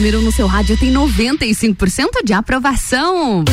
número 0.00 0.18
1 0.18 0.20
um 0.22 0.24
no 0.24 0.32
seu 0.32 0.46
rádio 0.46 0.78
tem 0.78 0.90
95% 0.90 2.24
de 2.24 2.32
aprovação. 2.32 3.44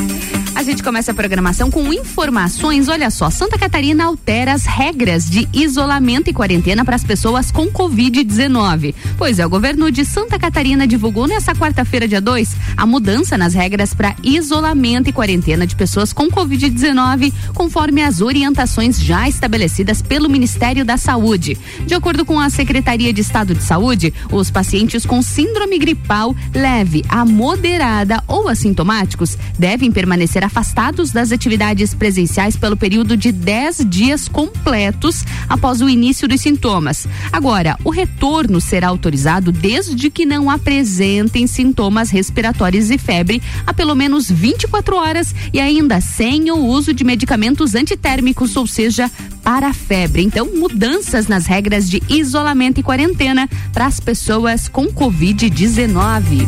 gente 0.64 0.82
começa 0.82 1.12
a 1.12 1.14
programação 1.14 1.70
com 1.70 1.92
informações. 1.92 2.88
Olha 2.88 3.10
só, 3.10 3.30
Santa 3.30 3.58
Catarina 3.58 4.04
altera 4.04 4.52
as 4.52 4.64
regras 4.64 5.28
de 5.28 5.46
isolamento 5.52 6.30
e 6.30 6.32
quarentena 6.32 6.84
para 6.84 6.96
as 6.96 7.04
pessoas 7.04 7.50
com 7.50 7.66
Covid-19. 7.66 8.94
Pois 9.16 9.38
é, 9.38 9.46
o 9.46 9.50
governo 9.50 9.90
de 9.92 10.04
Santa 10.04 10.38
Catarina 10.38 10.86
divulgou 10.86 11.28
nessa 11.28 11.54
quarta-feira, 11.54 12.08
dia 12.08 12.20
2, 12.20 12.56
a 12.76 12.86
mudança 12.86 13.36
nas 13.36 13.52
regras 13.52 13.92
para 13.92 14.16
isolamento 14.22 15.10
e 15.10 15.12
quarentena 15.12 15.66
de 15.66 15.76
pessoas 15.76 16.12
com 16.12 16.28
Covid-19, 16.28 17.32
conforme 17.52 18.02
as 18.02 18.22
orientações 18.22 18.98
já 18.98 19.28
estabelecidas 19.28 20.00
pelo 20.00 20.30
Ministério 20.30 20.84
da 20.84 20.96
Saúde. 20.96 21.58
De 21.86 21.94
acordo 21.94 22.24
com 22.24 22.40
a 22.40 22.48
Secretaria 22.48 23.12
de 23.12 23.20
Estado 23.20 23.54
de 23.54 23.62
Saúde, 23.62 24.14
os 24.32 24.50
pacientes 24.50 25.04
com 25.04 25.20
síndrome 25.20 25.78
gripal 25.78 26.34
leve 26.54 27.04
a 27.08 27.24
moderada 27.24 28.22
ou 28.26 28.48
assintomáticos 28.48 29.36
devem 29.58 29.92
permanecer 29.92 30.42
afastados 30.42 30.53
afastados 30.54 31.10
das 31.10 31.32
atividades 31.32 31.94
presenciais 31.94 32.56
pelo 32.56 32.76
período 32.76 33.16
de 33.16 33.32
10 33.32 33.86
dias 33.88 34.28
completos 34.28 35.24
após 35.48 35.80
o 35.82 35.88
início 35.88 36.28
dos 36.28 36.40
sintomas. 36.40 37.08
Agora, 37.32 37.76
o 37.82 37.90
retorno 37.90 38.60
será 38.60 38.86
autorizado 38.86 39.50
desde 39.50 40.08
que 40.10 40.24
não 40.24 40.48
apresentem 40.48 41.48
sintomas 41.48 42.08
respiratórios 42.08 42.88
e 42.88 42.96
febre 42.96 43.42
há 43.66 43.74
pelo 43.74 43.96
menos 43.96 44.30
24 44.30 44.94
horas 44.94 45.34
e 45.52 45.58
ainda 45.58 46.00
sem 46.00 46.48
o 46.52 46.56
uso 46.56 46.94
de 46.94 47.02
medicamentos 47.02 47.74
antitérmicos, 47.74 48.54
ou 48.54 48.66
seja, 48.66 49.10
para 49.42 49.68
a 49.68 49.74
febre. 49.74 50.22
Então, 50.22 50.46
mudanças 50.54 51.26
nas 51.26 51.46
regras 51.46 51.90
de 51.90 52.00
isolamento 52.08 52.78
e 52.78 52.82
quarentena 52.82 53.48
para 53.72 53.86
as 53.86 53.98
pessoas 53.98 54.68
com 54.68 54.86
Covid-19. 54.86 56.46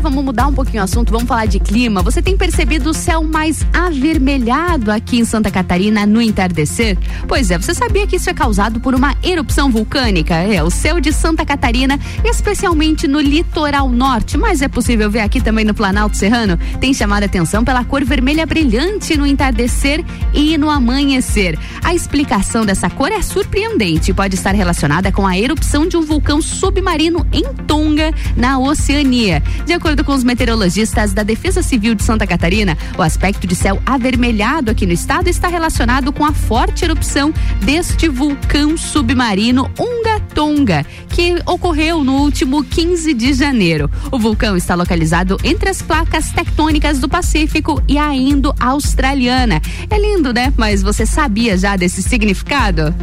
Vamos 0.00 0.24
mudar 0.24 0.46
um 0.46 0.54
pouquinho 0.54 0.80
o 0.80 0.84
assunto, 0.84 1.12
vamos 1.12 1.28
falar 1.28 1.44
de 1.44 1.60
clima. 1.60 2.00
Você 2.00 2.22
tem 2.22 2.34
percebido 2.34 2.88
o 2.88 2.94
céu 2.94 3.22
mais 3.22 3.66
avermelhado 3.70 4.90
aqui 4.90 5.18
em 5.18 5.26
Santa 5.26 5.50
Catarina 5.50 6.06
no 6.06 6.22
entardecer? 6.22 6.96
Pois 7.28 7.50
é, 7.50 7.58
você 7.58 7.74
sabia 7.74 8.06
que 8.06 8.16
isso 8.16 8.30
é 8.30 8.34
causado 8.34 8.80
por 8.80 8.94
uma 8.94 9.14
erupção 9.22 9.70
vulcânica? 9.70 10.34
É, 10.36 10.62
o 10.62 10.70
céu 10.70 11.00
de 11.00 11.12
Santa 11.12 11.44
Catarina, 11.44 12.00
especialmente 12.24 13.06
no 13.06 13.20
litoral 13.20 13.90
norte, 13.90 14.38
mas 14.38 14.62
é 14.62 14.68
possível 14.68 15.10
ver 15.10 15.20
aqui 15.20 15.38
também 15.38 15.66
no 15.66 15.74
Planalto 15.74 16.16
Serrano, 16.16 16.58
tem 16.80 16.94
chamado 16.94 17.24
a 17.24 17.26
atenção 17.26 17.62
pela 17.62 17.84
cor 17.84 18.02
vermelha 18.02 18.46
brilhante 18.46 19.18
no 19.18 19.26
entardecer 19.26 20.02
e 20.32 20.56
no 20.56 20.70
amanhecer. 20.70 21.58
A 21.84 21.94
explicação 21.94 22.64
dessa 22.64 22.88
cor 22.88 23.12
é 23.12 23.20
surpreendente 23.20 24.10
e 24.10 24.14
pode 24.14 24.34
estar 24.34 24.54
relacionada 24.54 25.12
com 25.12 25.26
a 25.26 25.38
erupção 25.38 25.86
de 25.86 25.98
um 25.98 26.02
vulcão 26.02 26.40
submarino 26.40 27.26
em 27.32 27.44
Tonga, 27.66 28.14
na 28.34 28.58
Oceania. 28.58 29.42
De 29.66 29.74
acordo 29.74 29.89
com 30.04 30.12
os 30.12 30.22
meteorologistas 30.22 31.12
da 31.12 31.24
Defesa 31.24 31.62
Civil 31.62 31.94
de 31.96 32.04
Santa 32.04 32.26
Catarina, 32.26 32.78
o 32.96 33.02
aspecto 33.02 33.44
de 33.46 33.56
céu 33.56 33.82
avermelhado 33.84 34.70
aqui 34.70 34.86
no 34.86 34.92
estado 34.92 35.28
está 35.28 35.48
relacionado 35.48 36.12
com 36.12 36.24
a 36.24 36.32
forte 36.32 36.84
erupção 36.84 37.34
deste 37.60 38.08
vulcão 38.08 38.76
submarino 38.76 39.68
Unga 39.78 40.20
Tonga, 40.32 40.86
que 41.08 41.42
ocorreu 41.44 42.04
no 42.04 42.18
último 42.18 42.62
15 42.62 43.12
de 43.12 43.32
janeiro. 43.32 43.90
O 44.12 44.18
vulcão 44.18 44.56
está 44.56 44.76
localizado 44.76 45.36
entre 45.42 45.68
as 45.68 45.82
placas 45.82 46.30
tectônicas 46.30 47.00
do 47.00 47.08
Pacífico 47.08 47.82
e 47.88 47.98
a 47.98 48.14
Indo-Australiana. 48.14 49.60
É 49.90 49.98
lindo, 49.98 50.32
né? 50.32 50.52
Mas 50.56 50.82
você 50.82 51.04
sabia 51.04 51.58
já 51.58 51.74
desse 51.74 52.02
significado? 52.02 52.94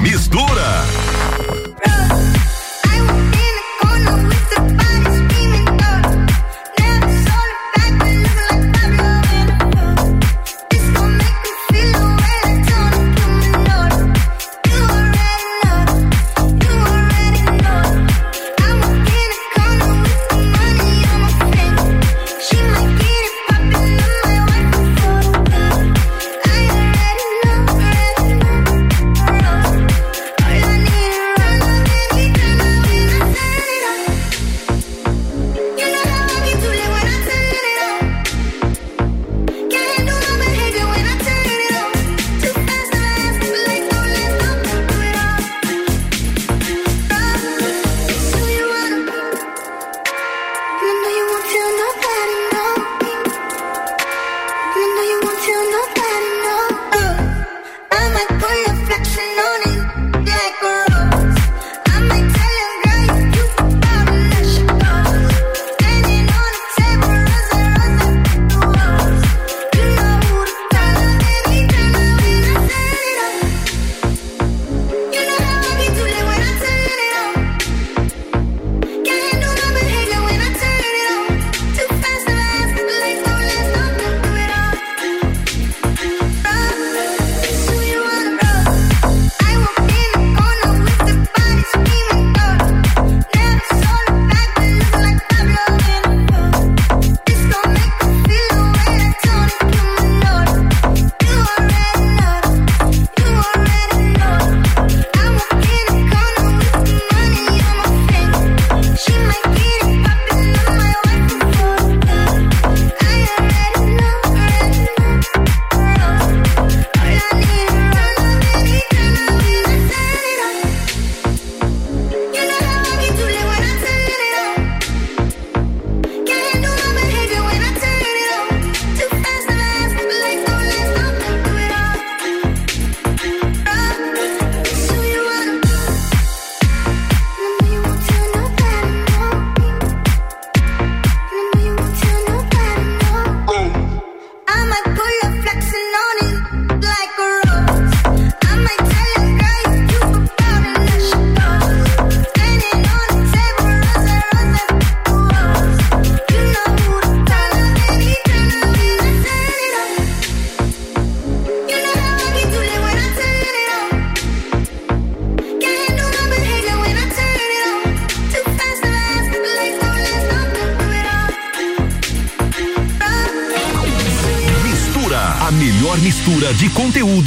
Mistura 0.00 1.19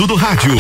conteúdo 0.04 0.08
do 0.08 0.16
rádio. 0.16 0.54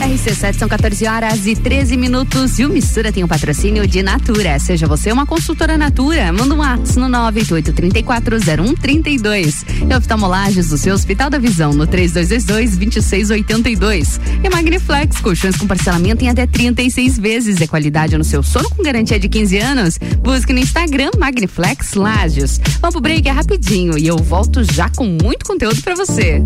RC7 0.00 0.54
são 0.54 0.66
14 0.68 1.06
horas 1.06 1.46
e 1.46 1.54
13 1.54 1.96
minutos 1.96 2.58
e 2.58 2.64
o 2.64 2.68
Mistura 2.68 3.12
tem 3.12 3.22
o 3.22 3.26
um 3.26 3.28
patrocínio 3.28 3.86
de 3.86 4.02
Natura. 4.02 4.58
Seja 4.58 4.84
você 4.86 5.12
uma 5.12 5.24
consultora 5.26 5.78
Natura, 5.78 6.32
manda 6.32 6.54
um 6.54 6.58
WhatsApp 6.58 6.98
no 6.98 7.06
988340132. 7.08 9.64
E 9.88 9.94
oftalmolagens 9.94 10.68
do 10.68 10.78
seu 10.78 10.94
Hospital 10.94 11.30
da 11.30 11.38
Visão 11.38 11.72
no 11.72 11.86
3222-2682. 11.86 14.20
Magniflex, 14.60 15.22
colchões 15.22 15.56
com 15.56 15.66
parcelamento 15.66 16.22
em 16.22 16.28
até 16.28 16.46
36 16.46 17.18
vezes. 17.18 17.62
É 17.62 17.66
qualidade 17.66 18.18
no 18.18 18.22
seu 18.22 18.42
sono 18.42 18.68
com 18.68 18.82
garantia 18.82 19.18
de 19.18 19.26
15 19.26 19.56
anos. 19.56 19.98
Busque 20.22 20.52
no 20.52 20.58
Instagram 20.58 21.10
Magniflex 21.18 21.94
Lages. 21.94 22.60
Vamos 22.78 22.92
pro 22.92 23.00
break 23.00 23.26
é 23.26 23.32
rapidinho 23.32 23.96
e 23.96 24.06
eu 24.06 24.18
volto 24.18 24.62
já 24.62 24.90
com 24.90 25.04
muito 25.04 25.46
conteúdo 25.46 25.80
para 25.80 25.94
você. 25.94 26.42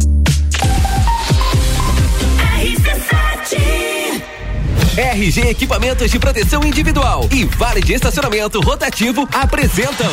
RG 4.97 5.49
Equipamentos 5.49 6.09
de 6.09 6.21
Proteção 6.21 6.63
Individual 6.63 7.29
e 7.33 7.45
Vale 7.45 7.81
de 7.81 7.95
Estacionamento 7.95 8.61
Rotativo 8.61 9.29
apresentam 9.33 10.13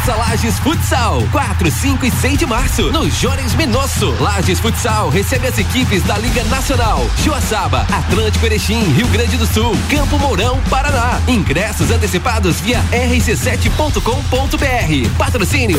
Taça 0.00 0.14
Lages 0.14 0.58
Futsal, 0.60 1.22
4, 1.30 1.70
5 1.70 2.06
e 2.06 2.10
6 2.10 2.38
de 2.38 2.46
março, 2.46 2.90
no 2.90 3.06
Jones 3.10 3.54
Menosso. 3.54 4.16
Lages 4.18 4.58
Futsal 4.58 5.10
recebe 5.10 5.46
as 5.46 5.58
equipes 5.58 6.02
da 6.04 6.16
Liga 6.16 6.42
Nacional, 6.44 7.06
Joaçaba, 7.22 7.86
Atlântico 7.92 8.46
Erechim, 8.46 8.80
Rio 8.92 9.06
Grande 9.08 9.36
do 9.36 9.46
Sul, 9.46 9.76
Campo 9.90 10.18
Mourão, 10.18 10.58
Paraná. 10.70 11.20
Ingressos 11.28 11.90
antecipados 11.90 12.60
via 12.60 12.82
rc7.com.br. 12.90 15.18
Patrocínio 15.18 15.78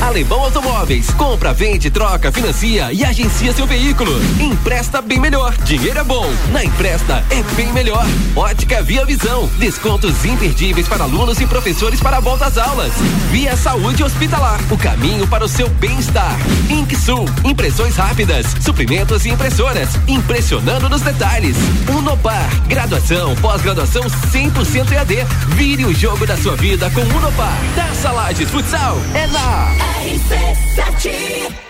Alemão 0.00 0.40
Automóveis. 0.44 1.10
Compra, 1.10 1.52
vende, 1.52 1.90
troca, 1.90 2.32
financia 2.32 2.92
e 2.92 3.04
agencia 3.04 3.52
seu 3.52 3.66
veículo. 3.66 4.12
Empresta 4.40 5.02
bem 5.02 5.20
melhor. 5.20 5.54
Dinheiro 5.58 5.98
é 5.98 6.04
bom. 6.04 6.26
Na 6.52 6.64
empresta 6.64 7.24
é 7.30 7.42
bem 7.54 7.72
melhor. 7.72 8.04
Ótica 8.34 8.82
Via 8.82 9.04
Visão. 9.04 9.46
Descontos 9.58 10.24
imperdíveis 10.24 10.88
para 10.88 11.04
alunos 11.04 11.40
e 11.40 11.46
professores 11.46 12.00
para 12.00 12.16
a 12.16 12.20
volta 12.20 12.46
às 12.46 12.56
aulas. 12.56 12.92
Via 13.30 13.56
Saúde 13.56 14.02
Hospitalar. 14.02 14.60
O 14.70 14.78
caminho 14.78 15.26
para 15.26 15.44
o 15.44 15.48
seu 15.48 15.68
bem-estar. 15.68 16.36
Inksul. 16.70 17.26
Impressões 17.44 17.96
rápidas. 17.96 18.46
Suprimentos 18.60 19.26
e 19.26 19.30
impressoras. 19.30 19.90
Impressionando 20.08 20.88
nos 20.88 21.02
detalhes. 21.02 21.56
Unopar. 21.88 22.48
Graduação, 22.66 23.36
pós-graduação 23.36 24.02
100% 24.02 24.92
EAD. 24.92 25.26
Vire 25.56 25.84
o 25.84 25.94
jogo 25.94 26.26
da 26.26 26.36
sua 26.36 26.56
vida 26.56 26.90
com 26.90 27.02
Unopar. 27.02 27.58
Da 27.76 28.12
Lages 28.12 28.50
Futsal 28.50 28.96
é 29.14 29.26
na 29.26 29.89
RC7 29.90 31.69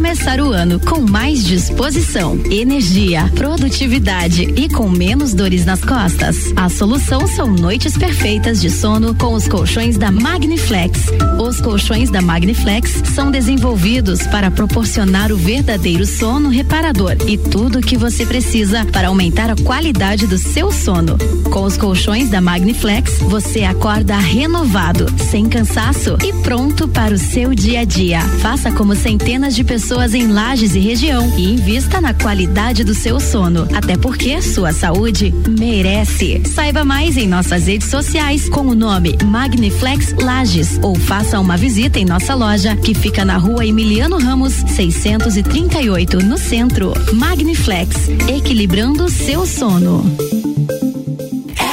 Começar 0.00 0.40
o 0.40 0.50
ano 0.50 0.80
com 0.80 1.02
mais 1.02 1.44
disposição, 1.44 2.40
energia, 2.50 3.30
produtividade 3.34 4.44
e 4.56 4.66
com 4.66 4.88
menos 4.88 5.34
dores 5.34 5.66
nas 5.66 5.84
costas? 5.84 6.54
A 6.56 6.70
solução 6.70 7.26
são 7.28 7.46
noites 7.48 7.98
perfeitas 7.98 8.62
de 8.62 8.70
sono 8.70 9.14
com 9.14 9.34
os 9.34 9.46
colchões 9.46 9.98
da 9.98 10.10
Magniflex. 10.10 10.98
Os 11.38 11.60
colchões 11.60 12.08
da 12.08 12.22
Magniflex 12.22 13.02
são 13.14 13.30
desenvolvidos 13.30 14.26
para 14.26 14.50
proporcionar 14.50 15.30
o 15.30 15.36
verdadeiro 15.36 16.06
sono 16.06 16.48
reparador 16.48 17.14
e 17.28 17.36
tudo 17.36 17.78
o 17.78 17.82
que 17.82 17.98
você 17.98 18.24
precisa 18.24 18.86
para 18.86 19.08
aumentar 19.08 19.50
a 19.50 19.56
qualidade 19.56 20.26
do 20.26 20.38
seu 20.38 20.72
sono. 20.72 21.18
Com 21.50 21.64
os 21.64 21.76
colchões 21.76 22.30
da 22.30 22.40
Magniflex, 22.40 23.18
você 23.18 23.64
acorda 23.64 24.16
renovado, 24.16 25.06
sem 25.30 25.46
cansaço 25.46 26.16
e 26.24 26.32
pronto 26.42 26.88
para 26.88 27.14
o 27.14 27.18
seu 27.18 27.54
dia 27.54 27.80
a 27.80 27.84
dia. 27.84 28.20
Faça 28.40 28.72
como 28.72 28.96
centenas 28.96 29.54
de 29.54 29.62
pessoas 29.62 29.89
em 29.90 30.28
Lages 30.28 30.76
e 30.76 30.78
região 30.78 31.36
e 31.36 31.52
invista 31.52 32.00
na 32.00 32.14
qualidade 32.14 32.84
do 32.84 32.94
seu 32.94 33.18
sono. 33.18 33.66
Até 33.74 33.96
porque 33.96 34.40
sua 34.40 34.72
saúde 34.72 35.34
merece. 35.58 36.40
Saiba 36.46 36.84
mais 36.84 37.16
em 37.16 37.26
nossas 37.26 37.66
redes 37.66 37.88
sociais 37.88 38.48
com 38.48 38.60
o 38.60 38.74
nome 38.74 39.18
Magniflex 39.24 40.14
Lages 40.14 40.78
ou 40.80 40.94
faça 40.94 41.40
uma 41.40 41.56
visita 41.56 41.98
em 41.98 42.04
nossa 42.04 42.36
loja 42.36 42.76
que 42.76 42.94
fica 42.94 43.24
na 43.24 43.36
rua 43.36 43.66
Emiliano 43.66 44.16
Ramos 44.16 44.52
638 44.52 46.18
no 46.24 46.38
centro. 46.38 46.92
Magniflex, 47.12 48.08
equilibrando 48.28 49.08
seu 49.10 49.44
sono. 49.44 50.04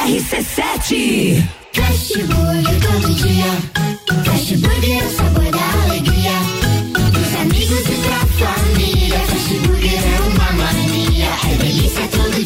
RC7 0.08 1.44
Fast 1.72 2.18
Burger 2.24 2.80
todo 2.82 3.14
dia. 3.14 3.46
Fast 4.26 4.58
Burger 4.58 5.04
é 5.04 5.06
o 5.06 5.16
sabor 5.16 5.37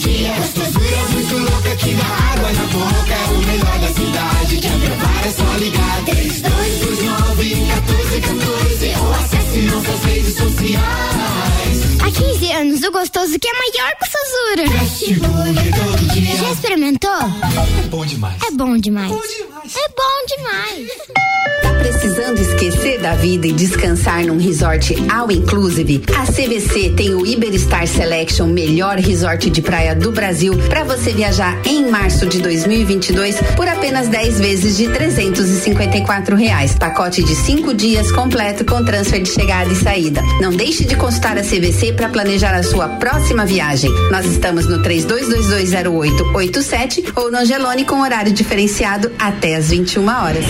dia. 0.02 0.34
Gostosura 0.34 0.98
muito 1.14 1.38
louca 1.38 1.76
que 1.76 1.94
dá 1.94 2.06
água 2.34 2.52
na 2.52 2.66
boca. 2.68 3.14
É 3.14 3.26
o 3.32 3.38
melhor 3.46 3.80
da 3.80 3.88
cidade. 3.88 4.58
Quer 4.58 4.78
provar 4.80 5.26
é 5.26 5.32
só 5.32 5.58
ligar. 5.58 6.04
3229 6.06 7.56
1414 7.56 8.94
ou 9.00 9.14
acesse 9.14 9.62
nossas 9.62 10.04
redes 10.04 10.36
sociais. 10.36 11.71
Há 12.04 12.12
15 12.12 12.52
anos, 12.52 12.84
o 12.84 12.92
gostoso 12.92 13.38
que 13.40 13.48
é 13.48 13.54
maior 13.54 13.92
que 13.96 14.06
o 14.06 14.12
Sazura. 14.12 14.66
Já 16.38 16.52
experimentou? 16.52 17.12
É 17.12 17.88
bom 17.88 18.06
demais. 18.06 18.36
É 18.48 18.52
bom 18.52 18.78
demais. 18.78 19.12
Bom 19.12 19.22
demais. 19.22 19.76
É 19.76 19.88
bom 19.90 20.26
demais. 20.36 20.88
Tá 21.62 21.74
precisando 21.74 22.40
esquecer 22.40 23.00
da 23.00 23.14
vida 23.16 23.48
e 23.48 23.54
descansar 23.54 24.26
num 24.26 24.38
resort 24.38 24.96
all 25.12 25.32
inclusive? 25.32 26.04
A 26.16 26.26
CVC 26.26 26.94
tem 26.96 27.14
o 27.14 27.26
Iberstar 27.26 27.88
Selection, 27.88 28.48
melhor 28.48 28.98
resort 28.98 29.50
de 29.50 29.62
praia 29.62 29.96
do 29.96 30.12
Brasil, 30.12 30.58
para 30.70 30.84
você 30.84 31.12
viajar 31.12 31.60
em 31.66 31.90
março 31.90 32.26
de 32.26 32.40
2022 32.42 33.40
por 33.56 33.68
apenas 33.68 34.08
10 34.08 34.40
vezes 34.40 34.78
de 34.78 34.90
354 34.90 36.36
reais. 36.36 36.76
Pacote 36.76 37.24
de 37.24 37.36
5 37.36 37.74
dias 37.74 38.12
completo 38.12 38.66
com 38.66 38.84
transfer 38.84 39.22
de 39.22 39.30
chegada 39.30 39.72
e 39.72 39.76
saída. 39.76 40.22
Não 40.40 40.52
deixe 40.52 40.84
de 40.86 40.96
consultar 40.96 41.38
a 41.38 41.42
CVC 41.44 41.91
para 41.94 42.10
planejar 42.10 42.54
a 42.54 42.64
sua 42.64 42.88
próxima 42.88 43.46
viagem. 43.46 43.90
Nós 44.12 44.26
estamos 44.26 44.68
no 44.68 44.84
32220887 44.84 47.14
ou 47.16 47.32
no 47.32 47.38
Angelone 47.38 47.86
com 47.86 48.02
horário 48.02 48.34
diferenciado 48.34 49.10
até 49.18 49.56
às 49.56 49.70
21 49.70 50.06
horas. 50.08 50.46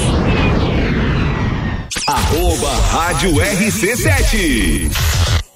Arroba 2.07 2.71
Rádio 2.91 3.35
RC7. 3.35 5.20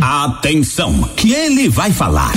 Atenção, 0.00 1.08
que 1.16 1.32
ele 1.32 1.68
vai 1.68 1.92
falar. 1.92 2.32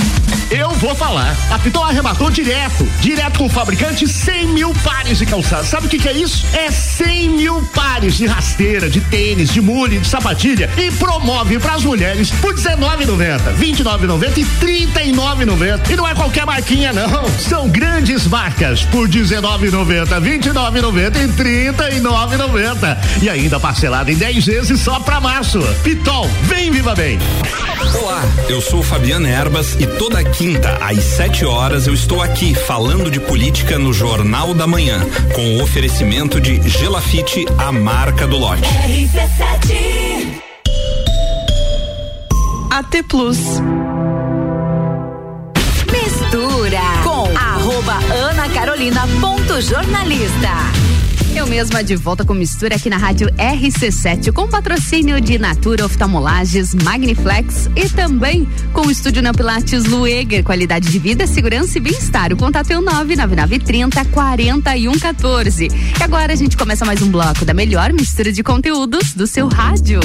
Eu 0.50 0.70
vou 0.70 0.94
falar. 0.94 1.36
A 1.50 1.58
Pitol 1.58 1.84
arrematou 1.84 2.30
direto. 2.30 2.88
Direto 3.00 3.38
com 3.38 3.46
o 3.46 3.48
fabricante 3.50 4.08
100 4.08 4.46
mil 4.48 4.72
pares 4.82 5.18
de 5.18 5.26
calçados. 5.26 5.68
Sabe 5.68 5.86
o 5.86 5.90
que, 5.90 5.98
que 5.98 6.08
é 6.08 6.12
isso? 6.12 6.46
É 6.54 6.70
100 6.70 7.28
mil 7.30 7.62
pares 7.74 8.16
de 8.16 8.26
rasteira, 8.26 8.88
de 8.88 9.00
tênis, 9.02 9.52
de 9.52 9.60
mule, 9.60 9.98
de 9.98 10.08
sapatilha 10.08 10.70
e 10.78 10.90
promove 10.92 11.58
para 11.58 11.74
as 11.74 11.84
mulheres 11.84 12.30
por 12.30 12.54
R$19,90, 12.54 13.56
R$29,90 13.58 14.38
e 14.38 14.42
R$39,90. 14.42 15.90
E 15.90 15.96
não 15.96 16.08
é 16.08 16.14
qualquer 16.14 16.46
marquinha, 16.46 16.94
não. 16.94 17.28
São 17.38 17.68
grandes 17.68 18.26
marcas 18.26 18.84
por 18.84 19.06
R$19,90, 19.06 20.08
R$29,90 20.08 21.16
e 21.16 21.26
R$39,90. 21.42 22.96
E 23.22 23.28
ainda 23.28 23.60
parcelado 23.60 24.10
em 24.10 24.16
10 24.16 24.46
vezes 24.46 24.80
só 24.80 24.98
para 24.98 25.20
março. 25.20 25.60
Pitol, 25.82 26.26
vem 26.44 26.70
viva 26.70 26.94
bem. 26.94 27.18
Olá, 28.00 28.22
eu 28.48 28.60
sou 28.60 28.82
Fabiana 28.82 29.28
Erbas 29.28 29.76
e 29.78 29.86
toda 29.86 30.22
quinta 30.38 30.78
às 30.80 31.02
7 31.02 31.44
horas 31.44 31.88
eu 31.88 31.94
estou 31.94 32.22
aqui 32.22 32.54
falando 32.54 33.10
de 33.10 33.18
política 33.18 33.76
no 33.76 33.92
Jornal 33.92 34.54
da 34.54 34.68
Manhã, 34.68 35.04
com 35.34 35.56
o 35.56 35.62
oferecimento 35.64 36.40
de 36.40 36.62
Gelafite, 36.68 37.44
a 37.58 37.72
marca 37.72 38.24
do 38.24 38.38
lote. 38.38 38.62
AT 42.70 43.02
Plus. 43.08 43.38
Mistura 45.90 46.80
com 47.02 47.36
arroba 47.36 47.94
Ana 48.14 48.48
Carolina 48.50 49.08
ponto 49.20 49.60
jornalista. 49.60 50.77
Eu 51.38 51.46
mesma 51.46 51.84
de 51.84 51.94
volta 51.94 52.24
com 52.24 52.34
mistura 52.34 52.74
aqui 52.74 52.90
na 52.90 52.96
rádio 52.96 53.28
RC7, 53.36 54.32
com 54.32 54.48
patrocínio 54.48 55.20
de 55.20 55.38
Natura 55.38 55.86
Oftalmolages, 55.86 56.74
Magniflex 56.74 57.70
e 57.76 57.88
também 57.88 58.44
com 58.72 58.88
o 58.88 58.90
Estúdio 58.90 59.22
Neopilates 59.22 59.84
Lueger, 59.84 60.42
qualidade 60.42 60.90
de 60.90 60.98
vida, 60.98 61.28
segurança 61.28 61.78
e 61.78 61.80
bem-estar. 61.80 62.32
O 62.32 62.36
contato 62.36 62.72
é 62.72 62.76
o 62.76 62.80
99930 62.80 64.04
4114. 64.06 65.68
E 65.68 66.02
agora 66.02 66.32
a 66.32 66.36
gente 66.36 66.56
começa 66.56 66.84
mais 66.84 67.00
um 67.02 67.08
bloco 67.08 67.44
da 67.44 67.54
melhor 67.54 67.92
mistura 67.92 68.32
de 68.32 68.42
conteúdos 68.42 69.12
do 69.12 69.24
seu 69.24 69.46
rádio. 69.46 70.00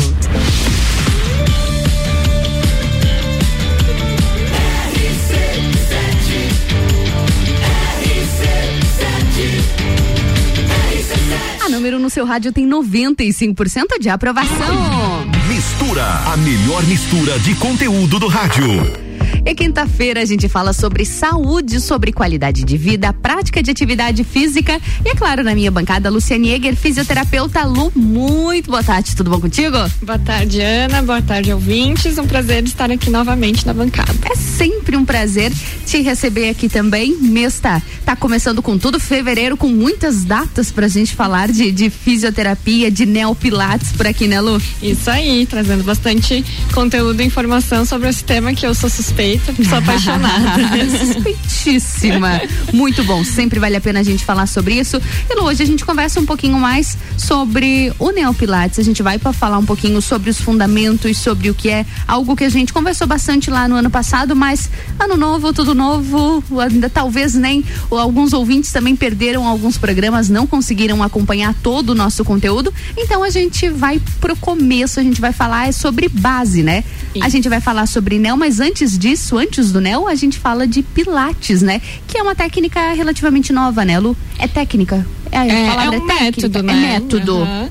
Número 11.83 11.99
no 11.99 12.09
seu 12.09 12.23
rádio 12.23 12.53
tem 12.53 12.65
95% 12.65 13.99
de 13.99 14.07
aprovação. 14.07 15.27
Mistura, 15.49 16.05
a 16.31 16.37
melhor 16.37 16.81
mistura 16.85 17.37
de 17.39 17.53
conteúdo 17.55 18.19
do 18.19 18.27
rádio. 18.27 19.12
E 19.45 19.53
quinta-feira 19.53 20.21
a 20.21 20.25
gente 20.25 20.47
fala 20.47 20.71
sobre 20.71 21.03
saúde, 21.03 21.81
sobre 21.81 22.13
qualidade 22.13 22.63
de 22.63 22.77
vida, 22.77 23.12
prática 23.12 23.62
de 23.62 23.69
atividade 23.69 24.23
física. 24.23 24.79
E 25.05 25.09
é 25.09 25.15
claro, 25.15 25.43
na 25.43 25.53
minha 25.53 25.69
bancada, 25.69 26.09
Luciane 26.09 26.50
Eger, 26.50 26.75
fisioterapeuta. 26.77 27.65
Lu, 27.65 27.91
muito 27.93 28.71
boa 28.71 28.81
tarde, 28.81 29.13
tudo 29.15 29.29
bom 29.29 29.41
contigo? 29.41 29.77
Boa 30.01 30.17
tarde, 30.17 30.62
Ana. 30.62 31.01
Boa 31.01 31.21
tarde, 31.21 31.51
ouvintes. 31.51 32.17
Um 32.17 32.25
prazer 32.25 32.63
estar 32.63 32.89
aqui 32.89 33.09
novamente 33.09 33.65
na 33.65 33.73
bancada. 33.73 34.13
É 34.31 34.35
sempre 34.35 34.95
um 34.95 35.03
prazer 35.03 35.51
te 35.85 36.01
receber 36.01 36.50
aqui 36.50 36.69
também. 36.69 37.17
Mês 37.19 37.59
tá, 37.59 37.81
tá 38.05 38.15
começando 38.15 38.62
com 38.62 38.77
tudo, 38.77 38.97
fevereiro, 38.97 39.57
com 39.57 39.67
muitas 39.67 40.23
datas 40.23 40.71
pra 40.71 40.88
gente 40.88 41.13
falar 41.13 41.51
de, 41.51 41.69
de 41.71 41.89
fisioterapia, 41.89 42.89
de 42.89 43.05
neopilates 43.05 43.91
por 43.91 44.07
aqui, 44.07 44.25
né, 44.25 44.39
Lu? 44.39 44.62
Isso 44.81 45.09
aí, 45.09 45.45
trazendo 45.45 45.83
bastante 45.83 46.45
conteúdo 46.73 47.21
e 47.21 47.25
informação 47.25 47.85
sobre 47.85 48.07
esse 48.07 48.23
tema 48.23 48.53
que 48.53 48.65
eu 48.65 48.73
sou 48.73 48.89
suspeita, 48.89 49.32
sou 49.67 49.77
apaixonada. 49.77 50.63
Suspeitíssima. 51.05 52.41
Muito 52.73 53.03
bom, 53.03 53.23
sempre 53.23 53.59
vale 53.59 53.75
a 53.75 53.81
pena 53.81 53.99
a 53.99 54.03
gente 54.03 54.23
falar 54.23 54.47
sobre 54.47 54.75
isso. 54.75 55.01
E 55.29 55.35
Lu, 55.35 55.45
hoje 55.45 55.63
a 55.63 55.65
gente 55.65 55.83
conversa 55.83 56.19
um 56.19 56.25
pouquinho 56.25 56.57
mais 56.57 56.97
sobre 57.17 57.91
o 57.97 58.11
Neopilates. 58.11 58.79
A 58.79 58.83
gente 58.83 59.01
vai 59.01 59.17
para 59.17 59.33
falar 59.33 59.57
um 59.57 59.65
pouquinho 59.65 60.01
sobre 60.01 60.29
os 60.29 60.39
fundamentos, 60.39 61.17
sobre 61.17 61.49
o 61.49 61.55
que 61.55 61.69
é 61.69 61.85
algo 62.07 62.35
que 62.35 62.43
a 62.43 62.49
gente 62.49 62.71
conversou 62.71 63.07
bastante 63.07 63.49
lá 63.49 63.67
no 63.67 63.75
ano 63.75 63.89
passado, 63.89 64.35
mas 64.35 64.69
ano 64.99 65.17
novo, 65.17 65.53
tudo 65.53 65.73
novo, 65.73 66.43
ainda 66.59 66.89
talvez 66.89 67.33
nem 67.33 67.63
alguns 67.89 68.33
ouvintes 68.33 68.71
também 68.71 68.95
perderam 68.95 69.47
alguns 69.47 69.77
programas, 69.77 70.29
não 70.29 70.45
conseguiram 70.45 71.01
acompanhar 71.01 71.53
todo 71.61 71.91
o 71.91 71.95
nosso 71.95 72.23
conteúdo. 72.23 72.73
Então 72.97 73.23
a 73.23 73.29
gente 73.29 73.69
vai 73.69 74.01
pro 74.19 74.35
começo, 74.35 74.99
a 74.99 75.03
gente 75.03 75.19
vai 75.19 75.33
falar 75.33 75.63
é 75.67 75.71
sobre 75.71 76.09
base, 76.09 76.63
né? 76.63 76.83
A 77.21 77.29
gente 77.29 77.47
vai 77.47 77.61
falar 77.61 77.85
sobre 77.85 78.17
Neo, 78.17 78.35
mas 78.35 78.59
antes 78.59 78.97
disso, 78.97 79.22
antes 79.31 79.71
do 79.71 79.79
Neo, 79.79 80.07
a 80.07 80.15
gente 80.15 80.37
fala 80.37 80.65
de 80.67 80.81
Pilates, 80.83 81.61
né? 81.61 81.81
Que 82.07 82.17
é 82.17 82.21
uma 82.23 82.35
técnica 82.35 82.93
relativamente 82.93 83.53
nova, 83.53 83.85
né, 83.85 83.99
Lu? 83.99 84.15
É 84.37 84.47
técnica. 84.47 85.05
É, 85.31 85.37
a 85.37 85.45
É, 85.47 85.67
palavra 85.67 85.95
é 85.95 85.99
um 85.99 86.07
técnica, 86.07 86.25
método, 86.47 86.63
né? 86.63 86.73
É 86.73 86.75
método. 86.99 87.37
Aham. 87.41 87.69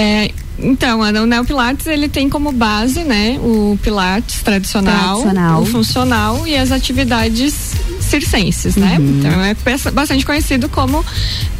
É, 0.00 0.30
então, 0.60 1.00
o 1.00 1.26
Neopilates 1.26 1.86
ele 1.86 2.08
tem 2.08 2.28
como 2.28 2.52
base, 2.52 3.02
né, 3.04 3.38
o 3.40 3.78
Pilates 3.82 4.42
tradicional, 4.42 5.20
Tradicional. 5.22 5.62
o 5.62 5.66
funcional 5.66 6.46
e 6.46 6.56
as 6.56 6.70
atividades 6.72 7.72
circenses, 8.00 8.76
né? 8.76 8.96
Então 9.00 9.42
é 9.42 9.56
bastante 9.92 10.24
conhecido 10.24 10.68
como 10.68 11.04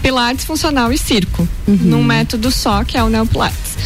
Pilates 0.02 0.44
funcional 0.44 0.92
e 0.92 0.98
circo, 0.98 1.48
num 1.66 2.02
método 2.02 2.50
só 2.50 2.84
que 2.84 2.96
é 2.96 3.02
o 3.02 3.08
Neopilates. 3.08 3.76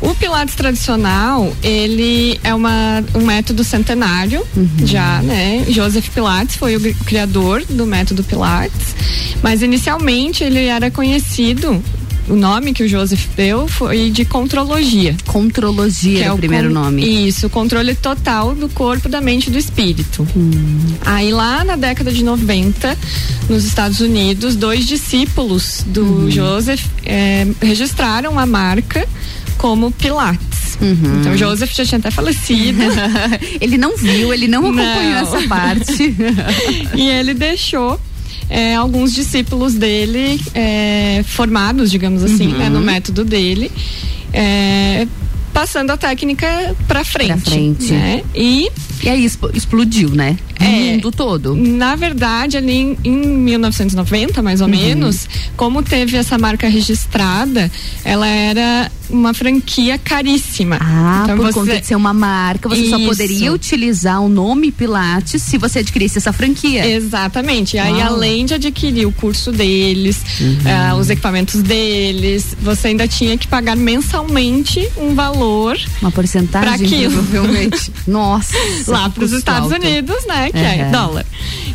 O 0.00 0.14
Pilates 0.14 0.54
tradicional, 0.54 1.52
ele 1.62 2.38
é 2.44 2.54
uma, 2.54 3.02
um 3.14 3.24
método 3.26 3.64
centenário, 3.64 4.44
já, 4.84 5.20
né? 5.22 5.64
Joseph 5.68 6.08
Pilates 6.10 6.56
foi 6.56 6.76
o 6.76 6.94
criador 7.04 7.64
do 7.68 7.84
método 7.84 8.22
Pilates, 8.22 8.94
mas 9.42 9.60
inicialmente 9.60 10.44
ele 10.44 10.66
era 10.66 10.88
conhecido, 10.90 11.82
o 12.28 12.36
nome 12.36 12.72
que 12.74 12.82
o 12.84 12.88
Joseph 12.88 13.26
deu 13.36 13.66
foi 13.66 14.10
de 14.10 14.24
contrologia. 14.24 15.16
Contrologia 15.26 16.26
é 16.26 16.32
o 16.32 16.36
primeiro 16.38 16.68
con- 16.68 16.74
nome. 16.74 17.26
Isso, 17.26 17.48
controle 17.48 17.94
total 17.94 18.54
do 18.54 18.68
corpo, 18.68 19.08
da 19.08 19.20
mente 19.20 19.48
e 19.48 19.50
do 19.50 19.58
espírito. 19.58 20.26
Aí 21.06 21.32
lá 21.32 21.64
na 21.64 21.74
década 21.74 22.12
de 22.12 22.22
90, 22.22 22.96
nos 23.48 23.64
Estados 23.64 24.00
Unidos, 24.00 24.54
dois 24.56 24.86
discípulos 24.86 25.82
do 25.86 26.30
Joseph 26.30 26.84
eh, 27.04 27.46
registraram 27.62 28.38
a 28.38 28.44
marca 28.44 29.08
como 29.58 29.90
Pilates. 29.90 30.78
Então 31.20 31.36
Joseph 31.36 31.74
já 31.74 31.84
tinha 31.84 31.98
até 31.98 32.10
falecido. 32.10 32.80
ele 33.60 33.76
não 33.76 33.96
viu, 33.96 34.32
ele 34.32 34.46
não 34.48 34.60
acompanhou 34.60 35.12
Não. 35.12 35.18
essa 35.18 35.42
parte. 35.48 36.14
e 36.94 37.08
ele 37.08 37.34
deixou 37.34 38.00
é, 38.48 38.74
alguns 38.76 39.12
discípulos 39.12 39.74
dele 39.74 40.40
é, 40.54 41.22
formados, 41.26 41.90
digamos 41.90 42.22
assim, 42.22 42.46
Uhum. 42.52 42.58
né, 42.58 42.68
no 42.68 42.80
método 42.80 43.24
dele, 43.24 43.70
é, 44.32 45.06
passando 45.52 45.90
a 45.90 45.96
técnica 45.96 46.76
para 46.86 47.04
frente. 47.04 47.28
Pra 47.42 47.50
frente. 47.50 47.92
né? 47.92 48.22
E 48.34 48.70
E 49.02 49.08
aí 49.08 49.24
explodiu, 49.54 50.10
né? 50.10 50.36
No 50.60 50.66
É. 50.66 50.70
mundo 50.92 51.10
todo. 51.12 51.54
na 51.56 51.94
verdade, 51.96 52.56
ali 52.56 52.72
em, 52.72 52.98
em 53.04 53.16
1990, 53.26 54.42
mais 54.42 54.60
ou 54.60 54.66
Uhum. 54.66 54.72
menos, 54.76 55.28
como 55.56 55.82
teve 55.82 56.16
essa 56.16 56.36
marca 56.38 56.68
registrada, 56.68 57.70
ela 58.04 58.26
era 58.26 58.90
uma 59.10 59.32
franquia 59.34 59.98
caríssima. 59.98 60.78
Ah, 60.80 61.20
Então 61.24 61.36
por 61.36 61.46
você- 61.46 61.52
conta 61.52 61.80
de 61.80 61.86
ser 61.86 61.94
uma 61.96 62.12
marca, 62.12 62.68
você 62.68 62.88
só 62.88 62.96
Isso. 62.98 63.06
poderia 63.08 63.52
utilizar 63.52 64.20
o 64.22 64.28
nome 64.28 64.70
Pilates 64.72 65.42
se 65.42 65.58
você 65.58 65.80
adquirisse 65.80 66.18
essa 66.18 66.32
franquia. 66.32 66.86
Exatamente. 66.86 67.76
E 67.76 67.78
aí, 67.78 67.92
Uau. 67.94 68.14
além 68.14 68.44
de 68.46 68.54
adquirir 68.54 69.06
o 69.06 69.12
curso 69.12 69.50
deles, 69.52 70.20
Uhum. 70.40 70.58
ah, 70.66 70.94
os 70.96 71.10
equipamentos 71.10 71.62
deles, 71.62 72.56
você 72.60 72.88
ainda 72.88 73.06
tinha 73.08 73.36
que 73.36 73.46
pagar 73.46 73.76
mensalmente 73.76 74.88
um 74.96 75.14
valor 75.14 75.78
Uma 76.00 76.10
porcentagem, 76.10 76.86
aquilo. 76.86 77.12
provavelmente. 77.22 77.92
Nossa. 78.06 78.54
lá 78.86 79.08
para 79.10 79.24
os 79.24 79.32
Estados 79.32 79.72
alto. 79.72 79.84
Unidos, 79.84 80.26
né? 80.26 80.50
Que 80.50 80.58
é 80.58 80.84
Uhum. 80.84 80.90
dólar. 80.92 81.26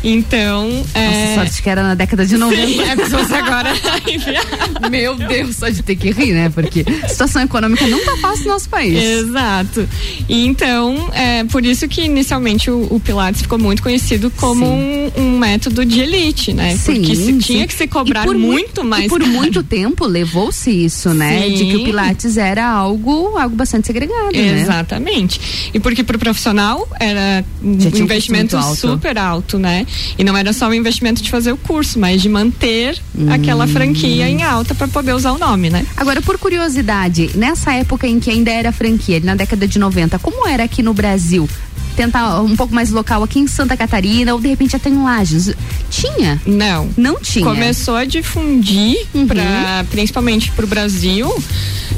Então. 0.02 0.68
Nossa, 0.70 0.98
É... 0.98 1.34
sorte 1.36 1.62
que 1.62 1.70
era 1.70 1.82
na 1.82 1.94
década 1.94 2.26
de 2.26 2.36
90. 2.36 2.66
Sim, 2.66 2.80
é, 2.80 3.38
agora. 3.38 3.72
Meu 4.90 5.14
Deus, 5.16 5.56
só 5.56 5.68
de 5.68 5.82
ter 5.82 5.96
que 5.96 6.10
rir, 6.10 6.32
né? 6.32 6.50
Porque 6.50 6.84
a 7.18 7.23
situação 7.26 7.42
econômica 7.42 7.86
não 7.86 8.04
tá 8.04 8.16
fácil 8.18 8.44
no 8.46 8.52
nosso 8.52 8.68
país. 8.68 8.96
Exato. 9.02 9.88
E 10.28 10.46
então, 10.46 11.08
é 11.12 11.44
por 11.44 11.64
isso 11.64 11.86
que 11.88 12.02
inicialmente 12.02 12.70
o, 12.70 12.86
o 12.90 13.00
Pilates 13.00 13.42
ficou 13.42 13.58
muito 13.58 13.82
conhecido 13.82 14.30
como 14.36 14.66
um, 14.66 15.10
um 15.16 15.38
método 15.38 15.84
de 15.84 16.00
elite, 16.00 16.52
né? 16.52 16.76
Sim, 16.76 16.94
Porque 16.96 17.16
se, 17.16 17.24
sim. 17.26 17.38
tinha 17.38 17.66
que 17.66 17.74
se 17.74 17.86
cobrar 17.86 18.26
muito 18.26 18.80
mui- 18.82 18.90
mais. 18.90 19.04
E 19.06 19.08
por 19.08 19.20
muito 19.26 19.62
tempo 19.62 20.06
levou-se 20.06 20.70
isso, 20.70 21.10
né? 21.10 21.48
De 21.48 21.64
que 21.64 21.76
o 21.76 21.78
Sim. 21.78 21.84
Pilates 21.84 22.36
era 22.36 22.66
algo, 22.66 23.36
algo 23.38 23.56
bastante 23.56 23.86
segregado, 23.86 24.32
né? 24.32 24.60
Exatamente. 24.60 25.40
E 25.72 25.80
porque 25.80 26.02
pro 26.04 26.18
profissional 26.18 26.86
era 27.00 27.44
um 27.62 27.80
Já 27.80 27.90
um 27.90 27.98
investimento 27.98 28.56
muito 28.56 28.66
alto. 28.66 28.80
super 28.80 29.18
alto, 29.18 29.58
né? 29.58 29.86
E 30.18 30.24
não 30.24 30.36
era 30.36 30.52
só 30.52 30.68
o 30.68 30.74
investimento 30.74 31.22
de 31.22 31.30
fazer 31.30 31.52
o 31.52 31.56
curso, 31.56 31.98
mas 31.98 32.20
de 32.22 32.28
manter 32.28 32.96
Hum. 33.16 33.30
aquela 33.32 33.66
franquia 33.68 34.28
em 34.28 34.42
alta 34.42 34.74
para 34.74 34.88
poder 34.88 35.12
usar 35.14 35.30
o 35.32 35.38
nome, 35.38 35.70
né? 35.70 35.86
Agora, 35.96 36.20
por 36.20 36.36
curiosidade, 36.36 37.13
nessa 37.34 37.72
época 37.74 38.06
em 38.06 38.18
que 38.18 38.30
ainda 38.30 38.50
era 38.50 38.72
franquia, 38.72 39.20
na 39.20 39.34
década 39.34 39.66
de 39.66 39.78
90, 39.78 40.18
como 40.18 40.46
era 40.46 40.64
aqui 40.64 40.82
no 40.82 40.92
Brasil? 40.92 41.48
Tentar 41.96 42.40
um 42.42 42.56
pouco 42.56 42.74
mais 42.74 42.90
local 42.90 43.22
aqui 43.22 43.38
em 43.38 43.46
Santa 43.46 43.76
Catarina 43.76 44.34
ou 44.34 44.40
de 44.40 44.48
repente 44.48 44.74
até 44.76 44.88
em 44.90 45.02
Lages. 45.02 45.52
Tinha? 45.90 46.40
Não. 46.46 46.88
Não 46.96 47.20
tinha. 47.20 47.44
Começou 47.44 47.94
a 47.96 48.04
difundir, 48.04 48.96
Uhum. 49.14 49.26
pra, 49.26 49.84
principalmente 49.90 50.50
para 50.52 50.64
o 50.64 50.68
Brasil, 50.68 51.32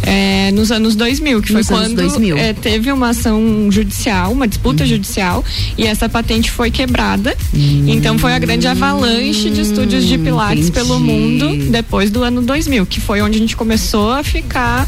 é, 0.02 0.50
nos 0.52 0.70
anos 0.70 0.94
2000, 0.94 1.40
que 1.42 1.52
Nos 1.52 1.66
foi 1.66 1.76
quando 1.76 1.94
2000. 1.96 2.36
é, 2.36 2.52
teve 2.52 2.92
uma 2.92 3.08
ação 3.10 3.68
judicial, 3.70 4.32
uma 4.32 4.46
disputa 4.46 4.82
Uhum. 4.82 4.88
judicial, 4.90 5.44
e 5.78 5.86
essa 5.86 6.08
patente 6.08 6.50
foi 6.50 6.70
quebrada. 6.70 7.34
Então 7.54 8.18
foi 8.18 8.34
a 8.34 8.38
grande 8.38 8.66
avalanche 8.66 9.48
de 9.50 9.62
estúdios 9.62 10.04
de 10.04 10.18
Pilates 10.18 10.70
pelo 10.70 10.96
entendi. 10.96 11.12
mundo 11.12 11.70
depois 11.70 12.10
do 12.10 12.22
ano 12.22 12.42
2000, 12.42 12.84
que 12.86 13.00
foi 13.00 13.22
onde 13.22 13.36
a 13.36 13.40
gente 13.40 13.56
começou 13.56 14.10
a 14.12 14.22
ficar. 14.22 14.86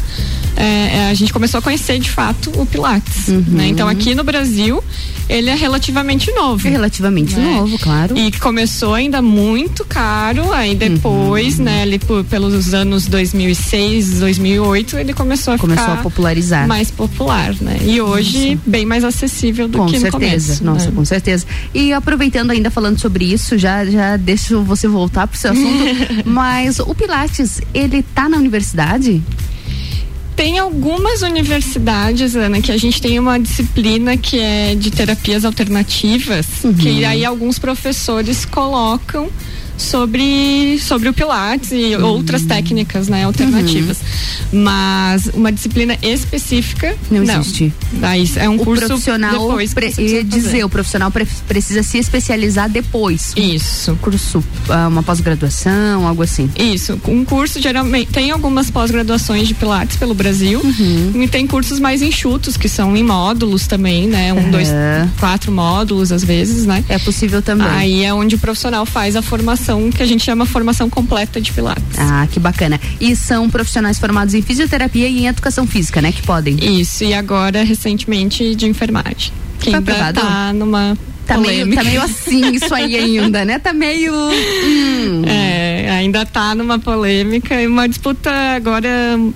É, 0.55 0.63
é, 0.97 1.09
a 1.09 1.13
gente 1.13 1.31
começou 1.31 1.59
a 1.59 1.61
conhecer 1.61 1.99
de 1.99 2.09
fato 2.09 2.51
o 2.59 2.65
Pilates. 2.65 3.27
Uhum. 3.27 3.43
né? 3.47 3.67
Então 3.67 3.87
aqui 3.87 4.13
no 4.15 4.23
Brasil 4.23 4.83
ele 5.27 5.49
é 5.49 5.55
relativamente 5.55 6.31
novo. 6.31 6.67
É 6.67 6.71
relativamente 6.71 7.35
né? 7.35 7.53
novo, 7.55 7.77
claro. 7.77 8.17
E 8.17 8.31
começou 8.31 8.95
ainda 8.95 9.21
muito 9.21 9.85
caro, 9.85 10.51
aí 10.51 10.73
depois, 10.73 11.59
Uhum. 11.59 11.65
né, 11.65 11.83
ali 11.83 11.99
por- 11.99 12.23
pelos 12.23 12.73
anos 12.73 13.05
2006, 13.07 14.19
2008, 14.19 14.97
ele 14.97 15.13
começou 15.13 15.53
a 15.53 15.57
Começou 15.59 15.83
ficar 15.85 15.99
a 15.99 16.01
popularizar. 16.01 16.67
mais 16.67 16.89
popular, 16.89 17.53
né? 17.61 17.77
E 17.83 18.01
hoje 18.01 18.59
bem 18.65 18.85
mais 18.87 19.03
acessível 19.03 19.67
do 19.67 19.77
Com 19.77 19.85
que 19.85 19.93
no 19.99 20.01
certeza, 20.01 20.55
começo. 20.55 20.63
nossa, 20.63 20.85
né? 20.87 20.91
com 20.95 21.05
certeza. 21.05 21.45
E 21.75 21.93
aproveitando 21.93 22.49
ainda 22.51 22.71
falando 22.71 22.99
sobre 22.99 23.25
isso, 23.25 23.55
já 23.57 23.85
já 23.85 24.17
deixo 24.17 24.61
você 24.63 24.87
voltar 24.87 25.27
pro 25.27 25.37
seu 25.37 25.51
assunto, 25.51 25.83
mas 26.25 26.79
o 26.79 26.95
Pilates, 26.95 27.61
ele 27.73 28.01
tá 28.01 28.27
na 28.27 28.37
universidade? 28.37 29.21
Tem 30.39 30.57
algumas 30.57 31.21
universidades, 31.21 32.33
Ana, 32.33 32.61
que 32.61 32.71
a 32.71 32.77
gente 32.77 33.01
tem 33.01 33.19
uma 33.19 33.37
disciplina 33.37 34.15
que 34.15 34.39
é 34.39 34.73
de 34.73 34.89
terapias 34.89 35.43
alternativas, 35.43 36.45
Uhum. 36.63 36.73
que 36.75 37.03
aí 37.03 37.25
alguns 37.25 37.59
professores 37.59 38.45
colocam 38.45 39.29
sobre, 39.81 40.79
sobre 40.79 41.09
o 41.09 41.13
Pilates 41.13 41.71
e 41.71 41.95
Uhum. 41.95 42.05
outras 42.05 42.43
técnicas, 42.43 43.07
né, 43.07 43.23
alternativas. 43.25 43.97
Mas 44.51 45.27
uma 45.33 45.51
disciplina 45.51 45.97
específica 46.01 46.95
Não 47.09 47.23
existe. 47.23 47.73
Daí 47.93 48.29
é 48.35 48.49
um 48.49 48.55
o 48.55 48.59
curso 48.65 48.85
profissional 48.87 49.31
depois 49.31 49.73
pre- 49.73 49.87
ia 49.87 49.93
precisa 49.93 50.15
fazer. 50.15 50.23
dizer, 50.23 50.63
o 50.63 50.69
profissional 50.69 51.11
pre- 51.11 51.27
precisa 51.47 51.83
se 51.83 51.97
especializar 51.97 52.69
depois. 52.69 53.33
Isso. 53.35 53.95
Curso, 54.01 54.43
ah, 54.69 54.87
uma 54.87 55.03
pós-graduação, 55.03 56.07
algo 56.07 56.23
assim. 56.23 56.49
Isso, 56.57 56.99
um 57.07 57.23
curso 57.23 57.61
geralmente 57.61 58.11
tem 58.11 58.31
algumas 58.31 58.69
pós-graduações 58.71 59.47
de 59.47 59.53
Pilates 59.53 59.97
pelo 59.97 60.13
Brasil 60.13 60.59
Uhum. 60.63 61.21
e 61.23 61.27
tem 61.27 61.45
cursos 61.45 61.79
mais 61.79 62.01
enxutos 62.01 62.57
que 62.57 62.67
são 62.67 62.95
em 62.97 63.03
módulos 63.03 63.67
também, 63.67 64.07
né? 64.07 64.33
Um, 64.33 64.49
dois, 64.49 64.69
quatro 65.19 65.51
módulos 65.51 66.11
às 66.11 66.23
vezes, 66.23 66.65
né? 66.65 66.83
É 66.89 66.97
possível 66.97 67.41
também. 67.41 67.67
Aí 67.67 68.03
é 68.03 68.13
onde 68.13 68.35
o 68.35 68.39
profissional 68.39 68.85
faz 68.85 69.15
a 69.15 69.21
formação 69.21 69.68
que 69.95 70.01
a 70.01 70.05
gente 70.05 70.23
chama 70.23 70.45
formação 70.45 70.89
completa 70.89 71.39
de 71.39 71.51
Pilates. 71.51 71.97
Ah, 71.97 72.27
que 72.31 72.39
bacana. 72.39 72.79
E 72.99 73.15
são 73.15 73.49
profissionais 73.49 73.99
formados 73.99 74.33
em 74.33 74.41
fisioterapia 74.41 75.07
e 75.07 75.19
em 75.21 75.27
educação 75.27 75.67
física, 75.67 76.01
né? 76.01 76.11
Que 76.11 76.21
podem. 76.23 76.55
Isso, 76.81 77.03
e 77.03 77.13
agora 77.13 77.63
recentemente 77.63 78.55
de 78.55 78.65
enfermagem. 78.65 79.31
Que 79.59 79.65
Foi 79.71 79.75
ainda 79.79 79.91
aprovado? 79.91 80.21
tá 80.21 80.53
numa 80.53 80.97
Tá 81.27 81.37
meio, 81.37 81.53
polêmica. 81.67 81.83
tá 81.83 81.89
meio 81.89 82.01
assim 82.01 82.53
isso 82.55 82.73
aí 82.73 82.95
ainda, 82.95 83.45
né? 83.45 83.59
Tá 83.59 83.71
meio. 83.73 84.13
hum. 84.13 85.21
É, 85.29 85.89
ainda 85.91 86.25
tá 86.25 86.55
numa 86.55 86.79
polêmica 86.79 87.61
e 87.61 87.67
uma 87.67 87.87
disputa 87.87 88.31
agora, 88.55 88.89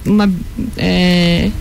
uma, 0.06 0.32
é, 0.78 1.52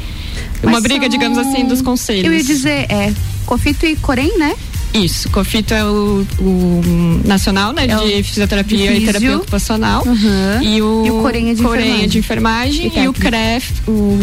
uma 0.63 0.73
Mas 0.73 0.83
briga, 0.85 1.01
são- 1.03 1.09
digamos 1.11 1.39
assim, 1.39 1.67
dos 1.67 1.83
conselhos. 1.83 2.25
Eu 2.25 2.33
ia 2.33 2.43
dizer, 2.43 2.87
é 2.91 3.13
Cofito 3.47 3.85
e 3.87 3.97
Corém, 3.97 4.39
né? 4.39 4.55
Isso, 4.95 5.31
COFITO 5.31 5.73
é 5.73 5.85
o, 5.85 6.27
o 6.39 7.21
nacional, 7.25 7.73
né, 7.73 7.87
É 7.87 7.97
de 7.97 8.23
fisioterapia 8.23 8.93
de 8.93 8.99
e 9.03 9.07
terapia 9.07 9.37
ocupacional. 9.37 10.03
Uhum. 10.07 10.63
E 10.63 10.83
o, 10.83 11.07
E 11.07 11.11
o 11.11 11.23
Corém 11.23 11.51
é 11.51 11.55
de 11.55 11.63
enfermagem. 11.63 12.09
de 12.09 12.19
enfermagem 12.19 12.93
E 12.95 12.99
e, 13.01 13.09
o. 13.09 13.13
CREF, 13.13 13.73
o 13.87 14.19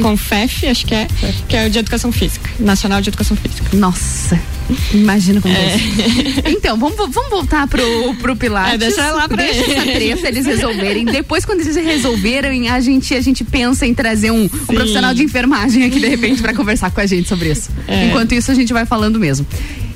CONFEF, 0.00 0.66
acho 0.68 0.86
que 0.86 0.94
é, 0.94 1.08
que 1.48 1.56
é 1.56 1.66
o 1.66 1.70
de 1.70 1.78
educação 1.78 2.12
física, 2.12 2.48
nacional 2.58 3.00
de 3.00 3.08
educação 3.10 3.36
física. 3.36 3.76
Nossa, 3.76 4.38
imagina 4.94 5.40
como 5.40 5.52
É. 5.54 5.74
é. 6.46 6.50
Então, 6.50 6.78
vamos, 6.78 6.96
vamos 6.96 7.28
voltar 7.30 7.66
pro, 7.66 7.82
pro 8.20 8.36
Pilates. 8.36 8.74
É, 8.74 8.78
deixa 8.78 9.10
lá 9.12 9.26
pra 9.28 9.42
Deixa 9.42 9.60
eles. 9.60 9.76
essa 9.76 9.82
treta 9.92 10.28
eles 10.28 10.46
resolverem. 10.46 11.04
Depois, 11.04 11.44
quando 11.44 11.60
eles 11.62 11.74
resolverem, 11.76 12.68
a 12.68 12.80
gente, 12.80 13.12
a 13.14 13.20
gente 13.20 13.42
pensa 13.42 13.84
em 13.86 13.92
trazer 13.94 14.30
um, 14.30 14.44
um 14.44 14.48
profissional 14.48 15.12
de 15.14 15.22
enfermagem 15.24 15.84
aqui, 15.84 15.98
de 15.98 16.06
repente, 16.06 16.40
para 16.40 16.54
conversar 16.54 16.90
com 16.92 17.00
a 17.00 17.06
gente 17.06 17.28
sobre 17.28 17.50
isso. 17.50 17.70
É. 17.88 18.06
Enquanto 18.06 18.32
isso, 18.32 18.50
a 18.50 18.54
gente 18.54 18.72
vai 18.72 18.86
falando 18.86 19.18
mesmo. 19.18 19.44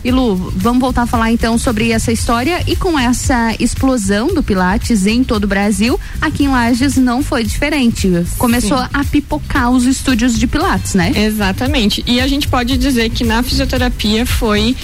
E 0.07 0.11
Lu, 0.13 0.37
vamos 0.55 0.81
voltar 0.81 1.03
a 1.03 1.07
falar 1.07 1.33
então 1.33 1.59
sobre 1.59 1.91
essa 1.91 2.13
história 2.13 2.63
e 2.65 2.77
com 2.77 2.97
essa 2.97 3.57
explosão 3.59 4.29
do 4.29 4.41
Pilates 4.41 5.05
em 5.05 5.25
todo 5.25 5.43
o 5.43 5.47
Brasil, 5.49 5.99
aqui 6.21 6.45
em 6.45 6.49
Lages 6.49 6.97
não 6.97 7.25
foi 7.25 7.43
diferente. 7.43 8.09
Começou 8.39 8.79
Sim. 8.79 8.89
a 8.93 9.05
pipocar 9.05 9.69
os 9.69 9.85
estúdios 9.85 10.39
de 10.39 10.47
Pilates, 10.47 10.95
né? 10.95 11.13
Exatamente. 11.13 12.05
E 12.07 12.21
a 12.21 12.29
gente 12.29 12.47
pode 12.47 12.79
dizer 12.79 13.11
que 13.11 13.25
na 13.25 13.43
fisioterapia 13.43 14.25
foi 14.25 14.77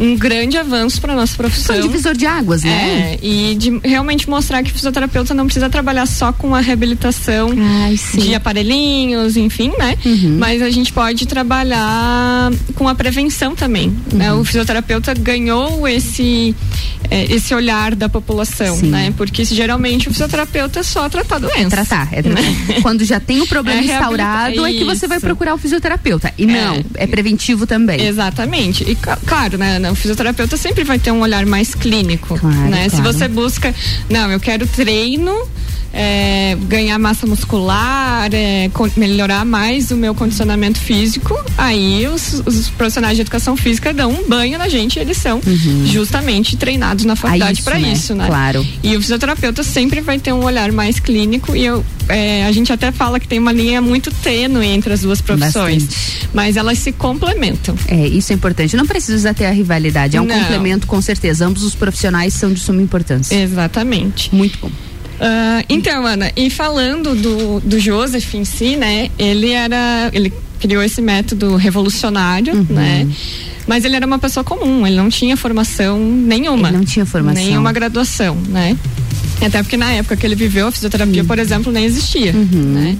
um 0.00 0.16
grande 0.16 0.56
avanço 0.56 1.00
para 1.00 1.14
nossa 1.14 1.36
profissão. 1.36 1.76
Foi 1.76 1.84
um 1.84 1.88
divisor 1.88 2.16
de 2.16 2.24
águas, 2.26 2.62
né? 2.62 2.70
É, 3.12 3.18
e 3.22 3.54
de 3.54 3.78
realmente 3.84 4.28
mostrar 4.28 4.62
que 4.62 4.70
o 4.70 4.74
fisioterapeuta 4.74 5.34
não 5.34 5.44
precisa 5.44 5.68
trabalhar 5.68 6.06
só 6.06 6.32
com 6.32 6.54
a 6.54 6.60
reabilitação 6.60 7.50
de 8.14 8.34
aparelhinhos, 8.34 9.36
enfim, 9.36 9.70
né? 9.78 9.96
Uhum. 10.04 10.36
Mas 10.38 10.62
a 10.62 10.70
gente 10.70 10.92
pode 10.92 11.26
trabalhar 11.26 12.50
com 12.74 12.88
a 12.88 12.94
prevenção 12.94 13.54
também. 13.54 13.94
né? 14.12 14.32
Uhum. 14.32 14.40
O 14.40 14.44
fisioterapeuta 14.44 15.12
ganhou 15.14 15.86
esse, 15.86 16.54
é, 17.10 17.24
esse 17.32 17.54
olhar 17.54 17.94
da 17.94 18.08
população, 18.08 18.76
Sim. 18.76 18.88
né? 18.88 19.12
Porque 19.16 19.44
geralmente 19.44 20.08
o 20.08 20.10
fisioterapeuta 20.10 20.80
é 20.80 20.82
só 20.82 21.08
tratar 21.08 21.38
doença. 21.38 21.60
É 21.60 21.68
tratar, 21.68 22.08
é 22.12 22.22
tratar. 22.22 22.42
Quando 22.82 23.04
já 23.04 23.20
tem 23.20 23.40
o 23.42 23.46
problema 23.46 23.80
É 23.80 23.84
instaurado, 23.84 24.64
é 24.64 24.72
que 24.72 24.84
você 24.84 25.06
vai 25.06 25.20
procurar 25.20 25.54
o 25.54 25.58
fisioterapeuta. 25.58 26.32
E 26.38 26.46
não, 26.46 26.82
é, 26.94 27.06
preventivo 27.06 27.66
também. 27.66 28.00
Exatamente. 28.02 28.84
E 28.84 28.94
claro, 28.94 29.58
né, 29.58 29.76
Ana, 29.76 29.89
o 29.90 29.94
fisioterapeuta 29.94 30.56
sempre 30.56 30.84
vai 30.84 30.98
ter 30.98 31.10
um 31.10 31.20
olhar 31.20 31.44
mais 31.46 31.74
clínico. 31.74 32.38
né? 32.46 32.88
Se 32.88 32.96
claro. 32.96 33.12
você 33.12 33.28
busca, 33.28 33.74
não, 34.08 34.30
eu 34.30 34.40
quero 34.40 34.66
treino, 34.66 35.34
é, 35.92 36.56
ganhar 36.68 36.98
massa 36.98 37.26
muscular, 37.26 38.30
é, 38.32 38.70
melhorar 38.96 39.44
mais 39.44 39.90
o 39.90 39.96
meu 39.96 40.14
condicionamento 40.14 40.78
físico, 40.78 41.36
aí 41.58 42.06
os, 42.06 42.42
os 42.46 42.68
profissionais 42.70 43.16
de 43.16 43.22
educação 43.22 43.56
física 43.56 43.92
dão 43.92 44.10
um 44.10 44.28
banho 44.28 44.58
na 44.58 44.68
gente, 44.68 44.98
eles 44.98 45.16
são 45.16 45.40
justamente 45.86 46.56
treinados 46.56 47.04
na 47.04 47.16
faculdade 47.16 47.62
para 47.62 47.78
né? 47.78 47.92
isso, 47.92 48.14
né? 48.14 48.26
Claro. 48.26 48.66
E 48.82 48.96
o 48.96 49.00
fisioterapeuta 49.00 49.62
sempre 49.62 50.00
vai 50.00 50.18
ter 50.18 50.32
um 50.32 50.44
olhar 50.44 50.70
mais 50.72 51.00
clínico 51.00 51.56
e 51.56 51.64
eu, 51.64 51.84
é, 52.08 52.44
a 52.46 52.52
gente 52.52 52.72
até 52.72 52.92
fala 52.92 53.18
que 53.18 53.26
tem 53.26 53.38
uma 53.38 53.52
linha 53.52 53.80
muito 53.80 54.10
tênue 54.10 54.66
entre 54.66 54.92
as 54.92 55.00
duas 55.00 55.20
profissões, 55.20 55.88
mas 56.32 56.56
elas 56.56 56.78
se 56.78 56.92
complementam. 56.92 57.74
É, 57.88 58.06
isso 58.06 58.32
é 58.32 58.36
importante. 58.36 58.76
Não 58.76 58.86
precisa 58.86 59.34
ter 59.34 59.46
a 59.46 59.50
rivalidade, 59.50 60.16
é 60.16 60.20
um 60.20 60.24
Não. 60.24 60.38
complemento 60.38 60.86
com 60.86 61.00
certeza. 61.00 61.46
Ambos 61.46 61.62
os 61.62 61.74
profissionais 61.74 62.34
são 62.34 62.52
de 62.52 62.60
suma 62.60 62.82
importância. 62.82 63.34
Exatamente. 63.34 64.34
Muito 64.34 64.58
bom. 64.60 64.70
Ah, 65.20 65.62
então, 65.68 66.06
Ana, 66.06 66.32
e 66.34 66.48
falando 66.48 67.14
do, 67.14 67.60
do 67.60 67.78
Joseph 67.78 68.34
em 68.34 68.44
si, 68.44 68.76
né? 68.76 69.10
Ele 69.18 69.50
era. 69.50 70.10
Ele 70.12 70.32
criou 70.58 70.82
esse 70.82 71.00
método 71.02 71.56
revolucionário, 71.56 72.54
Uhum. 72.54 72.66
né? 72.70 73.06
Mas 73.66 73.84
ele 73.84 73.94
era 73.96 74.06
uma 74.06 74.18
pessoa 74.18 74.42
comum, 74.42 74.86
ele 74.86 74.96
não 74.96 75.08
tinha 75.08 75.36
formação 75.36 75.98
nenhuma. 76.00 76.68
Ele 76.68 76.78
não 76.78 76.84
tinha 76.84 77.06
formação. 77.06 77.42
Nenhuma 77.44 77.70
graduação, 77.72 78.34
né? 78.48 78.76
Até 79.42 79.62
porque 79.62 79.76
na 79.76 79.92
época 79.92 80.16
que 80.16 80.26
ele 80.26 80.34
viveu, 80.34 80.64
a 80.64 80.66
Uhum. 80.66 80.72
fisioterapia, 80.72 81.24
por 81.24 81.38
exemplo, 81.38 81.72
nem 81.72 81.84
existia, 81.84 82.32
né? 82.32 82.96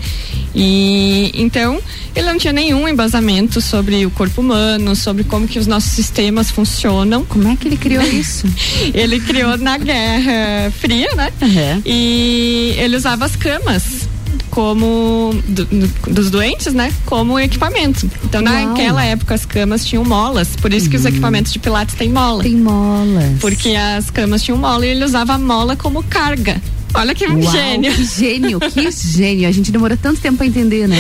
E 0.55 1.31
então 1.35 1.81
ele 2.15 2.27
não 2.27 2.37
tinha 2.39 2.53
nenhum 2.53 2.89
embasamento 2.89 3.61
sobre 3.61 4.05
o 4.05 4.11
corpo 4.11 4.41
humano, 4.41 4.97
sobre 4.97 5.23
como 5.23 5.47
que 5.47 5.59
os 5.59 5.67
nossos 5.67 5.93
sistemas 5.93 6.51
funcionam. 6.51 7.25
Como 7.25 7.47
é 7.49 7.57
que 7.57 7.69
ele 7.69 7.77
criou 7.77 8.03
isso? 8.03 8.47
ele 8.93 9.21
criou 9.21 9.57
na 9.57 9.79
Guerra 9.79 10.73
Fria, 10.81 11.09
né? 11.15 11.33
Uhum. 11.41 11.83
E 11.87 12.75
ele 12.79 12.97
usava 12.97 13.25
as 13.25 13.37
camas 13.37 14.09
como 14.51 15.35
do- 15.49 15.65
do- 15.65 16.13
dos 16.13 16.31
doentes, 16.31 16.75
né? 16.75 16.93
Como 17.07 17.39
equipamento. 17.39 18.11
Então 18.25 18.43
Uau. 18.43 18.53
naquela 18.69 19.05
época 19.05 19.35
as 19.35 19.47
camas 19.47 19.85
tinham 19.85 20.05
molas, 20.05 20.49
por 20.57 20.73
isso 20.73 20.89
que 20.91 20.97
os 20.97 21.05
equipamentos 21.07 21.53
de 21.53 21.59
pilates 21.59 21.95
têm 21.95 22.11
mola. 22.11 22.43
Tem 22.43 22.57
molas. 22.57 23.39
Porque 23.41 23.71
as 23.71 24.11
camas 24.11 24.43
tinham 24.43 24.59
mola 24.59 24.85
e 24.85 24.91
ele 24.91 25.05
usava 25.05 25.35
a 25.35 25.39
mola 25.39 25.77
como 25.77 26.03
carga. 26.03 26.61
Olha 26.93 27.15
que 27.15 27.25
Uau, 27.25 27.41
gênio. 27.53 27.95
Que 27.95 28.05
gênio, 28.05 28.59
que 28.59 28.91
gênio. 28.91 29.49
A 29.49 29.53
gente 29.53 29.71
demorou 29.71 29.97
tanto 29.97 30.21
tempo 30.21 30.39
pra 30.39 30.47
entender, 30.47 30.89
né? 30.89 30.97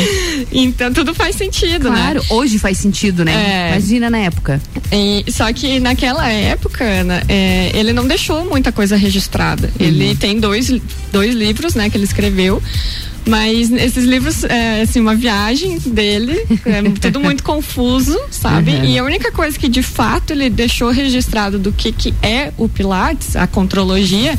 Então 0.52 0.92
tudo 0.92 1.12
faz 1.12 1.34
sentido, 1.34 1.90
né? 1.90 1.96
Claro, 1.96 2.24
hoje 2.30 2.60
faz 2.60 2.78
sentido, 2.78 3.24
né? 3.24 3.32
É. 3.34 3.70
Imagina 3.72 4.08
na 4.08 4.18
época. 4.18 4.60
E- 4.92 5.24
só 5.32 5.52
que 5.52 5.80
naquela 5.80 6.28
época, 6.30 6.84
Ana, 6.84 7.24
é, 7.28 7.72
ele 7.74 7.92
não 7.92 8.06
deixou 8.06 8.44
muita 8.44 8.70
coisa 8.70 8.94
registrada. 8.96 9.68
Ele 9.80 10.14
tem 10.14 10.38
dois, 10.38 10.72
dois 11.12 11.34
livros, 11.34 11.74
né, 11.74 11.90
que 11.90 11.96
ele 11.96 12.04
escreveu. 12.04 12.62
Mas 13.26 13.70
esses 13.70 14.04
livros, 14.04 14.44
é 14.44 14.82
assim, 14.82 15.00
uma 15.00 15.14
viagem 15.14 15.78
dele, 15.78 16.44
é 16.64 16.82
tudo 17.00 17.20
muito 17.20 17.42
confuso, 17.42 18.18
sabe? 18.30 18.72
Uhum. 18.72 18.84
E 18.84 18.98
a 18.98 19.04
única 19.04 19.30
coisa 19.32 19.58
que 19.58 19.68
de 19.68 19.82
fato 19.82 20.32
ele 20.32 20.48
deixou 20.48 20.90
registrado 20.90 21.58
do 21.58 21.72
que, 21.72 21.92
que 21.92 22.14
é 22.22 22.52
o 22.56 22.68
Pilates, 22.68 23.36
a 23.36 23.46
contrologia, 23.46 24.36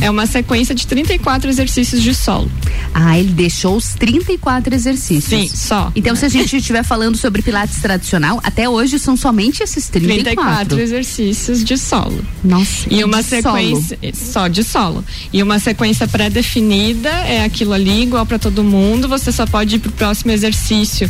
é 0.00 0.10
uma 0.10 0.26
sequência 0.26 0.74
de 0.74 0.86
34 0.86 1.48
exercícios 1.48 2.02
de 2.02 2.14
solo. 2.14 2.50
Ah, 2.92 3.18
ele 3.18 3.32
deixou 3.32 3.76
os 3.76 3.94
34 3.94 4.74
exercícios. 4.74 5.24
Sim, 5.24 5.48
só. 5.48 5.92
Então, 5.94 6.14
se 6.14 6.24
a 6.24 6.28
gente 6.28 6.56
estiver 6.56 6.84
falando 6.84 7.16
sobre 7.16 7.42
Pilates 7.42 7.80
tradicional, 7.80 8.40
até 8.42 8.68
hoje 8.68 8.98
são 8.98 9.16
somente 9.16 9.62
esses 9.62 9.88
34. 9.88 10.76
34 10.76 10.80
exercícios 10.80 11.64
de 11.64 11.76
solo. 11.76 12.24
Nossa. 12.42 12.86
E 12.90 13.02
uma 13.04 13.22
sequência 13.22 13.98
só 14.12 14.48
de 14.48 14.62
solo. 14.62 15.04
E 15.32 15.42
uma 15.42 15.58
sequência 15.58 16.06
pré-definida 16.06 17.08
é 17.08 17.44
aquilo 17.44 17.72
ali, 17.72 18.02
igual 18.02 18.23
para 18.26 18.38
todo 18.38 18.62
mundo. 18.64 19.08
Você 19.08 19.30
só 19.32 19.46
pode 19.46 19.76
ir 19.76 19.78
pro 19.78 19.92
próximo 19.92 20.32
exercício 20.32 21.08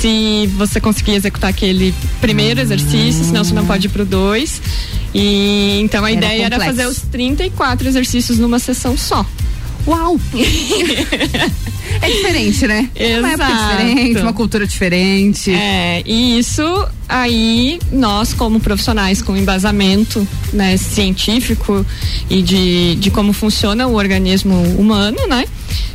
se 0.00 0.48
você 0.56 0.80
conseguir 0.80 1.12
executar 1.14 1.50
aquele 1.50 1.94
primeiro 2.20 2.60
exercício, 2.60 3.24
senão 3.24 3.42
você 3.44 3.54
não 3.54 3.66
pode 3.66 3.86
ir 3.86 3.90
pro 3.90 4.04
dois. 4.04 4.60
E 5.14 5.80
então 5.80 6.04
a 6.04 6.10
Era 6.10 6.18
ideia 6.18 6.44
era 6.44 6.56
complexo. 6.56 6.76
fazer 6.76 6.88
os 6.88 7.00
34 7.10 7.88
exercícios 7.88 8.38
numa 8.38 8.58
sessão 8.58 8.96
só. 8.96 9.24
Uau! 9.88 10.20
é 12.02 12.10
diferente, 12.10 12.66
né? 12.66 12.90
Uma 13.18 13.30
época 13.30 13.50
Exato. 13.50 13.68
diferente, 13.68 14.20
uma 14.20 14.32
cultura 14.34 14.66
diferente. 14.66 15.50
É, 15.50 16.02
e 16.04 16.38
isso 16.38 16.62
aí 17.08 17.78
nós 17.90 18.34
como 18.34 18.60
profissionais 18.60 19.22
com 19.22 19.34
embasamento 19.34 20.28
né, 20.52 20.76
científico 20.76 21.86
e 22.28 22.42
de, 22.42 22.96
de 22.96 23.10
como 23.10 23.32
funciona 23.32 23.86
o 23.86 23.94
organismo 23.94 24.54
humano, 24.78 25.26
né? 25.26 25.46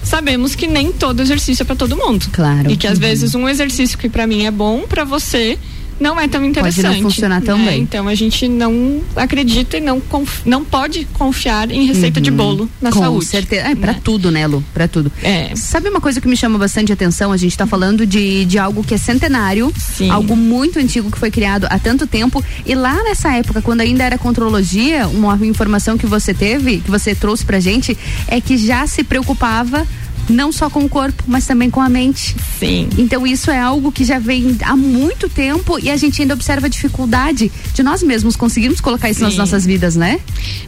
Sabemos 0.01 0.55
que 0.55 0.65
nem 0.65 0.91
todo 0.91 1.21
exercício 1.21 1.61
é 1.61 1.65
para 1.65 1.75
todo 1.75 1.95
mundo. 1.95 2.25
Claro. 2.31 2.71
E 2.71 2.75
que 2.75 2.87
às 2.87 2.97
vezes 2.97 3.35
um 3.35 3.47
exercício 3.47 3.95
que 3.95 4.09
para 4.09 4.25
mim 4.25 4.45
é 4.45 4.51
bom 4.51 4.87
para 4.89 5.03
você 5.03 5.57
não 5.99 6.19
é 6.19 6.27
tão 6.27 6.43
interessante. 6.43 7.01
funcionar 7.01 7.41
tão 7.41 7.57
né? 7.57 7.71
bem. 7.71 7.81
Então 7.81 8.07
a 8.07 8.15
gente 8.15 8.47
não 8.47 9.01
acredita 9.15 9.77
e 9.77 9.81
não, 9.81 10.01
não 10.45 10.63
pode 10.63 11.05
confiar 11.13 11.71
em 11.71 11.85
receita 11.85 12.19
de 12.19 12.31
bolo 12.31 12.69
na 12.81 12.91
Com 12.91 12.99
saúde. 12.99 13.25
certeza. 13.25 13.67
É, 13.67 13.75
pra 13.75 13.93
tudo, 13.93 14.31
né, 14.31 14.45
Lu? 14.47 14.63
Pra 14.73 14.87
tudo. 14.87 15.11
É. 15.21 15.55
Sabe 15.55 15.89
uma 15.89 16.01
coisa 16.01 16.19
que 16.19 16.27
me 16.27 16.35
chama 16.35 16.57
bastante 16.57 16.91
atenção? 16.91 17.31
A 17.31 17.37
gente 17.37 17.57
tá 17.57 17.65
falando 17.65 18.05
de, 18.05 18.45
de 18.45 18.57
algo 18.57 18.83
que 18.83 18.93
é 18.93 18.97
centenário, 18.97 19.71
Sim. 19.77 20.09
algo 20.09 20.35
muito 20.35 20.79
antigo 20.79 21.11
que 21.11 21.17
foi 21.17 21.31
criado 21.31 21.67
há 21.69 21.79
tanto 21.79 22.05
tempo. 22.07 22.43
E 22.65 22.75
lá 22.75 23.03
nessa 23.03 23.33
época, 23.33 23.61
quando 23.61 23.81
ainda 23.81 24.03
era 24.03 24.17
contrologia, 24.17 25.07
uma 25.07 25.35
informação 25.45 25.97
que 25.97 26.05
você 26.05 26.33
teve, 26.33 26.79
que 26.79 26.89
você 26.89 27.15
trouxe 27.15 27.45
pra 27.45 27.59
gente, 27.59 27.97
é 28.27 28.41
que 28.41 28.57
já 28.57 28.85
se 28.87 29.03
preocupava 29.03 29.87
não 30.29 30.51
só 30.51 30.69
com 30.69 30.85
o 30.85 30.89
corpo, 30.89 31.23
mas 31.27 31.45
também 31.45 31.69
com 31.69 31.81
a 31.81 31.89
mente. 31.89 32.35
Sim. 32.59 32.87
Então 32.97 33.25
isso 33.27 33.51
é 33.51 33.59
algo 33.59 33.91
que 33.91 34.03
já 34.03 34.19
vem 34.19 34.57
há 34.63 34.75
muito 34.75 35.27
tempo 35.29 35.77
e 35.79 35.89
a 35.89 35.97
gente 35.97 36.21
ainda 36.21 36.33
observa 36.33 36.67
a 36.67 36.69
dificuldade 36.69 37.51
de 37.73 37.83
nós 37.83 38.01
mesmos 38.03 38.35
conseguirmos 38.35 38.79
colocar 38.81 39.09
isso 39.09 39.21
nas 39.21 39.33
Sim. 39.33 39.39
nossas 39.39 39.65
vidas, 39.65 39.95
né? 39.95 40.19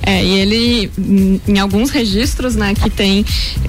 É, 0.02 0.24
e 0.24 0.40
ele, 0.40 0.92
em- 0.98 1.42
em 1.48 1.60
alguns 1.60 1.90
registros, 1.90 2.56
né, 2.56 2.74
que 2.76 2.90
tem 2.90 3.26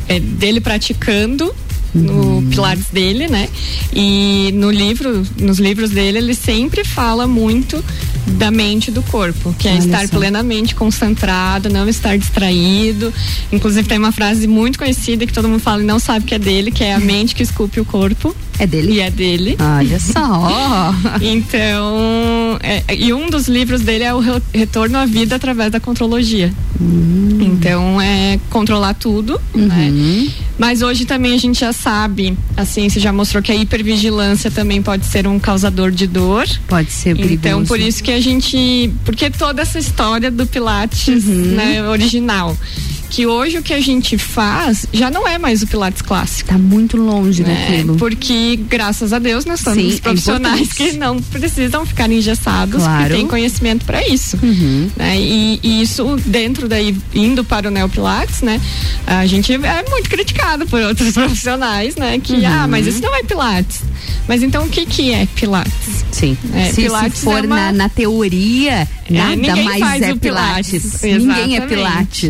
é, 0.09 0.18
dele 0.20 0.61
praticando 0.61 1.55
no 1.96 2.42
Pilates 2.50 2.87
dele, 2.92 3.28
né? 3.28 3.48
E 3.92 4.50
no 4.54 4.70
livro, 4.70 5.22
nos 5.38 5.59
livros 5.59 5.90
dele, 5.90 6.18
ele 6.18 6.35
sempre 6.35 6.85
fala 6.85 7.26
muito 7.26 7.82
da 8.26 8.50
mente 8.50 8.88
e 8.88 8.90
do 8.90 9.02
corpo, 9.02 9.54
que 9.59 9.68
é 9.68 9.72
Olha 9.72 9.78
estar 9.78 10.09
só. 10.09 10.18
plenamente 10.18 10.74
concentrado, 10.74 11.68
não 11.68 11.88
estar 11.88 12.18
distraído. 12.18 13.12
Inclusive 13.52 13.88
tem 13.88 13.98
uma 13.98 14.12
frase 14.12 14.46
muito 14.46 14.78
conhecida 14.78 15.26
que 15.26 15.32
todo 15.32 15.48
mundo 15.48 15.61
fala 15.61 15.82
e 15.82 15.87
não 15.87 15.98
sabe 15.98 16.24
que 16.24 16.35
é 16.35 16.38
dele, 16.38 16.70
que 16.70 16.85
é 16.85 16.94
a 16.94 17.00
mente 17.00 17.35
que 17.35 17.42
esculpe 17.42 17.80
o 17.80 17.85
corpo. 17.85 18.35
É 18.59 18.66
dele? 18.66 18.92
E 18.95 19.01
é 19.01 19.11
dele. 19.11 19.57
Olha 19.79 19.99
só. 20.01 20.95
Então, 21.21 22.59
é, 22.62 22.83
e 22.97 23.12
um 23.12 23.29
dos 23.29 23.49
livros 23.49 23.81
dele 23.83 24.05
é 24.05 24.12
o 24.14 24.19
Re- 24.21 24.42
Retorno 24.55 24.99
à 24.99 25.05
Vida 25.07 25.37
através 25.37 25.71
da 25.71 25.81
Contrologia. 25.81 26.53
Então, 27.40 28.01
é 28.01 28.38
controlar 28.51 28.95
tudo, 28.95 29.40
né? 29.55 29.90
Mas 30.59 30.83
hoje 30.83 31.05
também 31.05 31.35
a 31.35 31.38
gente 31.38 31.61
já 31.61 31.73
sabe, 31.73 32.37
a 32.57 32.64
ciência 32.64 33.01
já 33.01 33.12
mostrou 33.12 33.42
que 33.42 33.53
a 33.53 33.55
hipervigilância 33.55 34.51
também 34.51 34.83
pode 34.83 35.05
ser 35.07 35.27
um 35.27 35.38
causador 35.38 35.90
de 35.90 36.07
dor. 36.07 36.47
Pode 36.69 36.90
ser 36.90 37.14
perigoso. 37.16 37.35
Então, 37.35 37.64
por 37.64 37.79
isso 37.81 38.03
que 38.03 38.11
a 38.11 38.21
gente. 38.21 38.90
Porque 39.05 39.31
toda 39.31 39.62
essa 39.62 39.79
história 39.79 40.31
do 40.31 40.47
Pilates 40.47 41.25
né, 41.25 41.83
original. 41.88 42.57
Que 43.09 43.27
hoje 43.27 43.59
o 43.59 43.62
que 43.62 43.73
a 43.73 43.81
gente 43.81 44.19
faz 44.19 44.87
já 44.92 45.11
não 45.11 45.27
é 45.27 45.38
mais 45.38 45.62
o 45.62 45.66
Pilates 45.66 46.03
clássico. 46.03 46.49
Tá 46.51 46.59
muito 46.59 46.97
longe 46.97 47.42
né? 47.42 47.66
daquilo. 47.69 47.97
Porque, 47.97 48.57
graças 48.69 49.12
a 49.12 49.19
Deus, 49.19 49.45
nós 49.45 49.61
somos 49.61 49.79
Sim, 49.83 49.97
é 49.97 50.01
profissionais 50.01 50.61
importante. 50.61 50.90
que 50.92 50.97
não 50.99 51.21
precisam 51.23 51.87
ficar 51.87 52.11
engessados, 52.11 52.83
Claro. 52.83 53.05
que 53.11 53.14
têm 53.16 53.27
conhecimento 53.27 53.85
para 53.85 54.07
isso. 54.07 54.38
Uhum. 54.42 54.90
né? 54.97 55.19
E, 55.19 55.61
e 55.62 55.83
isso 55.83 56.16
dentro 56.27 56.69
daí, 56.69 56.95
indo 57.14 57.42
para 57.45 57.69
o 57.69 57.71
Neopilates, 57.71 58.42
né? 58.42 58.61
A 59.07 59.25
gente 59.27 59.53
é 59.53 59.85
muito 59.90 60.11
criticado 60.11 60.66
por 60.66 60.81
outros 60.83 61.12
profissionais, 61.14 61.97
né? 61.97 62.19
Que, 62.19 62.35
Uhum. 62.35 62.47
ah, 62.47 62.66
mas 62.69 62.87
isso 62.87 63.01
não 63.01 63.14
é 63.14 63.23
Pilates. 63.23 63.81
Mas 64.29 64.42
então 64.42 64.64
o 64.64 64.69
que 64.69 64.85
que 64.85 65.12
é 65.12 65.27
Pilates? 65.27 66.05
Sim. 66.12 66.37
É, 66.53 66.66
se, 66.71 66.83
Pilates 66.83 67.19
se 67.19 67.25
for 67.25 67.38
é 67.38 67.47
uma- 67.47 67.57
na, 67.57 67.73
na 67.73 67.88
teoria, 67.88 68.87
nada 69.09 69.37
ninguém 69.37 69.64
mais 69.64 69.81
faz 69.81 70.03
é 70.03 70.12
o 70.12 70.16
Pilates. 70.19 70.71
Pilates. 71.01 71.03
Ninguém 71.03 71.57
é 71.57 71.62
Exatamente, 71.62 72.27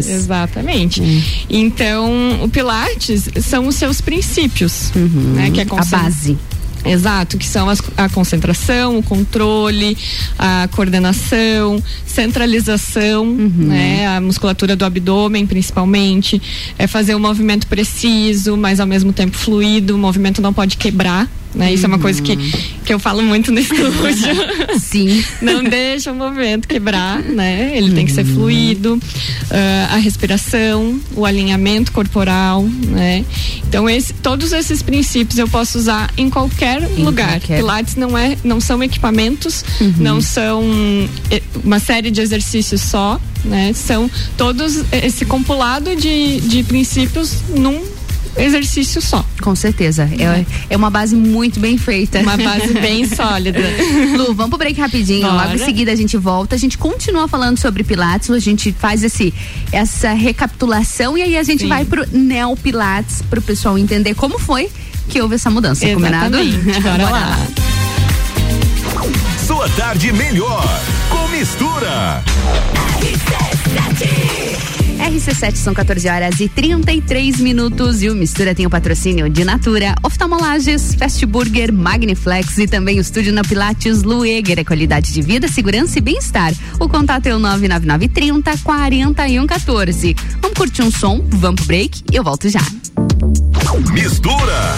Exatamente. 0.67 1.45
Então, 1.49 2.43
o 2.43 2.49
Pilates 2.49 3.29
são 3.43 3.67
os 3.67 3.77
seus 3.77 4.01
princípios, 4.01 4.91
né? 5.35 5.51
Que 5.51 5.61
é 5.61 5.63
a 5.63 5.67
base. 6.03 6.39
Exato, 6.85 7.37
que 7.37 7.45
são 7.47 7.69
as- 7.69 7.83
a 7.97 8.09
concentração, 8.09 8.97
o 8.99 9.03
controle, 9.03 9.97
a 10.39 10.69
coordenação, 10.71 11.83
centralização, 12.07 13.27
né, 13.27 14.07
a 14.07 14.21
musculatura 14.21 14.77
do 14.77 14.85
abdômen 14.85 15.47
principalmente, 15.47 16.41
é 16.79 16.87
fazer 16.87 17.17
um 17.17 17.19
movimento 17.19 17.67
preciso, 17.67 18.57
mas 18.57 18.79
ao 18.79 18.87
mesmo 18.87 19.13
tempo 19.13 19.37
fluido, 19.37 19.97
o 19.97 19.99
movimento 19.99 20.41
não 20.41 20.53
pode 20.53 20.77
quebrar, 20.77 21.29
né? 21.57 21.73
Isso 21.73 21.87
é 21.87 21.89
uma 21.89 21.99
coisa 21.99 22.21
que, 22.21 22.37
que 22.85 22.93
eu 22.93 22.99
falo 22.99 23.23
muito 23.23 23.51
no 23.51 23.59
estúdio. 23.61 24.79
Sim. 24.79 25.25
Não 25.41 25.65
deixa 25.65 26.13
o 26.13 26.15
movimento 26.15 26.69
quebrar, 26.69 27.21
né? 27.23 27.73
Ele 27.75 27.93
tem 27.93 28.05
que 28.05 28.13
ser 28.13 28.25
fluido, 28.25 29.01
ah, 29.51 29.95
a 29.95 29.97
respiração, 29.97 31.01
o 31.15 31.25
alinhamento 31.25 31.91
corporal, 31.93 32.63
né? 32.63 33.25
Então 33.67 33.89
esse, 33.89 34.13
todos 34.13 34.53
esses 34.53 34.83
princípios 34.83 35.39
eu 35.39 35.49
posso 35.49 35.79
usar 35.79 36.13
em 36.17 36.29
qualquer 36.29 36.87
lugar. 36.99 37.41
qualquer. 37.41 37.57
Pilates 37.57 37.97
não 37.97 38.17
é, 38.17 38.37
não 38.45 38.61
são 38.61 38.83
equipamentos, 38.83 39.65
não 39.99 40.21
são 40.21 40.63
eh, 41.31 41.43
uma 41.65 41.79
série 41.79 42.11
de 42.11 42.21
exercícios 42.21 42.83
só, 42.83 43.19
né? 43.45 43.73
São 43.75 44.11
todos 44.37 44.85
esse 44.93 45.25
compilado 45.25 45.97
de, 45.97 46.41
de 46.41 46.63
princípios 46.63 47.43
num 47.49 47.96
exercício 48.39 49.01
só. 49.01 49.25
Com 49.41 49.55
certeza. 49.55 50.09
É, 50.19 50.47
é 50.71 50.77
uma 50.77 50.91
base 50.91 51.15
muito 51.15 51.61
bem 51.61 51.79
feita. 51.79 52.21
Uma 52.21 52.37
base 52.37 52.75
bem 52.75 53.07
sólida. 53.09 53.61
Lu, 54.17 54.35
vamos 54.35 54.51
pro 54.51 54.59
break 54.59 54.81
rapidinho. 54.81 55.29
Bora. 55.29 55.45
Logo 55.45 55.55
em 55.55 55.59
seguida 55.59 55.93
a 55.93 55.97
gente 55.97 56.17
volta. 56.17 56.55
A 56.55 56.59
gente 56.59 56.79
continua 56.79 57.29
falando 57.29 57.59
sobre 57.59 57.83
Pilates. 57.85 58.31
A 58.31 58.39
gente 58.39 58.73
faz 58.73 59.03
esse, 59.03 59.33
essa 59.73 60.13
recapitulação 60.13 61.17
e 61.17 61.23
aí 61.23 61.37
a 61.37 61.43
gente 61.43 61.63
Sim. 61.63 61.69
vai 61.69 61.85
pro 61.85 62.07
Neo 62.13 62.57
Pilates 62.57 63.23
pro 63.23 63.41
pessoal 63.41 63.79
entender 63.79 64.15
como 64.15 64.39
foi 64.39 64.71
que 65.09 65.21
houve 65.21 65.37
essa 65.37 65.51
mudança. 65.51 65.87
Combinado? 65.87 66.37
Exatamente. 66.39 66.81
Bora 66.83 67.11
lá. 67.11 67.47
Sua 69.47 69.69
tarde 69.71 70.13
melhor 70.13 70.65
com 71.09 71.29
mistura. 71.29 72.23
RC7 75.07 75.55
são 75.55 75.73
14 75.73 76.09
horas 76.09 76.41
e 76.41 76.49
33 76.49 77.39
minutos 77.39 78.03
e 78.03 78.11
o 78.11 78.15
Mistura 78.17 78.57
tem 78.57 78.67
o 78.67 78.71
patrocínio 78.71 79.31
de 79.31 79.45
Natura, 79.45 79.95
Oftalmolages, 80.03 80.97
Fast 80.97 81.25
Burger, 81.25 81.73
Magniflex 81.73 82.59
e 82.59 82.67
também 82.67 82.99
o 82.99 83.03
estúdio 83.03 83.33
na 83.33 83.43
Pilates 83.43 84.03
Lueger, 84.03 84.59
é 84.59 84.65
qualidade 84.65 85.13
de 85.13 85.23
vida, 85.23 85.47
segurança 85.47 85.99
e 85.99 86.03
bem-estar. 86.03 86.53
O 86.81 86.89
contato 86.89 87.27
é 87.27 87.37
o 87.37 87.39
99930 87.39 88.59
4114. 88.65 90.17
Vamos 90.43 90.59
curtir 90.59 90.83
um 90.83 90.91
som, 90.91 91.25
vamos 91.29 91.61
pro 91.61 91.67
break 91.67 92.03
e 92.13 92.17
eu 92.17 92.25
volto 92.25 92.49
já. 92.49 92.63
Mistura. 93.93 94.77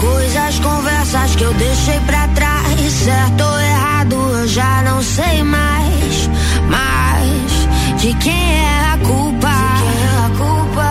Coisas, 0.00 0.60
conversas 0.60 1.34
que 1.34 1.42
eu 1.42 1.52
deixei 1.54 1.98
pra. 2.06 2.33
Certo 3.02 3.44
ou 3.44 3.60
errado, 3.60 4.14
eu 4.14 4.48
já 4.48 4.82
não 4.82 5.02
sei 5.02 5.42
mais. 5.42 6.30
Mas 6.70 8.00
de 8.00 8.14
quem 8.14 8.56
é 8.56 8.92
a 8.92 8.98
culpa? 8.98 9.48
É 9.48 10.26
a 10.26 10.30
culpa? 10.38 10.88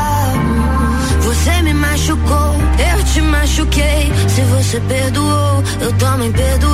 Você 1.22 1.62
me 1.62 1.74
machucou, 1.74 2.56
eu 2.94 3.04
te 3.06 3.22
machuquei. 3.22 4.12
Se 4.28 4.42
você 4.42 4.80
perdoou, 4.82 5.64
eu 5.82 5.94
também 5.94 6.32
perdoei. 6.32 6.73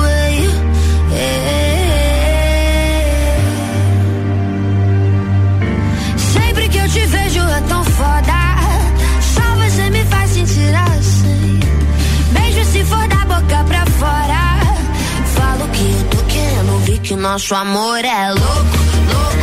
Nosso 17.20 17.54
amor 17.54 18.02
é 18.02 18.30
louco, 18.30 18.44
louco, 19.12 19.39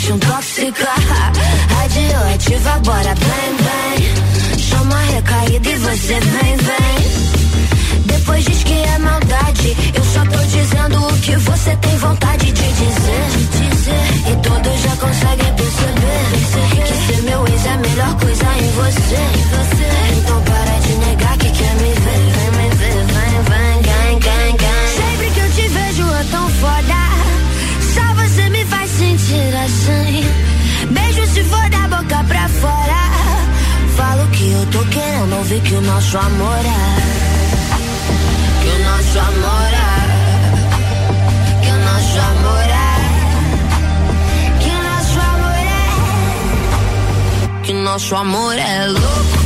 acham 0.00 0.18
tóxica. 0.18 0.88
Radioativa, 1.76 2.78
bora, 2.84 3.14
bem, 3.14 3.56
bem. 3.66 4.58
Chama 4.58 4.96
a 4.96 5.04
recaída 5.04 5.68
e 5.68 5.76
você 5.76 6.20
vem, 6.20 6.56
vem. 6.56 8.00
Depois 8.06 8.44
diz 8.44 8.62
que 8.64 8.72
é 8.72 8.98
maldade. 8.98 9.76
Eu 9.94 10.04
só 10.04 10.24
tô 10.24 10.38
dizendo 10.44 11.06
o 11.06 11.18
que 11.20 11.36
você 11.36 11.76
tem 11.76 11.96
vontade 11.98 12.46
de 12.46 12.52
dizer. 12.52 13.26
Dizer. 13.52 14.32
E 14.32 14.36
todos 14.42 14.80
já 14.80 14.96
conseguem 14.96 15.54
perceber. 15.54 16.20
Que 16.86 17.12
ser 17.12 17.22
meu 17.22 17.46
ex 17.46 17.66
é 17.66 17.70
a 17.70 17.76
melhor 17.76 18.14
coisa 18.20 18.44
em 18.58 18.70
você. 18.72 19.20
Então 20.18 20.42
para 20.42 20.49
de 20.49 20.49
tô 34.70 34.84
querendo 34.86 35.36
ouvir 35.36 35.60
que 35.62 35.74
o 35.74 35.80
nosso 35.80 36.18
amor 36.18 36.58
é. 36.58 36.86
Que 38.62 38.68
o 38.68 38.78
nosso 38.84 39.18
amor 39.18 39.72
é. 39.72 39.90
Que 41.62 41.70
o 41.70 41.78
nosso 41.88 42.18
amor 42.30 42.66
é. 42.70 42.92
Que 44.60 44.70
o 44.70 44.82
nosso 44.82 45.18
amor 45.20 45.54
é. 45.54 45.88
Que 47.62 47.72
o 47.72 47.82
nosso 47.82 48.14
amor 48.16 48.58
é 48.58 48.86
louco, 48.86 49.38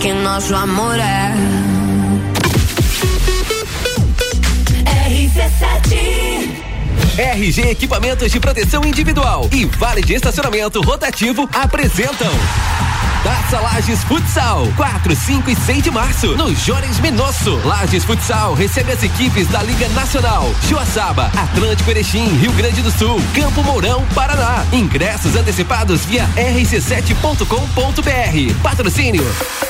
que 0.00 0.12
nosso 0.14 0.54
amor 0.54 0.98
é. 0.98 1.34
RC7 5.06 6.62
RG 7.18 7.70
Equipamentos 7.70 8.32
de 8.32 8.40
Proteção 8.40 8.82
Individual 8.84 9.46
e 9.52 9.66
Vale 9.66 10.00
de 10.00 10.14
Estacionamento 10.14 10.80
Rotativo 10.80 11.46
apresentam 11.52 12.30
Taça 13.22 13.60
Lages 13.60 14.02
Futsal, 14.04 14.66
4, 14.74 15.14
5 15.14 15.50
e 15.50 15.54
6 15.54 15.82
de 15.82 15.90
março, 15.90 16.28
no 16.28 16.54
Jones 16.54 16.98
Menosso. 17.00 17.60
Lages 17.66 18.02
Futsal 18.02 18.54
recebe 18.54 18.92
as 18.92 19.02
equipes 19.02 19.46
da 19.48 19.62
Liga 19.62 19.90
Nacional, 19.90 20.50
Joaçaba, 20.66 21.30
Atlântico 21.36 21.90
Erechim, 21.90 22.28
Rio 22.38 22.52
Grande 22.52 22.80
do 22.80 22.90
Sul, 22.90 23.20
Campo 23.34 23.62
Mourão, 23.62 24.06
Paraná. 24.14 24.64
Ingressos 24.72 25.36
antecipados 25.36 26.06
via 26.06 26.26
rc7.com.br. 26.36 28.62
Patrocínio. 28.62 29.69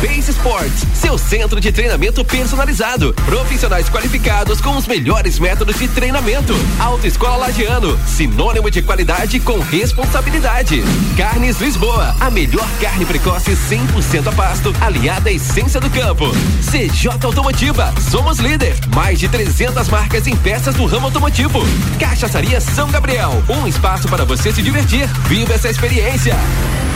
Base 0.00 0.30
Sports, 0.30 0.86
seu 0.94 1.18
centro 1.18 1.60
de 1.60 1.70
treinamento 1.70 2.24
personalizado. 2.24 3.12
Profissionais 3.26 3.88
qualificados 3.90 4.58
com 4.58 4.74
os 4.74 4.86
melhores 4.86 5.38
métodos 5.38 5.78
de 5.78 5.86
treinamento. 5.88 6.54
Autoescola 6.78 7.36
Lagiano, 7.36 7.98
sinônimo 8.06 8.70
de 8.70 8.80
qualidade 8.80 9.38
com 9.40 9.58
responsabilidade. 9.58 10.82
Carnes 11.18 11.60
Lisboa, 11.60 12.16
a 12.18 12.30
melhor 12.30 12.66
carne 12.80 13.04
precoce 13.04 13.50
100% 13.50 14.26
a 14.28 14.32
pasto, 14.32 14.74
aliada 14.80 15.28
à 15.28 15.32
essência 15.32 15.78
do 15.78 15.90
campo. 15.90 16.30
CJ 16.62 17.22
Automotiva, 17.22 17.92
somos 18.10 18.38
líder. 18.38 18.74
Mais 18.94 19.18
de 19.18 19.28
300 19.28 19.86
marcas 19.88 20.26
em 20.26 20.34
peças 20.34 20.74
do 20.74 20.86
ramo 20.86 21.06
automotivo. 21.06 21.60
Cachaçaria 21.98 22.60
São 22.60 22.90
Gabriel, 22.90 23.42
um 23.50 23.66
espaço 23.66 24.08
para 24.08 24.24
você 24.24 24.50
se 24.50 24.62
divertir. 24.62 25.06
Viva 25.28 25.52
essa 25.52 25.68
experiência. 25.68 26.34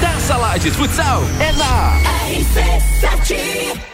Taça 0.01 0.37
Lages 0.37 0.75
Futsal 0.75 1.23
é 1.39 1.53
na 1.53 2.94
Versace. 3.05 3.94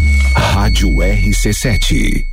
Rádio 0.51 0.89
RC7. 0.97 2.25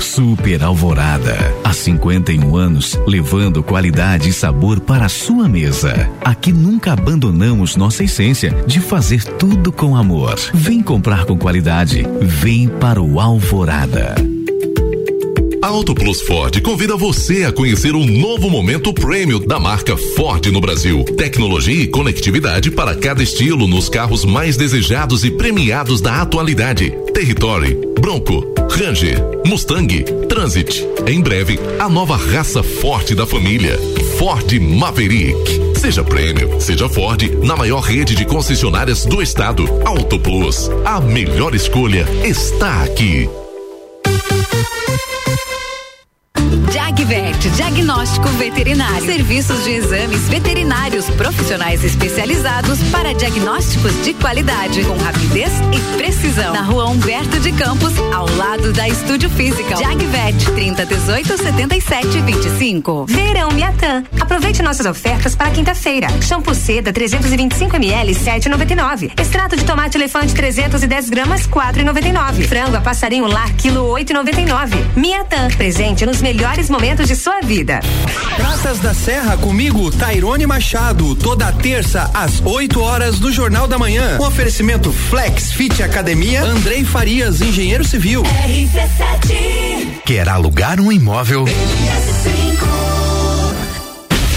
Super 0.00 0.62
Alvorada. 0.62 1.36
Há 1.62 1.74
51 1.74 2.56
anos, 2.56 2.98
levando 3.06 3.62
qualidade 3.62 4.30
e 4.30 4.32
sabor 4.32 4.80
para 4.80 5.04
a 5.04 5.10
sua 5.10 5.46
mesa. 5.46 6.10
Aqui 6.24 6.50
nunca 6.52 6.94
abandonamos 6.94 7.76
nossa 7.76 8.02
essência 8.02 8.50
de 8.66 8.80
fazer 8.80 9.22
tudo 9.22 9.70
com 9.70 9.94
amor. 9.94 10.36
Vem 10.54 10.82
comprar 10.82 11.26
com 11.26 11.36
qualidade. 11.36 12.02
Vem 12.22 12.66
para 12.66 13.00
o 13.02 13.20
Alvorada. 13.20 14.14
A 15.64 15.68
Auto 15.68 15.94
Plus 15.94 16.20
Ford 16.20 16.60
convida 16.60 16.94
você 16.94 17.44
a 17.44 17.50
conhecer 17.50 17.94
o 17.94 18.04
novo 18.04 18.50
momento 18.50 18.92
prêmio 18.92 19.38
da 19.38 19.58
marca 19.58 19.96
Ford 19.96 20.44
no 20.48 20.60
Brasil. 20.60 21.02
Tecnologia 21.16 21.84
e 21.84 21.88
conectividade 21.88 22.70
para 22.70 22.94
cada 22.94 23.22
estilo 23.22 23.66
nos 23.66 23.88
carros 23.88 24.26
mais 24.26 24.58
desejados 24.58 25.24
e 25.24 25.30
premiados 25.30 26.02
da 26.02 26.20
atualidade. 26.20 26.90
Territory, 27.14 27.78
Bronco, 27.98 28.44
Ranger, 28.72 29.16
Mustang, 29.46 30.04
Transit. 30.28 30.86
Em 31.06 31.22
breve, 31.22 31.58
a 31.78 31.88
nova 31.88 32.14
raça 32.14 32.62
forte 32.62 33.14
da 33.14 33.24
família, 33.24 33.78
Ford 34.18 34.52
Maverick. 34.60 35.78
Seja 35.80 36.04
prêmio, 36.04 36.60
seja 36.60 36.90
Ford, 36.90 37.22
na 37.42 37.56
maior 37.56 37.80
rede 37.80 38.14
de 38.14 38.26
concessionárias 38.26 39.06
do 39.06 39.22
estado. 39.22 39.64
Auto 39.86 40.18
Plus, 40.18 40.70
a 40.84 41.00
melhor 41.00 41.54
escolha 41.54 42.06
está 42.22 42.82
aqui. 42.82 43.26
Jagvet, 46.74 47.50
diagnóstico 47.50 48.26
veterinário. 48.30 49.06
Serviços 49.06 49.62
de 49.62 49.74
exames 49.74 50.28
veterinários 50.28 51.08
profissionais 51.10 51.84
especializados 51.84 52.82
para 52.90 53.14
diagnósticos 53.14 53.92
de 54.02 54.12
qualidade, 54.14 54.82
com 54.82 54.96
rapidez 54.96 55.52
e 55.72 55.96
precisão. 55.96 56.52
Na 56.52 56.62
rua 56.62 56.86
Humberto 56.86 57.38
de 57.38 57.52
Campos, 57.52 57.92
ao 58.12 58.28
lado 58.34 58.72
da 58.72 58.88
Estúdio 58.88 59.30
Física. 59.30 59.76
Jagvet, 59.76 60.50
30 60.52 60.84
18 60.84 61.38
77 61.38 62.20
25. 62.22 63.06
Verão 63.06 63.52
Miatã. 63.52 64.02
Aproveite 64.20 64.60
nossas 64.60 64.84
ofertas 64.84 65.36
para 65.36 65.52
quinta-feira. 65.52 66.08
Shampoo 66.22 66.56
seda 66.56 66.92
325 66.92 67.76
ml 67.76 68.12
7,99. 68.16 69.12
Extrato 69.20 69.54
de 69.54 69.64
tomate 69.64 69.96
elefante 69.96 70.34
310 70.34 71.08
gramas 71.08 71.46
4,99. 71.46 72.48
Frango 72.48 72.76
a 72.76 72.80
passarinho 72.80 73.28
lar 73.28 73.52
quilo 73.52 73.84
8,99. 73.92 74.74
Miatã, 74.96 75.46
presente 75.56 76.04
nos 76.04 76.20
melhores 76.20 76.63
momentos 76.68 77.06
de 77.08 77.16
sua 77.16 77.40
vida. 77.40 77.80
Praças 78.36 78.78
da 78.78 78.94
Serra 78.94 79.36
comigo, 79.36 79.90
Tairone 79.90 80.46
Machado, 80.46 81.14
toda 81.14 81.52
terça 81.52 82.10
às 82.14 82.40
8 82.44 82.80
horas 82.80 83.18
do 83.18 83.32
Jornal 83.32 83.66
da 83.66 83.78
Manhã. 83.78 84.18
Um 84.20 84.26
oferecimento 84.26 84.92
Flex 84.92 85.52
Fit 85.52 85.82
Academia, 85.82 86.42
Andrei 86.42 86.84
Farias, 86.84 87.40
engenheiro 87.40 87.84
civil. 87.84 88.22
RC7 88.22 90.02
Quer 90.04 90.28
alugar 90.28 90.80
um 90.80 90.92
imóvel? 90.92 91.44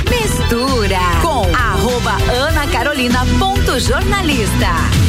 Mistura 0.09 0.99
com 1.21 1.55
arroba 1.55 2.17
Ana 2.31 2.67
Carolina 2.67 3.25
ponto 3.37 3.79
jornalista. 3.79 5.06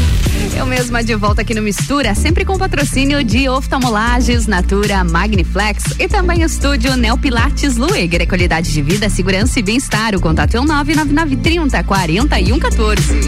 Eu 0.59 0.67
mesma 0.67 1.05
de 1.05 1.15
volta 1.15 1.43
aqui 1.43 1.55
no 1.55 1.63
Mistura, 1.63 2.17
sempre 2.17 2.45
com 2.45 2.59
patrocínio 2.59 3.23
de 3.23 3.49
oftalmolages, 3.49 4.49
Natura, 4.49 5.05
Magniflex 5.05 5.85
e 6.01 6.09
também 6.09 6.43
o 6.43 6.47
estúdio 6.47 6.97
Neopilates 6.97 7.77
Lueger. 7.77 8.27
Qualidade 8.27 8.73
de 8.73 8.83
vida, 8.83 9.09
segurança 9.09 9.61
e 9.61 9.63
bem-estar. 9.63 10.17
O 10.17 10.21
contato 10.21 10.57
é 10.57 10.61
o 10.61 10.65
99930 10.65 11.85
4114. 11.85 13.21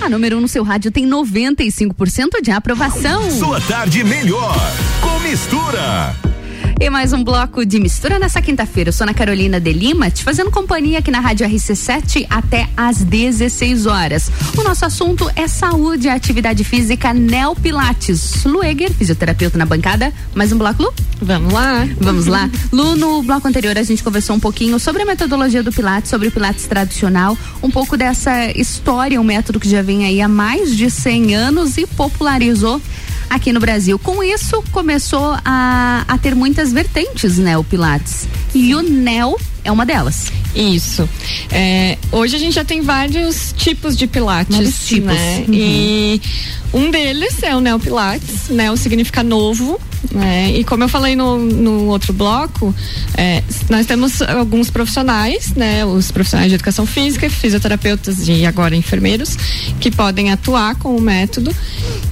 A 0.00 0.08
número 0.08 0.36
1 0.36 0.38
um 0.38 0.42
no 0.42 0.48
seu 0.48 0.62
rádio 0.62 0.92
tem 0.92 1.08
95% 1.08 2.40
de 2.40 2.52
aprovação. 2.52 3.28
Sua 3.32 3.60
tarde 3.62 4.04
melhor 4.04 4.56
com 5.00 5.18
mistura. 5.28 6.31
E 6.80 6.90
mais 6.90 7.12
um 7.12 7.22
bloco 7.22 7.64
de 7.64 7.78
mistura 7.78 8.18
nessa 8.18 8.42
quinta-feira. 8.42 8.88
Eu 8.88 8.92
sou 8.92 9.04
Ana 9.04 9.14
Carolina 9.14 9.60
de 9.60 9.72
Lima, 9.72 10.10
te 10.10 10.24
fazendo 10.24 10.50
companhia 10.50 10.98
aqui 10.98 11.10
na 11.10 11.20
Rádio 11.20 11.46
RC7 11.46 12.26
até 12.28 12.68
às 12.76 12.98
16 13.04 13.86
horas. 13.86 14.30
O 14.56 14.62
nosso 14.62 14.84
assunto 14.84 15.30
é 15.36 15.46
saúde 15.46 16.08
e 16.08 16.10
atividade 16.10 16.64
física 16.64 17.14
Neo 17.14 17.54
Pilates. 17.54 18.44
Lueger, 18.44 18.92
fisioterapeuta 18.92 19.56
na 19.56 19.64
bancada. 19.64 20.12
Mais 20.34 20.52
um 20.52 20.58
bloco, 20.58 20.82
Lu? 20.82 20.92
Vamos 21.20 21.52
lá. 21.52 21.88
Vamos 22.00 22.26
lá. 22.26 22.50
Lu, 22.72 22.96
no 22.96 23.22
bloco 23.22 23.46
anterior 23.46 23.78
a 23.78 23.82
gente 23.82 24.02
conversou 24.02 24.34
um 24.34 24.40
pouquinho 24.40 24.78
sobre 24.80 25.02
a 25.02 25.06
metodologia 25.06 25.62
do 25.62 25.72
Pilates, 25.72 26.10
sobre 26.10 26.28
o 26.28 26.32
Pilates 26.32 26.66
tradicional, 26.66 27.38
um 27.62 27.70
pouco 27.70 27.96
dessa 27.96 28.50
história, 28.58 29.20
um 29.20 29.24
método 29.24 29.60
que 29.60 29.68
já 29.68 29.82
vem 29.82 30.04
aí 30.04 30.20
há 30.20 30.28
mais 30.28 30.76
de 30.76 30.90
100 30.90 31.34
anos 31.36 31.78
e 31.78 31.86
popularizou 31.86 32.80
aqui 33.34 33.52
no 33.52 33.60
Brasil. 33.60 33.98
Com 33.98 34.22
isso, 34.22 34.62
começou 34.70 35.36
a, 35.44 36.04
a 36.06 36.18
ter 36.18 36.34
muitas 36.34 36.72
vertentes, 36.72 37.38
né, 37.38 37.56
o 37.56 37.64
Pilates. 37.64 38.28
E 38.54 38.74
o 38.74 38.82
Neo 38.82 39.36
é 39.64 39.72
uma 39.72 39.86
delas. 39.86 40.30
Isso. 40.54 41.08
É, 41.50 41.96
hoje 42.10 42.36
a 42.36 42.38
gente 42.38 42.54
já 42.54 42.64
tem 42.64 42.82
vários 42.82 43.54
tipos 43.56 43.96
de 43.96 44.06
pilates. 44.06 44.54
Vários 44.54 44.86
tipos. 44.86 45.14
Né? 45.14 45.44
Uhum. 45.48 45.54
E 45.54 46.22
um 46.74 46.90
deles 46.90 47.42
é 47.42 47.56
o 47.56 47.60
Neo 47.60 47.78
Pilates. 47.78 48.48
Neo 48.50 48.76
significa 48.76 49.22
novo. 49.22 49.80
Né? 50.10 50.52
E 50.52 50.64
como 50.64 50.84
eu 50.84 50.88
falei 50.88 51.14
no, 51.14 51.38
no 51.38 51.86
outro 51.86 52.12
bloco, 52.12 52.74
é, 53.16 53.42
nós 53.70 53.86
temos 53.86 54.20
alguns 54.22 54.70
profissionais, 54.70 55.54
né? 55.54 55.84
Os 55.84 56.10
profissionais 56.10 56.48
de 56.48 56.54
educação 56.56 56.84
física, 56.86 57.28
fisioterapeutas 57.30 58.28
e 58.28 58.44
agora 58.44 58.74
enfermeiros, 58.74 59.36
que 59.80 59.90
podem 59.90 60.30
atuar 60.30 60.74
com 60.76 60.96
o 60.96 61.00
método. 61.00 61.54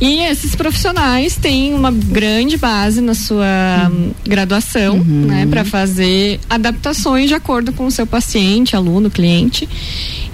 E 0.00 0.20
esses 0.20 0.54
profissionais 0.54 1.36
têm 1.36 1.74
uma 1.74 1.90
grande 1.90 2.56
base 2.56 3.00
na 3.00 3.14
sua 3.14 3.90
hum, 3.90 4.12
graduação, 4.24 5.02
né? 5.04 5.46
Para 5.46 5.64
fazer 5.64 6.38
adaptações 6.48 7.28
de 7.28 7.34
acordo 7.34 7.72
com 7.72 7.86
o 7.86 7.90
seu 7.90 8.06
paciente, 8.06 8.76
aluno, 8.76 9.10
cliente. 9.10 9.68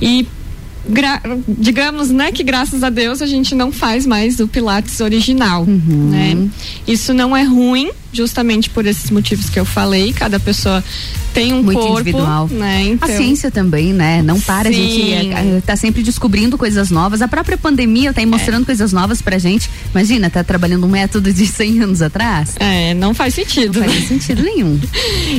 E 0.01 0.27
digamos, 1.49 2.11
né, 2.11 2.31
que 2.33 2.43
graças 2.43 2.83
a 2.83 2.91
Deus 2.91 3.21
a 3.23 3.27
gente 3.27 3.55
não 3.55 3.73
faz 3.73 4.07
mais 4.07 4.39
o 4.41 4.49
Pilates 4.49 5.01
original, 5.01 5.63
Uhum. 5.65 6.11
né? 6.11 6.49
Isso 6.87 7.13
não 7.13 7.37
é 7.37 7.43
ruim, 7.43 7.91
justamente 8.17 8.71
por 8.71 8.87
esses 8.87 9.11
motivos 9.11 9.49
que 9.51 9.59
eu 9.59 9.65
falei. 9.65 10.13
Cada 10.13 10.41
pessoa 10.41 10.83
tem 11.35 11.53
um 11.53 11.63
Muito 11.63 11.79
corpo, 11.79 12.01
individual. 12.01 12.49
né? 12.51 12.83
Então, 12.85 13.09
A 13.09 13.17
ciência 13.17 13.51
também, 13.51 13.93
né? 13.93 14.23
Não 14.23 14.41
para, 14.41 14.69
a 14.71 14.73
Sim. 14.73 14.79
gente 14.91 15.13
é, 15.13 15.57
é, 15.59 15.63
tá 15.65 15.77
sempre 15.77 16.03
descobrindo 16.03 16.57
coisas 16.57 16.91
novas. 16.91 17.21
A 17.21 17.29
própria 17.29 17.59
pandemia 17.59 18.13
tá 18.13 18.21
aí 18.23 18.27
mostrando 18.27 18.65
coisas 18.65 18.93
novas 18.93 19.21
pra 19.21 19.37
gente. 19.39 19.69
Imagina, 19.95 20.31
tá 20.31 20.43
trabalhando 20.43 20.87
um 20.87 20.91
método 20.91 21.31
de 21.33 21.47
100 21.47 21.81
anos 21.83 22.01
atrás. 22.03 22.55
É, 22.59 22.95
não 22.95 23.13
faz 23.13 23.35
sentido. 23.35 23.81
Não 23.81 23.89
faz 23.89 24.09
sentido 24.09 24.43
nenhum. 24.43 24.79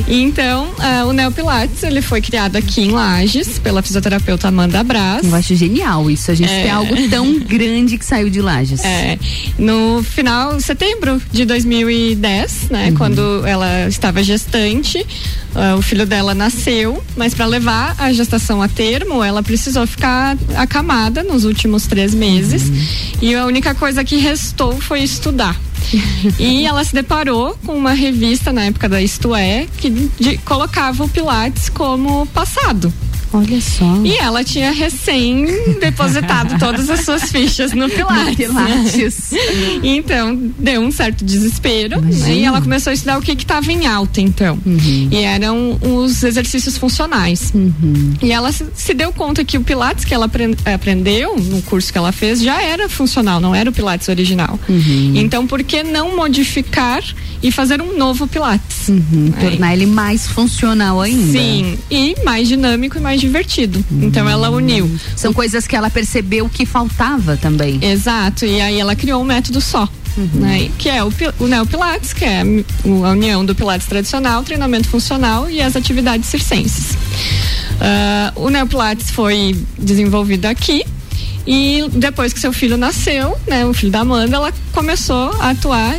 Então, 0.06 0.68
ah, 0.78 1.04
o 1.06 1.12
Neo 1.12 1.30
Pilates, 1.32 1.82
ele 1.82 2.00
foi 2.00 2.20
criado 2.20 2.56
aqui 2.56 2.82
em 2.82 2.90
Lages 2.90 3.58
pela 3.58 3.82
fisioterapeuta 3.82 4.48
Amanda 4.48 4.82
Braz. 4.84 5.24
Eu 5.26 5.34
acho 5.34 5.54
genial 5.54 6.10
isso. 6.10 6.30
A 6.30 6.34
gente 6.34 6.50
É. 6.52 6.62
tem 6.62 6.70
algo 6.70 6.94
tão 7.08 7.38
grande 7.40 7.98
que 7.98 8.04
saiu 8.04 8.30
de 8.30 8.40
Lages. 8.40 8.80
É, 8.84 9.18
no 9.58 10.02
final 10.02 10.56
de 10.56 10.62
setembro 10.62 11.20
de 11.32 11.44
2010, 11.44 12.67
né, 12.70 12.92
quando 12.96 13.46
ela 13.46 13.88
estava 13.88 14.22
gestante, 14.22 15.04
ah, 15.54 15.76
o 15.76 15.82
filho 15.82 16.06
dela 16.06 16.34
nasceu, 16.34 17.02
mas 17.16 17.34
para 17.34 17.46
levar 17.46 17.94
a 17.98 18.12
gestação 18.12 18.60
a 18.62 18.68
termo, 18.68 19.22
ela 19.24 19.42
precisou 19.42 19.86
ficar 19.86 20.36
acamada 20.56 21.22
nos 21.22 21.44
últimos 21.44 21.86
três 21.86 22.14
meses 22.14 22.70
e 23.22 23.34
a 23.34 23.46
única 23.46 23.74
coisa 23.74 24.04
que 24.04 24.16
restou 24.16 24.80
foi 24.80 25.02
estudar. 25.02 25.58
e 26.38 26.66
ela 26.66 26.84
se 26.84 26.92
deparou 26.92 27.56
com 27.64 27.74
uma 27.74 27.92
revista 27.92 28.52
na 28.52 28.64
época 28.64 28.88
da 28.88 29.00
Isto 29.00 29.34
É 29.34 29.66
que 29.78 29.88
de- 29.88 30.36
colocava 30.38 31.04
o 31.04 31.08
Pilates 31.08 31.68
como 31.70 32.26
passado. 32.26 32.92
Olha 33.32 33.60
só. 33.60 33.84
E 34.04 34.16
ela 34.16 34.42
tinha 34.44 34.70
recém 34.70 35.46
depositado 35.80 36.56
todas 36.60 36.88
as 36.90 37.04
suas 37.04 37.24
fichas 37.30 37.72
no 37.72 37.88
Pilates. 37.88 38.36
Pilates. 38.36 39.30
então, 39.82 40.50
deu 40.58 40.80
um 40.80 40.90
certo 40.90 41.24
desespero. 41.24 42.00
né? 42.00 42.34
E 42.34 42.44
ela 42.44 42.60
começou 42.60 42.90
a 42.90 42.94
estudar 42.94 43.18
o 43.18 43.22
que 43.22 43.32
estava 43.32 43.70
em 43.72 43.86
alta, 43.86 44.20
então. 44.20 44.58
Uhum. 44.64 45.08
E 45.10 45.16
eram 45.18 45.78
os 45.80 46.22
exercícios 46.22 46.76
funcionais. 46.78 47.52
E 48.22 48.30
ela 48.32 48.50
se, 48.52 48.64
se 48.74 48.94
deu 48.94 49.12
conta 49.12 49.44
que 49.44 49.56
o 49.58 49.62
Pilates 49.62 50.04
que 50.04 50.14
ela 50.14 50.26
apren- 50.26 50.54
aprendeu 50.64 51.36
no 51.38 51.62
curso 51.62 51.92
que 51.92 51.98
ela 51.98 52.12
fez 52.12 52.40
já 52.42 52.60
era 52.62 52.88
funcional, 52.88 53.40
não 53.40 53.54
era 53.54 53.68
o 53.70 53.72
Pilates 53.72 54.08
original. 54.08 54.58
Uhum. 54.68 55.12
Então, 55.16 55.46
por 55.46 55.62
que 55.62 55.82
não 55.82 56.16
modificar 56.16 57.02
e 57.42 57.50
fazer 57.52 57.80
um 57.80 57.96
novo 57.96 58.26
Pilates? 58.26 58.88
Uhum, 58.88 59.32
Aí- 59.36 59.50
tornar 59.50 59.72
ele 59.74 59.86
mais 59.86 60.26
funcional 60.26 61.00
ainda. 61.00 61.32
Sim, 61.38 61.78
e 61.90 62.14
mais 62.24 62.48
dinâmico 62.48 62.98
e 62.98 63.00
mais 63.00 63.17
divertido. 63.18 63.84
Então 63.90 64.28
ela 64.28 64.50
uniu. 64.50 64.90
São 65.16 65.32
coisas 65.32 65.66
que 65.66 65.76
ela 65.76 65.90
percebeu 65.90 66.48
que 66.48 66.64
faltava 66.64 67.36
também. 67.36 67.78
Exato, 67.82 68.44
e 68.44 68.60
aí 68.60 68.78
ela 68.78 68.94
criou 68.94 69.22
um 69.22 69.24
método 69.24 69.60
só. 69.60 69.88
Uhum. 70.16 70.40
Né, 70.40 70.68
que 70.76 70.88
é 70.88 71.04
o, 71.04 71.12
o 71.38 71.46
Neopilates, 71.46 72.12
que 72.12 72.24
é 72.24 72.40
a 72.40 73.10
união 73.10 73.44
do 73.44 73.54
Pilates 73.54 73.86
tradicional, 73.86 74.42
treinamento 74.42 74.88
funcional 74.88 75.48
e 75.48 75.62
as 75.62 75.76
atividades 75.76 76.28
circenses. 76.28 76.96
Ah, 77.80 78.32
o 78.34 78.50
Neopilates 78.50 79.10
foi 79.10 79.56
desenvolvido 79.78 80.46
aqui 80.46 80.84
e 81.46 81.84
depois 81.94 82.32
que 82.32 82.40
seu 82.40 82.52
filho 82.52 82.76
nasceu, 82.76 83.36
né, 83.46 83.64
o 83.64 83.72
filho 83.72 83.92
da 83.92 84.00
Amanda, 84.00 84.36
ela 84.36 84.52
começou 84.72 85.30
a 85.40 85.50
atuar 85.50 85.98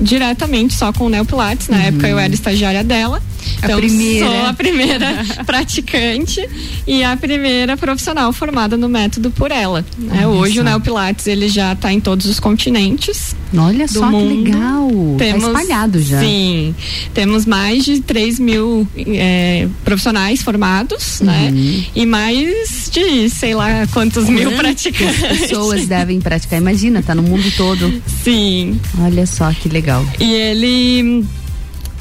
diretamente 0.00 0.74
só 0.74 0.92
com 0.92 1.06
o 1.06 1.08
Neopilates. 1.08 1.68
Na 1.68 1.78
época 1.84 2.06
eu 2.06 2.18
era 2.18 2.34
estagiária 2.34 2.84
dela, 2.84 3.22
Então, 3.62 3.78
primeira. 3.78 4.26
sou 4.26 4.46
a 4.46 4.52
primeira 4.52 5.24
praticante 5.46 6.40
e 6.86 7.02
a 7.04 7.16
primeira 7.16 7.76
profissional 7.76 8.32
formada 8.32 8.76
no 8.76 8.88
método 8.88 9.30
por 9.30 9.50
ela. 9.50 9.84
né? 9.98 10.26
Hoje 10.26 10.54
só. 10.56 10.60
o 10.60 10.64
Neopilates 10.64 11.26
ele 11.26 11.48
já 11.48 11.72
está 11.72 11.92
em 11.92 12.00
todos 12.00 12.26
os 12.26 12.40
continentes. 12.40 13.34
Olha 13.56 13.86
só 13.88 14.06
que 14.06 14.12
mundo. 14.12 14.44
legal. 14.44 14.88
Tá 15.18 15.24
Temos, 15.24 15.44
espalhado 15.46 16.00
já. 16.02 16.20
Sim. 16.20 16.74
Temos 17.12 17.44
mais 17.46 17.84
de 17.84 18.00
3 18.00 18.38
mil 18.38 18.86
eh, 18.96 19.68
profissionais 19.84 20.40
formados, 20.42 21.20
né? 21.20 21.50
Uhum. 21.52 21.84
E 21.94 22.06
mais 22.06 22.88
de 22.92 23.28
sei 23.28 23.54
lá 23.54 23.86
quantos 23.92 24.28
mil 24.28 24.52
praticantes. 24.52 25.20
pessoas 25.40 25.86
devem 25.86 26.20
praticar. 26.20 26.58
Imagina, 26.60 27.02
tá 27.02 27.14
no 27.14 27.22
mundo 27.22 27.50
todo. 27.56 27.92
Sim. 28.22 28.78
Olha 29.00 29.26
só 29.26 29.52
que 29.52 29.68
legal. 29.68 30.04
E 30.20 30.32
ele. 30.32 31.24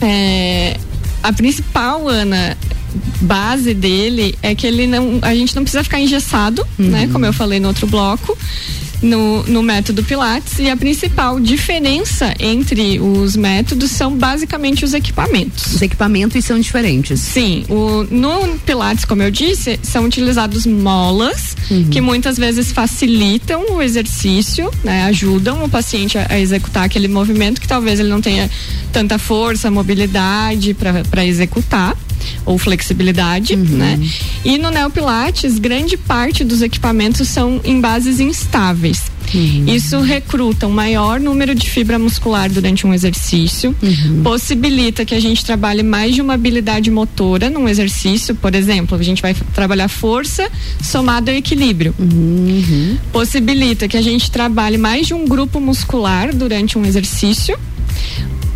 é, 0.02 0.78
a 1.24 1.34
principal, 1.34 2.10
Ana, 2.10 2.56
base 3.22 3.74
dele 3.74 4.36
é 4.42 4.56
que 4.56 4.66
ele 4.66 4.88
não. 4.88 5.20
A 5.22 5.36
gente 5.36 5.56
não 5.56 5.64
precisa 5.64 5.84
ficar 5.84 6.00
engessado, 6.00 6.66
né? 6.78 7.08
Como 7.12 7.26
eu 7.26 7.34
falei 7.34 7.60
no 7.60 7.68
outro 7.68 7.88
bloco. 7.88 8.38
No, 9.02 9.44
no 9.44 9.64
método 9.64 10.04
Pilates 10.04 10.60
e 10.60 10.70
a 10.70 10.76
principal 10.76 11.40
diferença 11.40 12.34
entre 12.38 13.00
os 13.00 13.34
métodos 13.38 13.92
são 13.92 14.14
basicamente 14.14 14.84
os 14.84 14.94
equipamentos. 14.94 15.76
Os 15.76 15.82
equipamentos 15.82 16.44
são 16.44 16.60
diferentes. 16.60 17.18
Sim, 17.22 17.64
o, 17.70 18.04
no 18.12 18.60
Pilates, 18.66 19.06
como 19.06 19.22
eu 19.24 19.32
disse, 19.32 19.80
são 19.84 20.04
utilizados 20.04 20.66
molas 20.66 21.56
que 21.90 22.02
muitas 22.02 22.36
vezes 22.36 22.74
facilitam 22.74 23.74
o 23.74 23.82
exercício, 23.82 24.70
né, 24.84 25.04
ajudam 25.04 25.64
o 25.64 25.70
paciente 25.70 26.18
a, 26.18 26.28
a 26.30 26.38
executar 26.38 26.84
aquele 26.84 27.08
movimento 27.08 27.62
que 27.62 27.68
talvez 27.70 28.02
ele 28.02 28.10
não 28.10 28.20
tenha 28.20 28.52
tanta 28.92 29.18
força, 29.18 29.72
mobilidade 29.72 30.74
para 30.74 31.26
executar 31.26 31.96
ou 32.46 32.58
flexibilidade, 32.58 32.79
né? 33.76 34.00
E 34.44 34.58
no 34.58 34.70
Neopilates, 34.72 35.60
grande 35.60 35.98
parte 35.98 36.44
dos 36.44 36.62
equipamentos 36.62 37.28
são 37.28 37.60
em 37.64 37.80
bases 37.80 38.20
instáveis. 38.20 39.12
Isso 39.68 40.00
recruta 40.00 40.66
um 40.66 40.72
maior 40.72 41.20
número 41.20 41.54
de 41.54 41.70
fibra 41.70 42.00
muscular 42.00 42.50
durante 42.50 42.88
um 42.88 42.94
exercício, 42.94 43.76
possibilita 44.24 45.06
que 45.06 45.14
a 45.14 45.20
gente 45.20 45.46
trabalhe 45.46 45.84
mais 45.84 46.16
de 46.16 46.22
uma 46.22 46.34
habilidade 46.34 46.90
motora 46.90 47.48
num 47.48 47.70
exercício, 47.70 48.34
por 48.34 48.56
exemplo, 48.56 48.98
a 48.98 49.04
gente 49.04 49.22
vai 49.22 49.36
trabalhar 49.54 49.88
força 49.88 50.50
somado 50.82 51.30
ao 51.30 51.38
equilíbrio. 51.38 51.94
Possibilita 53.12 53.88
que 53.88 53.98
a 53.98 54.02
gente 54.02 54.32
trabalhe 54.32 54.78
mais 54.78 55.06
de 55.06 55.14
um 55.14 55.28
grupo 55.28 55.60
muscular 55.60 56.34
durante 56.34 56.78
um 56.78 56.86
exercício. 56.86 57.56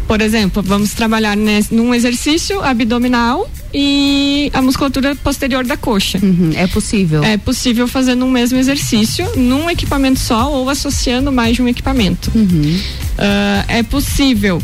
Por 0.07 0.21
exemplo, 0.21 0.61
vamos 0.61 0.93
trabalhar 0.93 1.35
nes- 1.35 1.69
num 1.69 1.93
exercício 1.93 2.61
abdominal 2.63 3.49
e 3.73 4.51
a 4.53 4.61
musculatura 4.61 5.15
posterior 5.15 5.63
da 5.65 5.75
coxa. 5.77 6.19
É 6.55 6.67
possível. 6.67 7.23
É 7.23 7.37
possível 7.37 7.87
fazer 7.87 8.13
num 8.13 8.29
mesmo 8.29 8.57
exercício, 8.59 9.25
num 9.35 9.69
equipamento 9.69 10.19
só 10.19 10.51
ou 10.51 10.69
associando 10.69 11.31
mais 11.31 11.55
de 11.55 11.61
um 11.63 11.67
equipamento. 11.67 12.31
Ah, 13.17 13.65
é 13.67 13.81
possível 13.83 14.61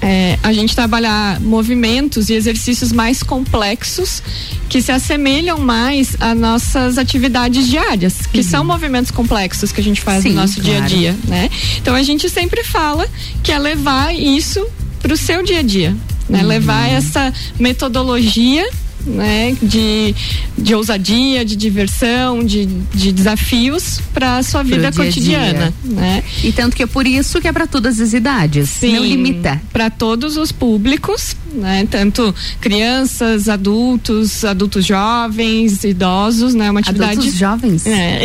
é, 0.00 0.38
a 0.42 0.52
gente 0.52 0.74
trabalhar 0.74 1.40
movimentos 1.40 2.28
e 2.28 2.34
exercícios 2.34 2.92
mais 2.92 3.22
complexos 3.22 4.22
que 4.68 4.80
se 4.80 4.92
assemelham 4.92 5.58
mais 5.58 6.16
a 6.20 6.34
nossas 6.34 6.98
atividades 6.98 7.66
diárias, 7.66 8.26
que 8.26 8.42
são 8.42 8.64
movimentos 8.64 9.10
complexos 9.10 9.72
que 9.72 9.80
a 9.80 9.84
gente 9.84 10.00
faz 10.00 10.22
Sim, 10.22 10.30
no 10.30 10.36
nosso 10.36 10.60
dia 10.60 10.76
a 10.76 10.78
claro. 10.78 10.94
dia, 10.94 11.16
né? 11.26 11.50
Então 11.78 11.94
a 11.94 12.02
gente 12.02 12.28
sempre 12.28 12.62
fala 12.62 13.08
que 13.42 13.50
é 13.50 13.58
levar 13.58 14.14
isso 14.14 14.64
para 15.00 15.12
o 15.12 15.16
seu 15.16 15.42
dia 15.42 15.60
a 15.60 15.62
dia, 15.62 15.96
né? 16.28 16.42
Levar 16.42 16.88
essa 16.88 17.32
metodologia 17.58 18.68
né, 19.08 19.56
de, 19.62 20.14
de 20.56 20.74
ousadia, 20.74 21.44
de 21.44 21.56
diversão, 21.56 22.44
de, 22.44 22.66
de 22.66 23.12
desafios 23.12 24.00
para 24.12 24.42
sua 24.42 24.62
vida 24.62 24.92
cotidiana, 24.92 25.72
dia. 25.82 25.94
né? 25.94 26.22
E 26.42 26.52
tanto 26.52 26.76
que 26.76 26.82
é 26.82 26.86
por 26.86 27.06
isso 27.06 27.40
que 27.40 27.48
é 27.48 27.52
para 27.52 27.66
todas 27.66 28.00
as 28.00 28.12
idades. 28.12 28.78
Não 28.82 29.02
limita. 29.02 29.60
Para 29.72 29.90
todos 29.90 30.36
os 30.36 30.52
públicos, 30.52 31.36
né? 31.52 31.86
Tanto 31.90 32.34
crianças, 32.60 33.48
adultos, 33.48 34.44
adultos 34.44 34.84
jovens, 34.84 35.82
idosos, 35.84 36.54
né? 36.54 36.70
Uma 36.70 36.80
atividade 36.80 37.12
Adultos 37.12 37.34
jovens? 37.34 37.86
É. 37.86 38.20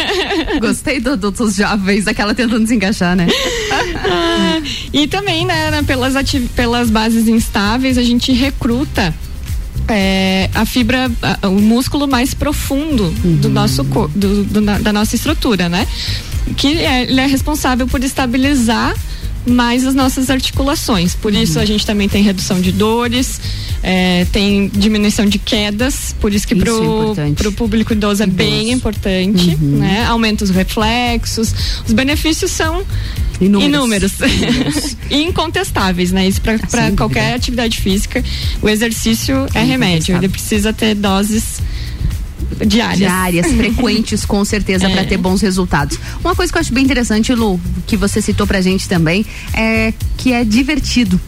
Gostei 0.60 1.00
do 1.00 1.12
adultos 1.12 1.56
jovens, 1.56 2.06
aquela 2.06 2.34
tentando 2.34 2.66
se 2.66 2.74
encaixar, 2.74 3.16
né? 3.16 3.26
Ah, 4.08 4.60
e 4.92 5.06
também, 5.06 5.46
né, 5.46 5.82
pelas, 5.82 6.14
pelas 6.54 6.90
bases 6.90 7.26
instáveis, 7.28 7.98
a 7.98 8.02
gente 8.02 8.32
recruta 8.32 9.14
é, 9.88 10.50
a 10.54 10.64
fibra, 10.66 11.10
a- 11.42 11.48
o 11.48 11.60
músculo 11.60 12.06
mais 12.08 12.34
profundo 12.34 13.10
do 13.40 13.48
nosso 13.48 13.82
do, 13.84 14.44
do 14.44 14.60
da 14.60 14.92
nossa 14.92 15.14
estrutura, 15.16 15.68
né? 15.68 15.86
Que 16.56 16.78
é, 16.78 17.02
ele 17.02 17.20
é 17.20 17.26
responsável 17.26 17.86
por 17.86 18.02
estabilizar 18.04 18.94
mais 19.46 19.86
as 19.86 19.94
nossas 19.94 20.28
articulações. 20.30 21.14
Por 21.14 21.32
isso 21.32 21.58
a 21.58 21.64
gente 21.64 21.86
também 21.86 22.08
tem 22.08 22.22
redução 22.22 22.60
de 22.60 22.72
dores, 22.72 23.40
é, 23.82 24.26
tem 24.32 24.68
diminuição 24.68 25.26
de 25.26 25.38
quedas, 25.38 26.14
por 26.20 26.34
isso 26.34 26.46
que 26.46 26.54
Isso 26.54 26.62
é 26.62 26.66
pro, 26.66 27.02
importante. 27.02 27.36
pro 27.36 27.52
público 27.52 27.92
idoso 27.92 28.22
é 28.22 28.26
bem 28.26 28.72
importante, 28.72 29.56
né? 29.56 30.04
Aumenta 30.06 30.44
os 30.44 30.50
reflexos, 30.50 31.54
os 31.86 31.92
benefícios 31.92 32.50
são 32.50 32.84
Inúmeros. 33.40 34.12
inúmeros, 34.18 34.96
e 35.10 35.22
incontestáveis, 35.24 36.10
né? 36.10 36.26
Isso 36.26 36.40
para 36.40 36.58
Sem 36.68 36.96
qualquer 36.96 37.34
atividade 37.34 37.78
física, 37.80 38.22
o 38.60 38.68
exercício 38.68 39.46
é 39.54 39.62
remédio, 39.62 40.16
ele 40.16 40.28
precisa 40.28 40.72
ter 40.72 40.94
doses 40.94 41.60
diárias. 42.66 42.98
Diárias, 42.98 43.46
frequentes, 43.56 44.24
com 44.24 44.44
certeza, 44.44 44.86
É. 44.86 44.90
para 44.90 45.04
ter 45.04 45.16
bons 45.16 45.40
resultados. 45.40 45.98
Uma 46.22 46.34
coisa 46.34 46.52
que 46.52 46.58
eu 46.58 46.60
acho 46.60 46.72
bem 46.72 46.84
interessante, 46.84 47.34
Lu, 47.34 47.60
que 47.86 47.96
você 47.96 48.20
citou 48.20 48.46
pra 48.46 48.60
gente 48.60 48.88
também, 48.88 49.24
é 49.52 49.92
que 50.16 50.32
é 50.32 50.44
divertido. 50.44 51.20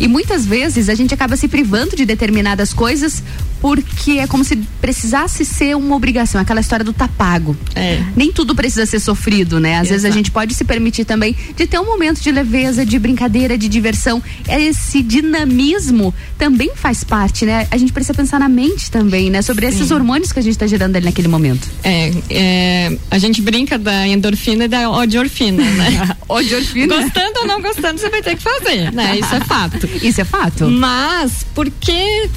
E 0.00 0.06
muitas 0.06 0.46
vezes 0.46 0.88
a 0.88 0.94
gente 0.94 1.12
acaba 1.12 1.36
se 1.36 1.48
privando 1.48 1.96
de 1.96 2.04
determinadas 2.06 2.72
coisas 2.72 3.22
porque 3.60 4.12
é 4.12 4.26
como 4.26 4.44
se 4.44 4.56
precisasse 4.80 5.44
ser 5.44 5.76
uma 5.76 5.96
obrigação, 5.96 6.40
aquela 6.40 6.60
história 6.60 6.84
do 6.84 6.92
tá 6.92 7.08
pago. 7.08 7.56
É. 7.74 8.02
Nem 8.16 8.32
tudo 8.32 8.54
precisa 8.54 8.86
ser 8.86 9.00
sofrido, 9.00 9.58
né? 9.58 9.78
Às 9.78 9.88
vezes 9.88 10.04
a 10.04 10.08
Exato. 10.08 10.18
gente 10.18 10.30
pode 10.30 10.54
se 10.54 10.64
permitir 10.64 11.04
também 11.04 11.36
de 11.56 11.66
ter 11.66 11.78
um 11.78 11.84
momento 11.84 12.20
de 12.20 12.30
leveza, 12.30 12.84
de 12.84 12.98
brincadeira, 12.98 13.58
de 13.58 13.68
diversão. 13.68 14.22
Esse 14.48 15.02
dinamismo 15.02 16.14
também 16.36 16.72
faz 16.74 17.04
parte, 17.04 17.44
né? 17.44 17.66
A 17.70 17.76
gente 17.76 17.92
precisa 17.92 18.14
pensar 18.14 18.38
na 18.38 18.48
mente 18.48 18.90
também, 18.90 19.30
né? 19.30 19.42
Sobre 19.42 19.66
esses 19.66 19.88
Sim. 19.88 19.94
hormônios 19.94 20.32
que 20.32 20.38
a 20.38 20.42
gente 20.42 20.56
tá 20.56 20.66
gerando 20.66 20.96
ali 20.96 21.04
naquele 21.04 21.28
momento. 21.28 21.68
É, 21.82 22.12
é, 22.30 22.98
a 23.10 23.18
gente 23.18 23.42
brinca 23.42 23.78
da 23.78 24.06
endorfina 24.06 24.64
e 24.64 24.68
da 24.68 24.90
odiorfina, 24.90 25.64
né? 25.64 26.16
Odiorfina? 26.28 26.94
Gostando 27.02 27.40
ou 27.40 27.46
não 27.46 27.62
gostando, 27.62 27.98
você 27.98 28.10
vai 28.10 28.22
ter 28.22 28.36
que 28.36 28.42
fazer, 28.42 28.92
né? 28.92 29.18
Isso 29.18 29.34
é 29.34 29.40
fato. 29.40 29.88
Isso 30.02 30.20
é 30.20 30.24
fato? 30.24 30.68
Mas 30.70 31.44
por 31.54 31.70
que 31.70 32.28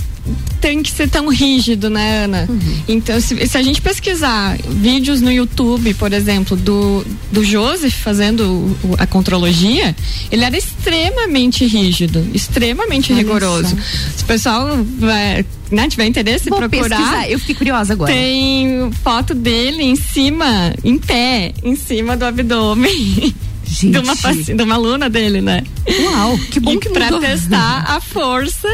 tem 0.60 0.84
que 0.84 0.92
ser 0.92 1.10
tão 1.10 1.28
rígido, 1.30 1.90
né, 1.90 2.26
Ana? 2.26 2.48
Então, 2.88 3.20
se, 3.20 3.48
se 3.48 3.58
a 3.58 3.64
gente 3.64 3.82
pesquisar 3.82 4.58
vídeos 4.70 5.22
no 5.22 5.32
YouTube, 5.32 5.94
por 5.96 6.14
exemplo, 6.14 6.56
do, 6.56 7.06
do 7.32 7.44
Joseph 7.44 7.94
fazendo 7.94 8.44
o- 8.84 8.96
a 8.98 9.08
contrologia, 9.08 9.96
ele 10.32 10.44
era 10.44 10.56
extremamente 10.58 11.66
rígido, 11.66 12.26
extremamente 12.34 13.12
Olha 13.12 13.22
rigoroso. 13.22 13.76
Se 14.16 14.24
o 14.24 14.28
pessoal 14.28 14.68
vai, 15.00 15.46
né, 15.72 15.88
tiver 15.88 16.06
interesse 16.06 16.48
em 16.48 16.50
Vou 16.50 16.60
procurar. 16.60 16.98
pesquisar, 16.98 17.30
eu 17.30 17.40
fiquei 17.40 17.56
curiosa 17.56 17.94
agora. 17.94 18.14
Tem 18.14 18.92
foto 19.04 19.34
dele 19.34 19.84
em 19.84 19.96
cima, 19.96 20.74
em 20.84 20.98
pé, 20.98 21.54
em 21.64 21.76
cima 21.76 22.16
do 22.16 22.24
abdômen. 22.26 23.34
Gente. 23.72 23.92
De 23.92 24.00
uma, 24.00 24.14
de 24.16 24.64
uma 24.64 24.76
aluna 24.76 25.10
dele, 25.10 25.40
né? 25.42 25.64
Uau, 26.04 26.38
que 26.52 26.60
bom 26.60 26.74
E 26.74 26.78
que 26.80 26.90
pra 26.90 27.06
mudou. 27.06 27.22
testar 27.22 27.86
a 27.88 28.02
força 28.02 28.68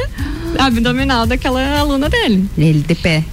abdominal 0.58 1.28
daquela 1.28 1.78
aluna 1.80 2.10
dele. 2.10 2.50
Ele 2.58 2.80
de 2.80 2.96
pé. 2.96 3.24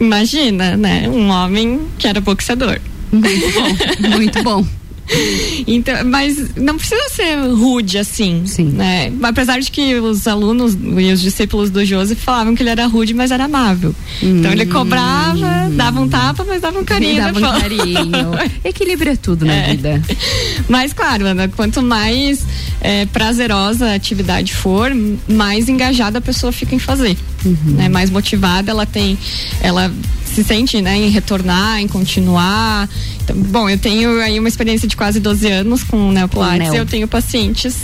Imagina, 0.00 0.76
né? 0.76 1.08
Um 1.08 1.28
homem 1.30 1.80
que 1.98 2.06
era 2.08 2.20
boxeador. 2.20 2.80
Muito 3.12 3.52
bom, 3.52 4.08
muito 4.16 4.42
bom. 4.42 4.66
Então, 5.66 5.94
mas 6.04 6.54
não 6.56 6.76
precisa 6.76 7.08
ser 7.10 7.36
rude 7.54 7.98
assim, 7.98 8.42
Sim. 8.46 8.70
né? 8.70 9.12
Apesar 9.22 9.58
de 9.60 9.70
que 9.70 9.94
os 9.96 10.26
alunos 10.26 10.74
e 10.74 11.12
os 11.12 11.20
discípulos 11.20 11.70
do 11.70 11.84
Joseph 11.84 12.18
falavam 12.18 12.54
que 12.54 12.62
ele 12.62 12.70
era 12.70 12.86
rude, 12.86 13.14
mas 13.14 13.30
era 13.30 13.44
amável. 13.44 13.94
Então 14.22 14.52
ele 14.52 14.66
cobrava, 14.66 15.68
dava 15.70 16.00
um 16.00 16.08
tapa, 16.08 16.44
mas 16.46 16.60
dava 16.60 16.78
um 16.78 16.84
carinho. 16.84 17.22
Dava 17.22 17.38
um 17.38 17.60
carinho. 17.60 18.30
Equilíbrio 18.64 19.12
é 19.12 19.16
tudo 19.16 19.44
na 19.46 19.54
É. 19.54 19.70
vida. 19.70 20.02
Mas 20.68 20.92
claro, 20.92 21.26
Ana, 21.26 21.48
quanto 21.48 21.82
mais 21.82 22.44
é, 22.80 23.06
prazerosa 23.06 23.86
a 23.90 23.94
atividade 23.94 24.54
for, 24.54 24.90
mais 25.28 25.68
engajada 25.68 26.18
a 26.18 26.20
pessoa 26.20 26.52
fica 26.52 26.74
em 26.74 26.78
fazer. 26.78 27.16
né? 27.44 27.88
Mais 27.88 28.10
motivada 28.10 28.70
ela 28.70 28.86
tem, 28.86 29.18
ela 29.60 29.92
se 30.34 30.42
sente 30.42 30.82
né, 30.82 30.96
em 30.96 31.08
retornar, 31.08 31.80
em 31.80 31.86
continuar. 31.86 32.88
Então, 33.22 33.36
bom, 33.36 33.70
eu 33.70 33.78
tenho 33.78 34.20
aí 34.20 34.38
uma 34.38 34.48
experiência 34.48 34.88
de 34.88 34.96
quase 34.96 35.20
12 35.20 35.46
anos 35.48 35.84
com 35.84 36.08
o 36.08 36.12
Neopilates 36.12 36.70
Neo. 36.70 36.74
e 36.74 36.76
eu 36.78 36.86
tenho 36.86 37.06
pacientes 37.06 37.76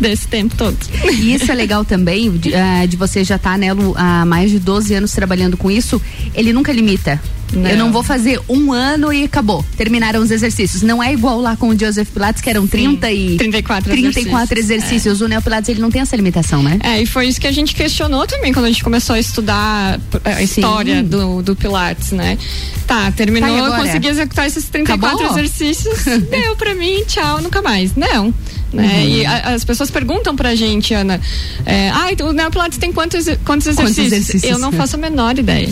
desse 0.00 0.26
tempo 0.26 0.56
todo. 0.56 0.76
E 1.12 1.34
isso 1.34 1.52
é 1.52 1.54
legal 1.54 1.84
também, 1.84 2.30
de, 2.30 2.50
uh, 2.50 2.88
de 2.88 2.96
você 2.96 3.22
já 3.22 3.36
estar, 3.36 3.52
tá, 3.52 3.58
né, 3.58 3.72
Lu, 3.72 3.94
há 3.96 4.24
mais 4.24 4.50
de 4.50 4.58
12 4.58 4.94
anos 4.94 5.12
trabalhando 5.12 5.56
com 5.58 5.70
isso, 5.70 6.00
ele 6.34 6.52
nunca 6.52 6.72
limita. 6.72 7.20
Não. 7.52 7.70
Eu 7.70 7.76
não 7.76 7.92
vou 7.92 8.02
fazer 8.02 8.40
um 8.48 8.72
ano 8.72 9.12
e 9.12 9.24
acabou. 9.24 9.64
Terminaram 9.76 10.20
os 10.20 10.30
exercícios. 10.30 10.82
Não 10.82 11.02
é 11.02 11.12
igual 11.12 11.40
lá 11.40 11.56
com 11.56 11.68
o 11.68 11.78
Joseph 11.78 12.08
Pilates, 12.10 12.40
que 12.42 12.50
eram 12.50 12.66
30 12.66 13.06
Sim, 13.06 13.34
e 13.34 13.36
34, 13.36 13.90
34 13.90 14.58
exercícios. 14.58 14.70
exercícios. 14.70 15.20
É. 15.20 15.24
O 15.24 15.28
Neo 15.28 15.42
Pilates 15.42 15.68
ele 15.68 15.80
não 15.80 15.90
tem 15.90 16.00
essa 16.00 16.16
limitação, 16.16 16.62
né? 16.62 16.78
É, 16.82 17.02
e 17.02 17.06
foi 17.06 17.26
isso 17.26 17.40
que 17.40 17.46
a 17.46 17.52
gente 17.52 17.74
questionou 17.74 18.26
também 18.26 18.52
quando 18.52 18.66
a 18.66 18.68
gente 18.68 18.82
começou 18.84 19.14
a 19.14 19.18
estudar 19.18 19.98
a 20.24 20.42
história 20.42 21.02
do, 21.02 21.42
do 21.42 21.56
Pilates, 21.56 22.12
né? 22.12 22.38
Tá, 22.86 23.10
terminou, 23.12 23.70
tá, 23.70 23.76
consegui 23.78 24.08
executar 24.08 24.46
esses 24.46 24.64
34 24.68 25.18
acabou? 25.18 25.38
exercícios. 25.38 26.04
deu 26.30 26.56
pra 26.56 26.74
mim, 26.74 27.04
tchau, 27.06 27.40
nunca 27.40 27.62
mais. 27.62 27.94
Não. 27.94 28.32
Né? 28.72 28.84
Uhum. 28.84 29.08
E 29.08 29.26
a, 29.26 29.54
as 29.54 29.64
pessoas 29.64 29.90
perguntam 29.90 30.36
pra 30.36 30.54
gente, 30.54 30.94
Ana, 30.94 31.20
é, 31.66 31.90
ah, 31.90 32.08
o 32.24 32.32
Neo 32.32 32.50
Pilates 32.50 32.78
tem 32.78 32.92
quantos, 32.92 33.26
quantos 33.44 33.66
exercícios? 33.66 33.76
quantos 33.76 33.98
exercícios? 33.98 34.52
Eu 34.52 34.58
não 34.58 34.72
faço 34.72 34.96
a 34.96 34.98
menor 34.98 35.38
ideia. 35.38 35.68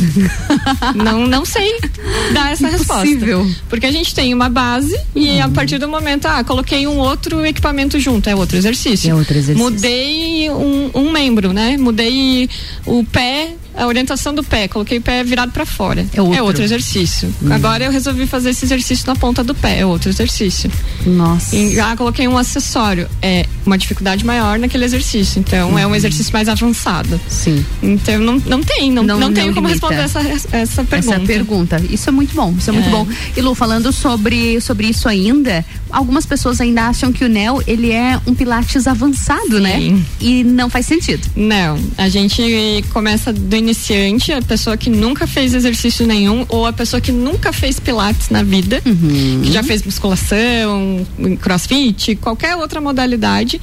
não, 0.95 1.27
não 1.27 1.45
sei 1.45 1.79
dar 2.33 2.53
essa 2.53 2.69
Impossível. 2.69 3.43
resposta. 3.43 3.63
Porque 3.69 3.87
a 3.87 3.93
gente 3.93 4.15
tem 4.15 4.35
uma 4.35 4.49
base 4.49 4.95
uhum. 5.15 5.23
e 5.23 5.41
a 5.41 5.49
partir 5.49 5.79
do 5.79 5.89
momento, 5.89 6.27
ah, 6.27 6.43
coloquei 6.43 6.87
um 6.87 6.99
outro 6.99 7.45
equipamento 7.47 7.99
junto, 8.01 8.29
é 8.29 8.35
outro 8.35 8.57
exercício. 8.57 9.11
É 9.11 9.15
outro 9.15 9.37
exercício. 9.37 9.63
Mudei 9.63 10.51
um, 10.51 10.91
um 10.95 11.13
membro, 11.13 11.53
né? 11.53 11.77
Mudei 11.77 12.49
o 12.85 13.05
pé 13.05 13.55
a 13.75 13.87
orientação 13.87 14.35
do 14.35 14.43
pé, 14.43 14.67
coloquei 14.69 14.99
o 14.99 15.01
pé 15.01 15.23
virado 15.23 15.53
para 15.53 15.65
fora. 15.65 16.07
É 16.13 16.21
outro. 16.21 16.37
é 16.37 16.43
outro, 16.43 16.63
exercício. 16.63 17.33
Hum. 17.43 17.53
Agora 17.53 17.85
eu 17.85 17.93
resolvi 17.93 18.27
fazer 18.27 18.51
esse 18.51 18.65
exercício 18.65 19.07
na 19.07 19.15
ponta 19.15 19.45
do 19.45 19.55
pé, 19.55 19.81
é 19.81 19.87
outro 19.87 20.11
exercício. 20.11 20.71
Nossa. 21.07 21.55
E, 21.55 21.79
ah, 21.79 21.97
coloquei 21.97 22.27
um 22.27 22.37
acessório, 22.37 23.09
é 23.23 23.47
uma 23.65 23.79
dificuldade 23.79 24.25
maior 24.25 24.59
naquele 24.59 24.85
exercício. 24.85 25.39
Então 25.39 25.79
é 25.79 25.87
um 25.87 25.91
uhum. 25.91 25.95
exercício 25.95 26.33
mais 26.33 26.49
avançado. 26.49 27.21
Sim. 27.29 27.65
Então 27.83 28.19
não, 28.19 28.39
não 28.47 28.63
tem, 28.63 28.91
não, 28.91 29.03
não, 29.03 29.19
não 29.19 29.33
tenho 29.33 29.49
não 29.49 29.55
como 29.55 29.69
responder 29.69 30.01
essa, 30.01 30.21
essa 30.53 30.85
pergunta. 30.85 31.15
Essa 31.15 31.25
pergunta. 31.25 31.83
Isso 31.89 32.09
é 32.09 32.13
muito 32.13 32.35
bom, 32.35 32.55
isso 32.59 32.71
é, 32.71 32.75
é, 32.75 32.77
muito 32.77 32.91
bom. 32.91 33.07
E 33.37 33.41
Lu, 33.41 33.55
falando 33.55 33.93
sobre, 33.93 34.61
sobre 34.61 34.89
isso 34.89 35.09
ainda, 35.09 35.65
algumas 35.91 36.27
pessoas 36.27 36.61
ainda 36.61 36.89
acham 36.89 37.13
que 37.13 37.25
o 37.25 37.29
NEL, 37.29 37.63
ele 37.67 37.93
é 37.93 38.19
um 38.27 38.35
pilates 38.35 38.87
avançado, 38.87 39.61
né? 39.61 39.79
Sim. 39.79 39.91
né? 39.93 40.03
E 40.21 40.45
não 40.45 40.69
faz 40.69 40.87
sentido. 40.87 41.27
Não, 41.37 41.79
a 41.97 42.09
gente 42.09 42.85
começa 42.93 43.33
do 43.33 43.57
iniciante, 43.69 44.33
a 44.33 44.41
pessoa 44.41 44.77
que 44.77 44.89
nunca 44.89 45.27
fez 45.27 45.53
exercício 45.53 46.07
nenhum 46.07 46.47
ou 46.49 46.67
a 46.67 46.73
pessoa 46.73 47.01
que 47.01 47.13
nunca 47.13 47.53
fez 47.53 47.79
pilates 47.79 48.31
na 48.31 48.43
vida, 48.43 48.83
uhum. 48.85 49.43
que 49.45 49.53
já 49.53 49.63
fez 49.63 49.83
musculação, 49.83 51.07
crossfit, 51.41 52.17
qualquer 52.17 52.57
outra 52.57 52.81
modalidade 52.81 53.61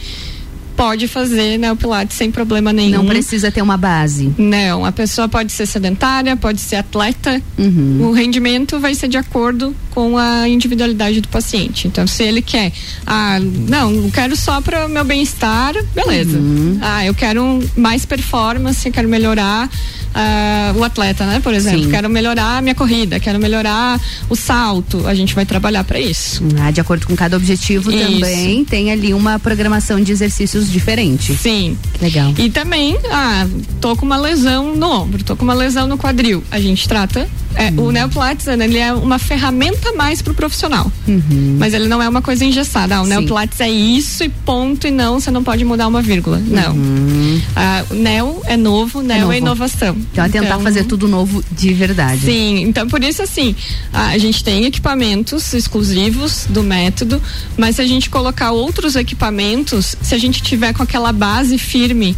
pode 0.76 1.08
fazer 1.08 1.58
né, 1.58 1.72
o 1.72 1.76
Pilates 1.76 2.18
sem 2.18 2.32
problema 2.32 2.72
nenhum. 2.74 3.04
Não 3.04 3.06
precisa 3.06 3.52
ter 3.52 3.62
uma 3.62 3.78
base. 3.78 4.34
Não, 4.38 4.86
a 4.86 4.92
pessoa 4.92 5.28
pode 5.28 5.52
ser 5.52 5.66
sedentária, 5.66 6.36
pode 6.36 6.60
ser 6.60 6.78
atleta. 6.78 7.42
Uhum. 7.58 8.08
O 8.10 8.12
rendimento 8.12 8.80
vai 8.80 8.94
ser 8.94 9.08
de 9.08 9.18
acordo 9.18 9.76
com 9.92 10.18
a 10.18 10.48
individualidade 10.48 11.22
do 11.22 11.28
paciente. 11.30 11.88
Então, 11.88 12.06
se 12.06 12.24
ele 12.24 12.42
quer, 12.42 12.72
ah, 13.06 13.40
não, 13.40 13.92
eu 13.92 14.12
quero 14.12 14.36
só 14.36 14.62
para 14.62 14.86
o 14.86 14.90
meu 14.90 15.06
bem-estar, 15.06 15.74
beleza. 15.94 16.38
Uhum. 16.38 16.78
Ah, 16.82 17.06
eu 17.06 17.14
quero 17.14 17.64
mais 17.76 18.06
performance, 18.06 18.90
quero 18.92 19.08
melhorar 19.08 19.70
uh, 20.16 20.80
o 20.80 20.84
atleta, 20.84 21.26
né? 21.26 21.40
Por 21.40 21.54
exemplo, 21.54 21.84
Sim. 21.84 21.90
quero 21.90 22.10
melhorar 22.10 22.58
a 22.58 22.62
minha 22.62 22.74
corrida, 22.74 23.20
quero 23.20 23.38
melhorar 23.40 24.00
o 24.30 24.36
salto. 24.36 25.06
A 25.06 25.14
gente 25.14 25.36
vai 25.36 25.46
trabalhar 25.46 25.84
para 25.84 26.00
isso. 26.00 26.44
Ah, 26.60 26.72
de 26.72 26.80
acordo 26.80 27.06
com 27.06 27.16
cada 27.16 27.36
objetivo 27.36 27.92
isso. 27.92 28.12
também 28.12 28.64
tem 28.66 28.92
ali 28.92 29.14
uma 29.14 29.38
programação 29.38 30.02
de 30.02 30.12
exercícios 30.12 30.72
diferente. 30.72 31.36
Sim. 31.36 31.78
Legal. 32.02 32.34
E 32.38 32.50
também, 32.50 32.98
ah, 33.12 33.46
tô 33.82 33.96
com 33.96 34.06
uma 34.06 34.18
lesão 34.18 34.76
no 34.76 34.90
ombro, 34.90 35.24
tô 35.24 35.36
com 35.36 35.44
uma 35.44 35.54
lesão 35.54 35.88
no 35.88 35.98
quadril. 35.98 36.44
A 36.50 36.60
gente 36.60 36.88
trata 36.88 37.28
é, 37.56 37.70
uhum. 37.70 37.88
O 37.88 37.92
Neopilates, 37.92 38.48
ele 38.48 38.78
é 38.78 38.94
uma 38.94 39.18
ferramenta 39.18 39.94
mais 39.94 40.22
pro 40.22 40.34
profissional. 40.34 40.92
Uhum. 41.08 41.56
Mas 41.58 41.74
ele 41.74 41.88
não 41.88 42.02
é 42.02 42.08
uma 42.08 42.22
coisa 42.22 42.44
engessada. 42.44 42.98
Ah, 42.98 43.02
o 43.02 43.06
Sim. 43.06 43.12
Neopilates 43.12 43.60
é 43.62 43.70
isso 43.70 44.24
e 44.24 44.30
ponto, 44.30 44.86
e 44.86 44.92
não, 44.92 45.20
você 45.20 45.32
não 45.32 45.44
pode 45.44 45.64
mudar 45.64 45.88
uma 45.88 46.02
vírgula. 46.02 46.42
Não. 46.46 46.74
Uhum. 46.74 47.42
Ah, 47.56 47.84
o 47.90 47.94
Neo 47.94 48.42
é 48.46 48.58
novo, 48.58 49.02
Neo 49.02 49.16
é, 49.16 49.20
novo. 49.22 49.34
é 49.34 49.38
inovação. 49.38 49.96
Então 50.12 50.24
é 50.24 50.30
tentar 50.30 50.46
então, 50.48 50.62
fazer 50.62 50.86
tudo 50.86 51.08
novo 51.08 51.44
de 51.52 51.74
verdade. 51.74 52.22
Sim, 52.22 52.62
então 52.62 52.88
por 52.88 53.04
isso 53.04 53.22
assim, 53.22 53.56
a 53.92 54.18
gente 54.18 54.44
tem 54.44 54.66
equipamentos 54.66 55.54
exclusivos 55.54 56.46
do 56.50 56.64
método, 56.64 57.22
mas 57.58 57.76
se 57.76 57.82
a 57.82 57.88
gente 57.88 58.10
colocar 58.10 58.52
outros 58.52 58.96
equipamentos, 58.96 59.96
se 60.02 60.16
a 60.16 60.18
gente 60.18 60.42
tiver 60.42 60.74
com 60.74 60.84
aquela 60.84 61.12
base 61.12 61.58
firme 61.58 62.16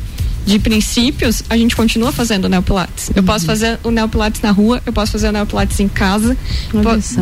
de 0.47 0.59
princípios, 0.59 1.43
a 1.49 1.57
gente 1.57 1.75
continua 1.75 2.11
fazendo 2.11 2.45
o 2.45 2.49
neopilates. 2.49 3.11
Eu 3.13 3.21
posso 3.21 3.43
uhum. 3.43 3.51
fazer 3.51 3.79
o 3.83 3.91
neopilates 3.91 4.41
na 4.41 4.51
rua, 4.51 4.81
eu 4.85 4.93
posso 4.93 5.11
fazer 5.11 5.27
o 5.27 5.31
neopilates 5.33 5.77
em 5.81 5.89
casa, 5.89 6.37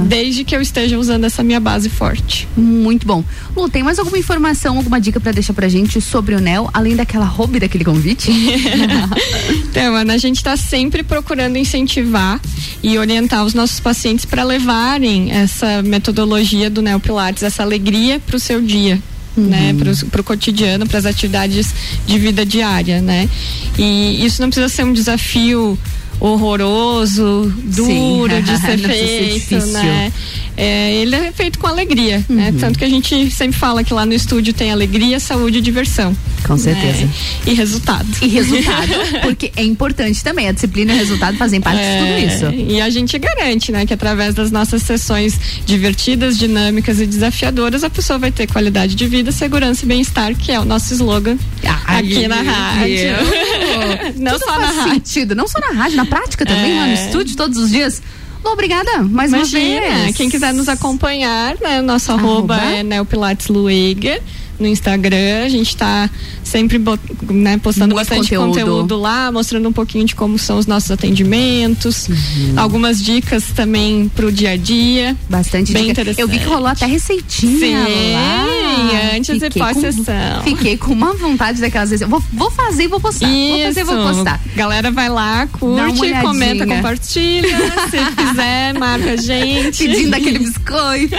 desde 0.06 0.44
que 0.44 0.56
eu 0.56 0.62
esteja 0.62 1.00
usando 1.00 1.24
essa 1.24 1.44
minha 1.44 1.60
base 1.60 1.90
forte. 1.90 2.48
Muito 2.56 3.08
bom. 3.08 3.24
Lu, 3.56 3.68
tem 3.68 3.82
mais 3.82 3.98
alguma 3.98 4.18
informação, 4.18 4.78
alguma 4.78 5.02
dica 5.02 5.20
para 5.20 5.32
deixar 5.32 5.54
pra 5.54 5.68
gente 5.68 6.00
sobre 6.00 6.36
o 6.36 6.40
neo, 6.40 6.70
além 6.72 6.96
daquela 6.96 7.26
hobby 7.26 7.60
daquele 7.60 7.84
convite? 7.84 8.32
então, 9.70 9.96
Ana, 9.96 10.14
a 10.14 10.18
gente 10.18 10.38
está 10.38 10.56
sempre 10.56 11.02
procurando 11.02 11.58
incentivar 11.58 12.40
e 12.84 12.98
orientar 13.00 13.44
os 13.44 13.56
nossos 13.56 13.80
pacientes 13.80 14.26
para 14.26 14.44
levarem 14.44 15.32
essa 15.32 15.82
metodologia 15.82 16.70
do 16.70 16.84
neopilates, 16.84 17.42
essa 17.42 17.64
alegria 17.64 18.20
para 18.20 18.36
o 18.36 18.40
seu 18.40 18.62
dia 18.62 19.02
uhum. 19.36 19.46
né, 19.46 19.76
para 20.12 20.22
o 20.22 20.24
cotidiano, 20.24 20.88
para 20.88 21.00
as 21.00 21.06
atividades 21.06 21.74
de 22.06 22.20
vida 22.20 22.46
diária, 22.46 23.02
né? 23.02 23.30
E 23.78 24.26
isso 24.26 24.42
não 24.42 24.50
precisa 24.50 24.70
ser 24.70 24.84
um 24.84 24.94
desafio 24.94 25.78
horroroso, 26.20 27.54
duro 27.64 28.36
Sim. 28.36 28.44
de 28.44 28.58
ser 28.62 28.78
feito, 28.78 29.66
né? 29.68 30.12
É, 30.58 30.94
ele 30.94 31.16
é 31.16 31.32
feito 31.34 31.60
com 31.60 31.68
alegria, 31.68 32.20
né? 32.20 32.26
uhum. 32.30 32.36
né? 32.36 32.54
Tanto 32.60 32.80
que 32.80 32.86
a 32.86 32.90
gente 32.90 33.30
sempre 33.32 33.58
fala 33.58 33.84
que 33.84 33.94
lá 33.94 34.06
no 34.06 34.14
estúdio 34.14 34.54
tem 34.54 34.72
alegria, 34.72 35.20
saúde 35.20 35.58
e 35.58 35.62
diversão. 35.62 36.16
Com 36.46 36.58
certeza. 36.58 37.06
Né? 37.06 37.12
E 37.48 37.54
resultado. 37.54 38.08
E 38.22 38.28
resultado, 38.28 38.94
porque 39.24 39.52
é 39.56 39.64
importante 39.64 40.24
também. 40.24 40.48
A 40.48 40.52
disciplina 40.52 40.94
e 40.94 40.96
o 40.96 41.00
resultado 41.00 41.38
fazem 41.38 41.60
parte 41.60 41.82
é, 41.82 41.92
de 41.92 41.98
tudo 41.98 42.14
é, 42.14 42.26
isso. 42.26 42.72
E 42.72 42.80
a 42.80 42.90
gente 42.90 43.18
garante, 43.18 43.72
né? 43.72 43.86
Que 43.86 43.94
através 43.94 44.34
das 44.34 44.52
nossas 44.52 44.84
sessões 44.84 45.38
divertidas, 45.66 46.38
dinâmicas 46.38 47.02
e 47.02 47.06
desafiadoras, 47.06 47.84
a 47.84 47.90
pessoa 47.90 48.20
vai 48.20 48.32
ter 48.32 48.48
qualidade 48.48 48.96
de 48.96 49.08
vida, 49.08 49.32
segurança 49.32 49.84
e 49.84 49.88
bem-estar, 49.88 50.36
que 50.36 50.52
é 50.52 50.60
o 50.60 50.66
nosso 50.66 50.94
slogan 50.94 51.38
Ai, 51.64 52.00
aqui 52.00 52.28
na 52.28 52.42
rádio. 52.42 53.16
não 54.18 54.34
Tudo 54.34 54.46
só 54.46 54.60
na 54.60 54.68
rádio. 54.68 54.94
Sentido. 54.94 55.36
Não 55.36 55.48
só 55.48 55.60
na 55.60 55.72
rádio, 55.82 55.98
na 55.98 56.05
prática 56.06 56.46
também, 56.46 56.78
é. 56.78 56.80
lá 56.80 56.88
no 56.88 56.94
estúdio, 56.94 57.36
todos 57.36 57.58
os 57.58 57.70
dias. 57.70 58.02
Obrigada, 58.44 59.02
mais 59.02 59.32
Imagina, 59.32 59.88
uma 59.88 59.98
vez. 60.04 60.16
Quem 60.16 60.30
quiser 60.30 60.54
nos 60.54 60.70
acompanhar, 60.70 61.56
né? 61.60 61.82
Nosso 61.82 62.12
arroba, 62.12 62.56
arroba 62.56 62.76
é 62.78 62.84
Neopilates 62.84 63.48
Luiga 63.48 64.22
no 64.60 64.68
Instagram. 64.68 65.44
A 65.46 65.50
gente 65.50 65.70
está 65.70 66.10
sempre 66.44 66.82
né, 67.30 67.58
postando 67.58 67.94
Muito 67.94 68.08
bastante 68.08 68.36
conteúdo. 68.36 68.48
conteúdo. 68.48 68.98
lá, 68.98 69.32
mostrando 69.32 69.68
um 69.68 69.74
pouquinho 69.74 70.06
de 70.06 70.16
como 70.16 70.38
são 70.38 70.58
os 70.58 70.68
nossos 70.68 70.92
atendimentos, 70.92 72.08
uhum. 72.08 72.54
algumas 72.58 73.04
dicas 73.04 73.46
também 73.56 74.10
para 74.14 74.26
o 74.26 74.32
dia 74.32 74.52
a 74.52 74.58
dia. 74.58 75.16
Bastante 75.30 75.74
bem 75.74 75.84
dica. 75.84 75.94
interessante. 75.94 76.22
Eu 76.22 76.28
vi 76.28 76.40
que 76.40 76.46
rolou 76.46 76.68
até 76.68 76.86
receitinha 76.86 77.86
Sim, 77.86 78.14
lá. 78.14 79.16
antes 79.16 79.34
fiquei 79.34 79.48
e 79.48 79.60
pós-sessão. 79.60 80.44
Fiquei 80.44 80.78
com 80.78 80.94
uma 80.94 81.14
vontade 81.14 81.60
daquelas 81.60 81.90
vezes. 81.90 82.08
Vou, 82.08 82.24
vou 82.32 82.52
fazer 82.52 82.84
e 82.84 82.88
vou 82.88 83.00
postar. 83.00 83.28
Isso. 83.28 83.50
Vou 83.50 83.66
fazer 83.66 83.82
e 83.82 83.84
vou 83.84 84.14
postar. 84.14 84.42
Galera 84.56 84.92
vai 84.92 85.10
lá, 85.10 85.48
curte, 85.48 86.14
comenta, 86.22 86.66
compartilha. 86.66 87.58
se 87.90 87.98
quiser, 88.16 88.74
marca 88.80 89.14
a 89.14 89.18
gente. 89.18 89.88
Pedindo 89.88 90.14
aquele 90.14 90.40
biscoito. 90.40 91.16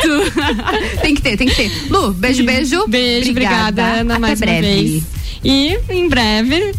tem 1.03 1.15
que 1.15 1.23
ter, 1.23 1.37
tem 1.37 1.49
que 1.49 1.55
ter. 1.55 1.71
Lu, 1.91 2.13
beijo, 2.13 2.45
beijo. 2.45 2.85
Beijo, 2.89 3.26
obrigada, 3.31 3.83
obrigada 3.83 4.01
Ana, 4.01 4.15
Até 4.15 4.21
mais 4.21 4.41
breve. 4.41 4.67
uma 4.67 4.75
vez. 4.75 5.03
E 5.45 5.79
em 5.91 6.09
breve 6.09 6.73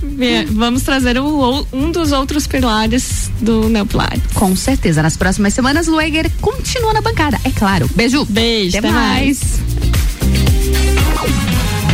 vamos 0.52 0.82
trazer 0.84 1.18
o, 1.20 1.66
um 1.72 1.92
dos 1.92 2.12
outros 2.12 2.48
pilares 2.48 3.32
do 3.40 3.70
Neopilates. 3.70 4.34
Com 4.34 4.56
certeza. 4.56 5.02
Nas 5.02 5.16
próximas 5.16 5.54
semanas, 5.54 5.88
Lueger 5.88 6.30
continua 6.42 6.94
na 6.94 7.02
bancada. 7.02 7.40
É 7.44 7.50
claro. 7.52 7.90
Beijo. 7.96 8.26
Beijo. 8.26 8.78
Até, 8.78 8.88
até 8.90 8.92
mais. 8.92 9.40
mais. 9.42 9.60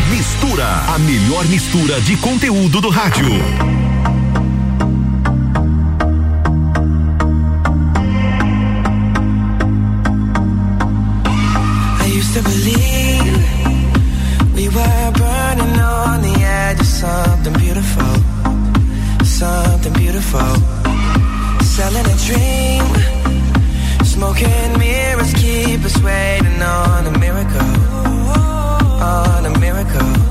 Mistura, 0.10 0.66
a 0.88 1.00
melhor 1.00 1.46
mistura 1.48 2.00
de 2.02 2.16
conteúdo 2.18 2.82
do 2.82 2.90
rádio. 2.90 3.30
I 12.06 12.08
used 12.18 12.34
to 12.34 12.42
believe 12.44 12.93
something 16.84 17.54
beautiful, 17.54 18.14
something 19.24 19.94
beautiful. 19.94 20.54
Selling 21.62 22.06
a 22.06 22.18
dream, 22.28 22.86
smoking 24.04 24.78
mirrors 24.78 25.34
keep 25.34 25.84
us 25.84 25.98
waiting 26.02 26.62
on 26.62 27.08
a 27.08 27.18
miracle, 27.20 27.74
on 29.02 29.46
a 29.46 29.60
miracle. 29.60 30.23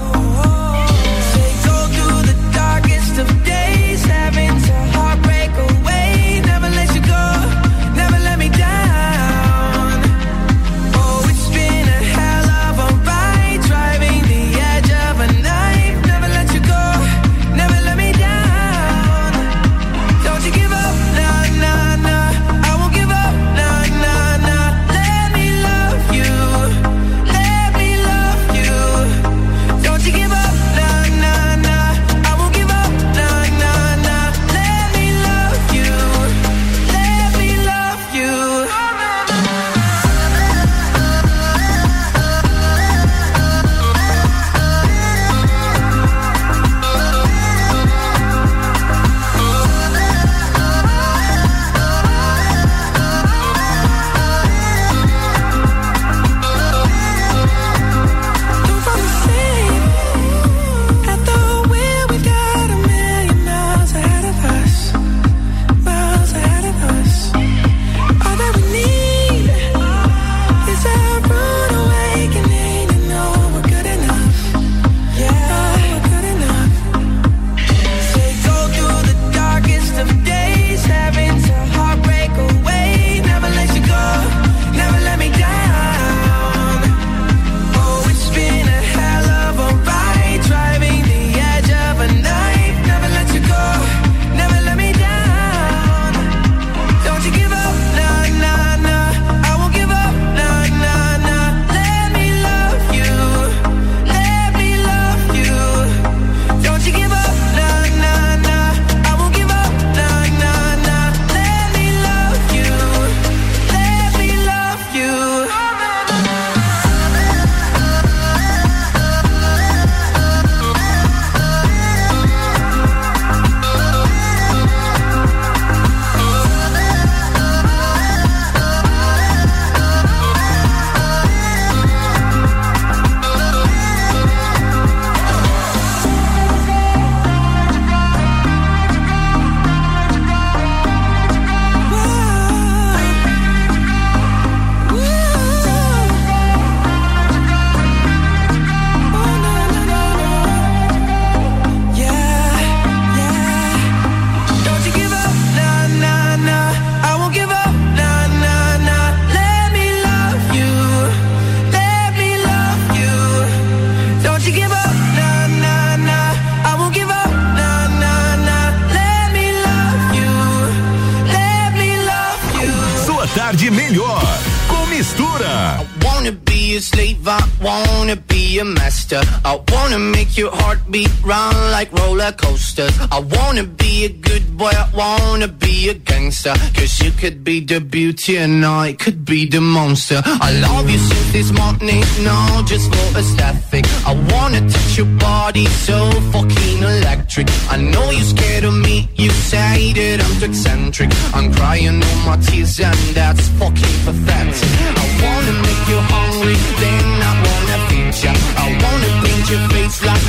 I 188.24 188.94
could 189.00 189.24
be 189.24 189.46
the 189.46 189.60
monster. 189.60 190.22
I 190.24 190.52
love 190.60 190.88
you 190.88 190.98
since 190.98 191.32
this 191.32 191.50
morning, 191.50 192.04
no, 192.22 192.62
just 192.64 192.88
for 192.88 193.18
aesthetic. 193.18 193.84
I 194.06 194.14
wanna 194.30 194.60
touch 194.70 194.96
your 194.96 195.10
body 195.18 195.66
so 195.66 196.08
fucking 196.30 196.78
electric. 196.78 197.48
I 197.68 197.78
know 197.78 198.10
you're 198.10 198.22
scared 198.22 198.62
of 198.62 198.74
me, 198.74 199.08
you 199.16 199.28
say 199.30 199.92
that 199.94 200.22
I'm 200.22 200.38
too 200.38 200.46
eccentric. 200.46 201.10
I'm 201.34 201.52
crying 201.52 202.00
all 202.00 202.18
my 202.24 202.36
tears 202.36 202.78
and 202.78 202.94
that's 203.12 203.48
fucking 203.58 203.96
pathetic. 204.06 204.70
I 205.02 205.06
wanna 205.18 205.54
make 205.66 205.82
you 205.90 205.98
hungry, 206.14 206.54
then 206.78 207.06
I 207.26 207.32
wanna 207.42 207.76
feed 207.88 208.14
ya. 208.22 208.32
I 208.54 208.68
wanna 208.82 209.10
paint 209.26 209.50
your 209.50 209.68
face 209.70 209.98
like 210.06 210.22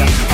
a 0.00 0.29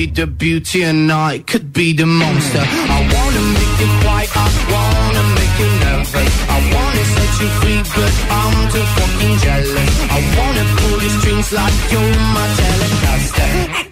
be 0.00 0.06
the 0.06 0.26
beauty 0.26 0.82
and 0.82 1.12
I 1.12 1.40
could 1.40 1.74
be 1.74 1.92
the 1.92 2.06
monster. 2.06 2.64
I 2.96 3.00
wanna 3.14 3.42
make 3.56 3.74
you 3.82 3.90
quiet, 4.02 4.30
I 4.34 4.48
wanna 4.72 5.24
make 5.36 5.54
you 5.60 5.70
nervous. 5.84 6.34
I 6.56 6.58
wanna 6.74 7.04
set 7.14 7.32
you 7.40 7.48
free, 7.60 7.82
but 7.96 8.14
I'm 8.40 8.56
too 8.72 8.86
fucking 8.96 9.36
jealous. 9.44 9.92
I 10.16 10.20
wanna 10.38 10.64
pull 10.78 10.98
your 11.04 11.14
strings 11.18 11.52
like 11.52 11.76
you're 11.92 12.16
my 12.36 12.46
telecaster. 12.58 13.89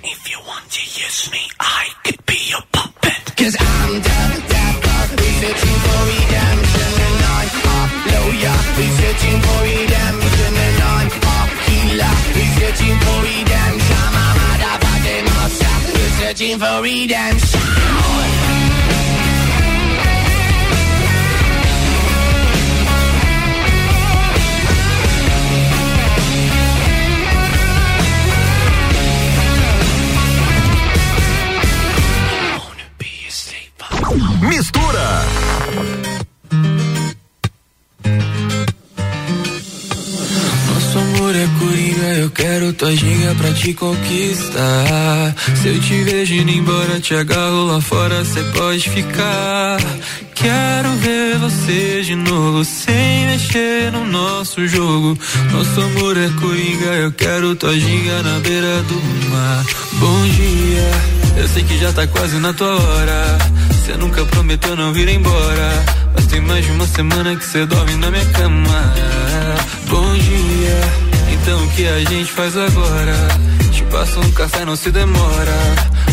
Searching 16.38 16.58
for 16.60 16.82
redemption 16.82 17.60
Mistura. 34.40 35.47
Quero 42.38 42.72
tua 42.72 42.94
ginga 42.94 43.34
pra 43.34 43.52
te 43.52 43.74
conquistar. 43.74 45.34
Se 45.60 45.68
eu 45.68 45.80
te 45.80 46.02
vejo 46.04 46.34
indo 46.34 46.50
embora, 46.50 47.00
te 47.00 47.14
agarro 47.14 47.66
lá 47.66 47.80
fora, 47.80 48.24
cê 48.24 48.40
pode 48.54 48.88
ficar. 48.88 49.78
Quero 50.34 50.90
ver 50.98 51.36
você 51.38 52.02
de 52.02 52.14
novo, 52.14 52.64
sem 52.64 53.26
mexer 53.26 53.90
no 53.90 54.06
nosso 54.06 54.66
jogo. 54.68 55.18
Nosso 55.50 55.80
amor 55.80 56.16
é 56.16 56.28
coringa, 56.40 56.92
eu 56.94 57.12
quero 57.12 57.56
tua 57.56 57.76
ginga 57.78 58.22
na 58.22 58.38
beira 58.38 58.82
do 58.84 59.30
mar. 59.30 59.64
Bom 59.94 60.22
dia, 60.28 61.42
eu 61.42 61.48
sei 61.48 61.64
que 61.64 61.76
já 61.78 61.92
tá 61.92 62.06
quase 62.06 62.36
na 62.38 62.52
tua 62.52 62.72
hora. 62.72 63.38
Cê 63.84 63.96
nunca 63.96 64.24
prometeu 64.26 64.76
não 64.76 64.92
vir 64.92 65.08
embora. 65.08 65.84
Mas 66.14 66.26
tem 66.26 66.40
mais 66.40 66.64
de 66.64 66.70
uma 66.70 66.86
semana 66.86 67.34
que 67.34 67.44
cê 67.44 67.66
dorme 67.66 67.96
na 67.96 68.10
minha 68.12 68.26
cama. 68.26 68.94
Bom 69.88 70.14
dia, 70.14 71.07
então 71.48 71.64
o 71.64 71.68
que 71.70 71.88
a 71.88 71.98
gente 72.00 72.30
faz 72.32 72.54
agora? 72.54 73.14
Te 73.72 73.82
passo 73.84 74.20
um 74.20 74.30
café, 74.32 74.66
não 74.66 74.76
se 74.76 74.90
demora. 74.90 75.56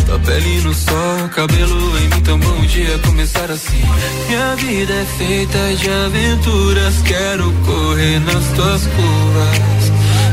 Tua 0.06 0.18
pele 0.20 0.62
no 0.62 0.74
sol, 0.74 1.30
cabelo 1.36 2.00
em 2.00 2.08
mim, 2.08 2.22
tão 2.22 2.40
bom 2.40 2.62
dia 2.62 2.98
começar 3.00 3.52
assim. 3.52 3.84
Minha 4.30 4.56
vida 4.56 4.94
é 4.94 5.06
feita 5.18 5.58
de 5.76 5.90
aventuras, 5.90 7.02
quero 7.02 7.52
correr 7.66 8.20
nas 8.22 8.46
tuas 8.56 8.88
curvas. 8.88 9.92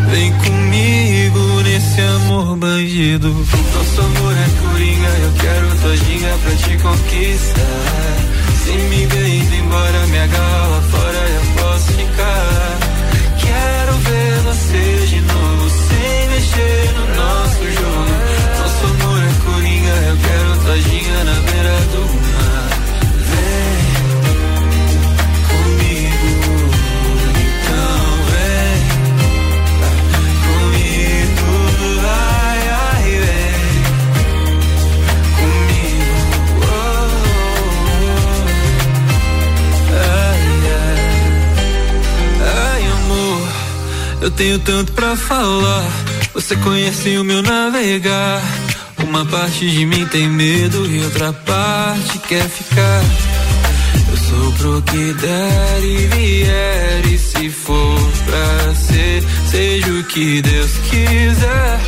Vem 0.09 0.33
comigo 0.35 1.63
nesse 1.65 2.01
amor 2.01 2.57
bandido. 2.57 3.29
Nosso 3.29 4.01
amor 4.03 4.35
é 4.37 4.69
coringa, 4.69 5.09
eu 5.09 5.33
quero 5.41 5.81
tua 5.81 5.97
ginga 5.97 6.39
pra 6.45 6.55
te 6.55 6.77
conquistar. 6.81 8.17
Se 8.65 8.71
me 8.71 9.07
ver 9.07 9.29
indo 9.29 9.55
embora, 9.57 10.07
me 10.07 10.19
agarra 10.21 10.83
fora, 10.93 11.29
eu 11.29 11.63
posso 11.63 11.93
ficar. 11.93 12.82
Quero 14.73 14.97
ver 14.97 15.02
tenho 44.43 44.59
tanto 44.59 44.93
pra 44.95 45.15
falar. 45.15 45.89
Você 46.35 46.57
conhece 46.57 47.17
o 47.17 47.23
meu 47.23 47.43
navegar. 47.43 48.43
Uma 49.07 49.25
parte 49.25 49.71
de 49.71 49.87
mim 49.87 50.05
tem 50.07 50.29
medo 50.29 50.85
e 50.85 51.05
outra 51.05 51.33
parte 51.33 52.19
quer 52.27 52.49
ficar. 52.49 53.05
Eu 54.11 54.17
sou 54.17 54.53
pro 54.55 54.83
que 54.83 55.13
der 55.13 55.85
e 55.85 55.97
vier. 56.09 57.07
E 57.07 57.19
se 57.19 57.49
for 57.51 58.01
pra 58.27 58.75
ser, 58.75 59.23
seja 59.49 59.93
o 59.93 60.03
que 60.05 60.43
Deus 60.43 60.73
quiser. 60.91 61.81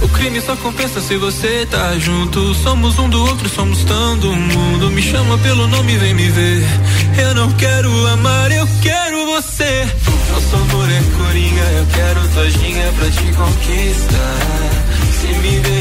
O 0.00 0.08
crime 0.08 0.40
só 0.40 0.56
compensa 0.56 1.02
se 1.02 1.18
você 1.18 1.68
tá 1.70 1.98
junto. 1.98 2.54
Somos 2.54 2.98
um 2.98 3.10
do 3.10 3.20
outro, 3.20 3.46
somos 3.46 3.84
tanto 3.84 4.32
mundo. 4.32 4.90
Me 4.90 5.02
chama 5.02 5.36
pelo 5.36 5.68
nome, 5.68 5.98
vem 5.98 6.14
me 6.14 6.30
ver. 6.30 6.64
Eu 7.18 7.34
não 7.34 7.52
quero 7.52 8.06
amar, 8.06 8.50
eu 8.52 8.66
quero 8.80 9.07
você. 9.42 9.86
Amor 10.52 10.88
é 10.90 11.02
coringa, 11.16 11.62
eu 11.62 11.86
quero 11.94 12.28
tua 12.28 12.50
ginga 12.50 12.92
pra 12.98 13.10
te 13.10 13.32
conquistar. 13.32 14.38
Se 15.20 15.26
me 15.26 15.60
ver 15.60 15.78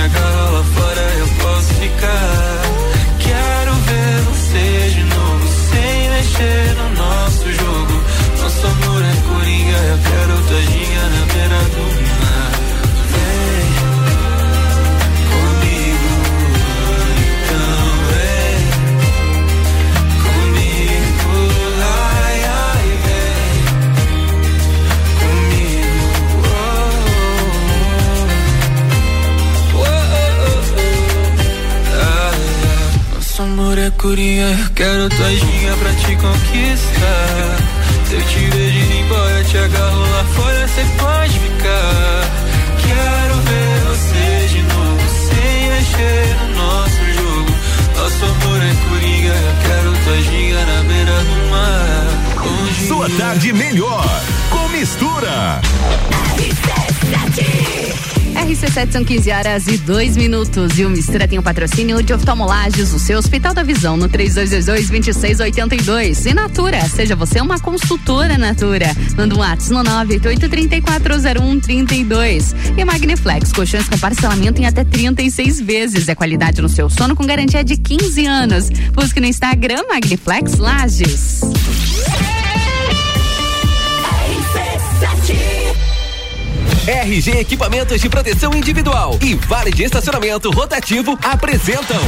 agarra 0.00 0.50
lá 0.50 0.64
fora, 0.64 1.00
eu 1.18 1.28
posso 1.28 1.74
ficar. 1.74 2.62
Quero 3.20 3.72
ver 3.72 4.20
você 4.22 4.90
de 4.94 5.02
novo, 5.04 5.48
sem 5.70 6.10
mexer 6.10 6.74
no 6.74 6.88
nosso 6.96 7.52
jogo. 7.52 8.02
Amor 8.66 9.02
é 9.02 9.16
coringa, 9.28 9.76
eu 9.76 9.98
quero 9.98 10.42
todinha 10.48 11.02
na 11.08 11.22
beira 11.32 11.58
do 11.58 12.02
mar. 12.02 12.05
Amor 33.58 33.78
é 33.78 33.90
coringa, 33.92 34.42
eu 34.42 34.70
quero 34.74 35.08
todinha 35.08 35.76
pra 35.78 35.92
te 35.94 36.16
conquistar. 36.16 37.56
Se 38.04 38.14
eu 38.14 38.22
te 38.22 38.38
vejo 38.50 38.78
indo 38.78 38.92
embora, 38.92 39.44
te 39.44 39.56
agarro 39.56 40.00
lá 40.00 40.24
fora, 40.24 40.68
cê 40.68 40.84
pode 40.98 41.38
ficar. 41.38 42.30
Quero 42.86 43.34
ver 43.40 43.80
você 43.88 44.48
de 44.52 44.62
novo, 44.62 45.00
sem 45.26 45.70
mexer 45.70 46.36
no 46.36 46.48
nosso 46.54 47.04
jogo. 47.16 47.52
Nosso 47.96 48.24
amor 48.26 48.62
é 48.62 48.74
coringa, 48.90 49.34
eu 49.34 49.54
quero 49.66 49.92
todinha 50.04 50.66
na 50.66 50.82
beira 50.82 51.18
do 51.24 51.50
mar. 51.50 52.06
Onde 52.62 52.88
Sua 52.88 53.08
tarde 53.10 53.52
melhor 53.54 54.04
com 54.50 54.68
mistura. 54.68 55.62
RC7 58.46 58.92
são 58.92 59.04
15 59.04 59.30
horas 59.32 59.66
e 59.66 59.76
2 59.76 60.16
minutos. 60.16 60.78
E 60.78 60.84
o 60.84 60.90
Mistura 60.90 61.26
tem 61.26 61.36
o 61.36 61.42
patrocínio 61.42 62.00
de 62.00 62.14
oftalmolages, 62.14 62.94
o 62.94 63.00
seu 63.00 63.18
Hospital 63.18 63.52
da 63.52 63.64
Visão, 63.64 63.96
no 63.96 64.08
3222-2682. 64.08 66.30
E 66.30 66.34
Natura, 66.34 66.88
seja 66.88 67.16
você 67.16 67.40
uma 67.40 67.58
consultora 67.58 68.38
Natura. 68.38 68.86
Manda 69.16 69.34
um 69.34 69.38
WhatsApp 69.38 69.74
no 69.74 69.82
988340132. 69.82 72.54
E 72.78 72.84
Magniflex, 72.84 73.52
colchões 73.52 73.88
com 73.88 73.98
parcelamento 73.98 74.62
em 74.62 74.66
até 74.66 74.84
36 74.84 75.60
vezes. 75.60 76.08
É 76.08 76.14
qualidade 76.14 76.62
no 76.62 76.68
seu 76.68 76.88
sono 76.88 77.16
com 77.16 77.26
garantia 77.26 77.64
de 77.64 77.76
15 77.76 78.26
anos. 78.26 78.70
Busque 78.92 79.18
no 79.18 79.26
Instagram 79.26 79.82
Magniflex 79.90 80.58
Lages. 80.58 81.40
RG 86.86 87.40
Equipamentos 87.40 88.00
de 88.00 88.08
Proteção 88.08 88.54
Individual 88.54 89.18
e 89.20 89.34
Vale 89.34 89.72
de 89.72 89.82
Estacionamento 89.82 90.52
Rotativo 90.52 91.18
apresentam 91.20 92.00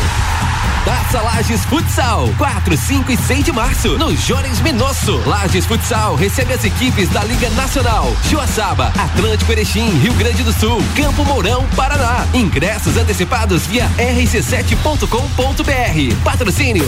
Taça 0.84 1.20
Lages 1.20 1.64
Futsal, 1.64 2.32
4, 2.38 2.76
5 2.76 3.12
e 3.12 3.16
6 3.16 3.44
de 3.44 3.52
março, 3.52 3.98
no 3.98 4.14
Jones 4.14 4.60
Minosso. 4.60 5.20
Lages 5.26 5.66
Futsal 5.66 6.14
recebe 6.14 6.54
as 6.54 6.64
equipes 6.64 7.08
da 7.10 7.24
Liga 7.24 7.50
Nacional, 7.50 8.16
Joaçaba, 8.30 8.92
Atlântico 8.96 9.50
Erechim, 9.50 9.90
Rio 9.98 10.14
Grande 10.14 10.44
do 10.44 10.52
Sul, 10.52 10.80
Campo 10.96 11.24
Mourão, 11.24 11.66
Paraná. 11.74 12.24
Ingressos 12.32 12.96
antecipados 12.96 13.66
via 13.66 13.90
rc7.com.br. 13.98 16.24
Patrocínio. 16.24 16.86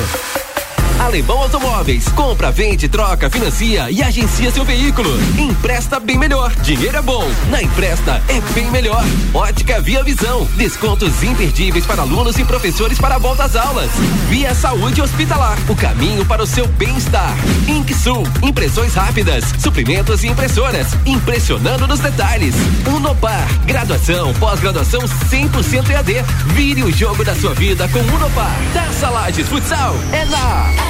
Alemão 1.00 1.38
Automóveis. 1.38 2.08
Compra, 2.10 2.52
vende, 2.52 2.86
troca, 2.86 3.30
financia 3.30 3.90
e 3.90 4.02
agencia 4.02 4.50
seu 4.50 4.64
veículo. 4.64 5.10
Empresta 5.38 5.98
bem 5.98 6.18
melhor. 6.18 6.54
Dinheiro 6.56 6.98
é 6.98 7.02
bom. 7.02 7.26
Na 7.48 7.62
Empresta 7.62 8.22
é 8.28 8.40
bem 8.52 8.70
melhor. 8.70 9.02
Ótica 9.32 9.80
Via 9.80 10.04
Visão. 10.04 10.46
Descontos 10.56 11.22
imperdíveis 11.22 11.86
para 11.86 12.02
alunos 12.02 12.38
e 12.38 12.44
professores 12.44 12.98
para 12.98 13.14
a 13.14 13.18
volta 13.18 13.44
às 13.44 13.56
aulas. 13.56 13.90
Via 14.28 14.54
Saúde 14.54 15.00
Hospitalar. 15.00 15.58
O 15.68 15.74
caminho 15.74 16.24
para 16.26 16.42
o 16.42 16.46
seu 16.46 16.68
bem-estar. 16.68 17.34
Inksul. 17.66 18.24
Impressões 18.42 18.94
rápidas. 18.94 19.44
Suprimentos 19.58 20.22
e 20.22 20.28
impressoras. 20.28 20.88
Impressionando 21.06 21.86
nos 21.86 22.00
detalhes. 22.00 22.54
Unopar. 22.86 23.48
Graduação, 23.64 24.34
pós-graduação 24.34 25.00
100% 25.00 25.90
EAD. 25.90 26.22
Vire 26.54 26.82
o 26.82 26.92
jogo 26.92 27.24
da 27.24 27.34
sua 27.34 27.54
vida 27.54 27.88
com 27.88 28.00
Unopar. 28.00 28.54
Taça 28.74 29.08
Lages 29.08 29.48
Futsal 29.48 29.94
é 30.12 30.24
na 30.26 30.89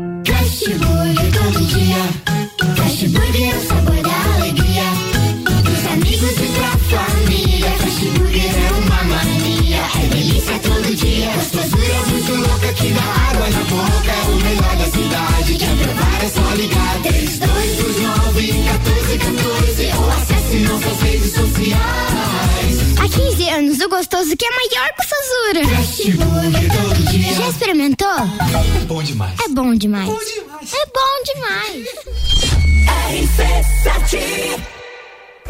1414 19.29 19.91
ou 19.97 20.09
acesse 20.11 20.57
nossas 20.59 21.01
redes 21.01 21.33
sociais. 21.33 22.99
Há 22.99 23.07
15 23.09 23.49
anos, 23.49 23.79
o 23.79 23.89
gostoso 23.89 24.35
que 24.37 24.45
é 24.45 24.49
maior 24.49 24.89
que 24.93 25.01
o 25.01 25.07
Sazura. 25.07 25.67
Fast 25.75 26.11
Burger 26.11 26.71
todo 26.71 27.11
dia. 27.11 27.33
Já 27.33 27.49
experimentou? 27.49 28.07
É 28.07 28.85
bom 28.85 29.03
demais. 29.03 29.39
É 29.43 29.49
bom 29.49 29.75
demais. 29.75 30.09
É 30.09 30.85
bom 30.93 31.23
demais. 31.25 31.87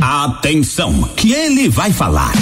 Atenção, 0.00 1.02
que 1.16 1.32
ele 1.32 1.68
vai 1.68 1.92
falar. 1.92 2.32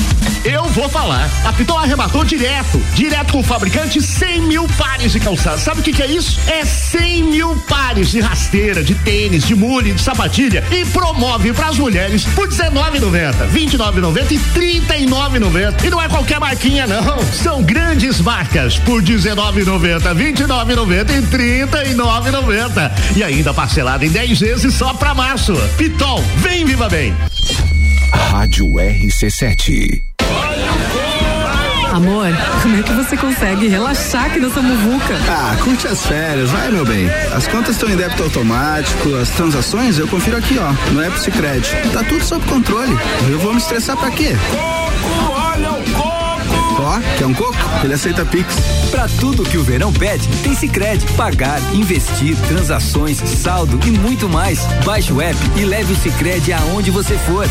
Eu 0.45 0.64
vou 0.64 0.88
falar. 0.88 1.30
A 1.45 1.53
Pitol 1.53 1.78
arrematou 1.78 2.24
direto. 2.24 2.78
Direto 2.95 3.32
com 3.32 3.40
o 3.40 3.43
fabricante 3.45 4.01
100 4.01 4.43
mil 4.43 4.66
pares 4.76 5.12
de 5.12 5.20
calçados. 5.20 5.62
Sabe 5.62 5.80
o 5.80 5.82
que, 5.84 5.93
que 5.93 6.03
é 6.03 6.07
isso? 6.07 6.40
É 6.49 6.64
100 6.64 7.22
mil 7.24 7.57
pares 7.68 8.11
de 8.11 8.20
rasteira, 8.20 8.82
de 8.82 8.95
tênis, 8.97 9.47
de 9.47 9.55
mule, 9.55 9.93
de 9.93 10.01
sapatilha 10.01 10.64
e 10.72 10.84
promove 10.86 11.53
para 11.53 11.68
as 11.68 11.78
mulheres 11.78 12.24
por 12.34 12.49
R$19,90, 12.49 13.51
R$29,90 13.53 14.30
e 14.32 14.36
R$39,90. 14.36 15.84
E 15.84 15.90
não 15.90 16.03
é 16.03 16.09
qualquer 16.09 16.40
marquinha, 16.40 16.86
não. 16.86 17.22
São 17.32 17.62
grandes 17.62 18.20
marcas 18.20 18.78
por 18.78 19.01
R$19,90, 19.01 20.03
R$29,90 20.03 21.11
e 21.11 21.36
R$39,90. 21.36 22.93
E 23.16 23.22
ainda 23.22 23.55
parcelado 23.55 24.05
em 24.05 24.11
10 24.11 24.40
vezes 24.40 24.74
só 24.74 24.93
para 24.93 25.14
março. 25.14 25.55
Pitol, 25.76 26.20
vem 26.38 26.64
viva 26.64 26.88
bem. 26.88 27.14
Rádio 28.12 28.66
RC7. 28.66 30.12
Amor, 31.93 32.28
como 32.62 32.74
é 32.78 32.82
que 32.82 32.93
você 32.95 33.18
consegue 33.18 33.68
relaxar 33.68 34.24
aqui 34.24 34.40
nessa 34.40 34.62
muvuca? 34.62 35.14
Ah, 35.28 35.55
curte 35.62 35.86
as 35.86 36.07
férias, 36.07 36.51
vai 36.51 36.70
meu 36.70 36.86
bem. 36.86 37.07
As 37.34 37.47
contas 37.47 37.74
estão 37.74 37.86
em 37.90 37.97
débito 37.97 38.22
automático, 38.22 39.14
as 39.16 39.28
transações 39.28 39.99
eu 39.99 40.09
confiro 40.09 40.38
aqui, 40.38 40.59
ó, 40.59 40.72
no 40.90 41.03
App 41.03 41.20
Sicredi. 41.20 41.68
Tá 41.93 42.03
tudo 42.03 42.24
sob 42.24 42.47
controle. 42.47 42.99
Eu 43.28 43.38
vou 43.40 43.53
me 43.53 43.59
estressar 43.59 43.95
para 43.99 44.11
quê? 44.11 44.34
Coco, 44.51 45.32
olha 45.38 45.72
o 45.72 45.82
coco. 45.93 46.82
Ó, 46.82 46.99
quer 47.18 47.26
um 47.26 47.34
coco? 47.34 47.59
Ele 47.84 47.93
aceita 47.93 48.24
Pix. 48.24 48.57
Para 48.90 49.07
tudo 49.20 49.45
que 49.45 49.59
o 49.59 49.62
verão 49.62 49.93
pede, 49.93 50.26
tem 50.43 50.55
Sicredi. 50.55 51.05
Pagar, 51.12 51.61
investir, 51.74 52.34
transações, 52.49 53.18
saldo 53.18 53.78
e 53.86 53.90
muito 53.90 54.30
mais. 54.30 54.61
Baixe 54.82 55.12
o 55.12 55.20
app 55.20 55.38
e 55.57 55.64
leve 55.66 55.93
o 55.93 55.97
Sicredi 55.97 56.55
aonde 56.55 56.90
você 56.90 57.18
for. 57.18 57.47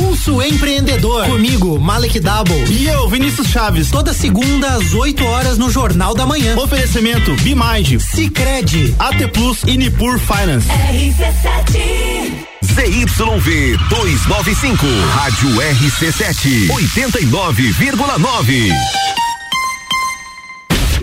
Pulso 0.00 0.40
Empreendedor. 0.40 1.26
Comigo, 1.26 1.78
Malek 1.78 2.20
Double. 2.20 2.64
E 2.70 2.86
eu, 2.86 3.06
Vinícius 3.06 3.48
Chaves. 3.48 3.90
Toda 3.90 4.14
segunda 4.14 4.68
às 4.68 4.94
8 4.94 5.22
horas 5.26 5.58
no 5.58 5.70
Jornal 5.70 6.14
da 6.14 6.24
Manhã. 6.24 6.56
Oferecimento 6.56 7.34
Bimind, 7.42 8.00
Cicred, 8.00 8.94
AT 8.98 9.28
Plus 9.28 9.62
e 9.66 9.76
Nipur 9.76 10.18
Finance. 10.18 10.66
RC7. 10.68 12.46
ZYV 12.64 13.76
295, 13.90 14.86
Rádio 15.14 15.50
RC7, 15.50 16.70
89,9. 16.70 18.72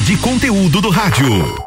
de 0.03 0.17
conteúdo 0.17 0.81
do 0.81 0.89
rádio. 0.89 1.60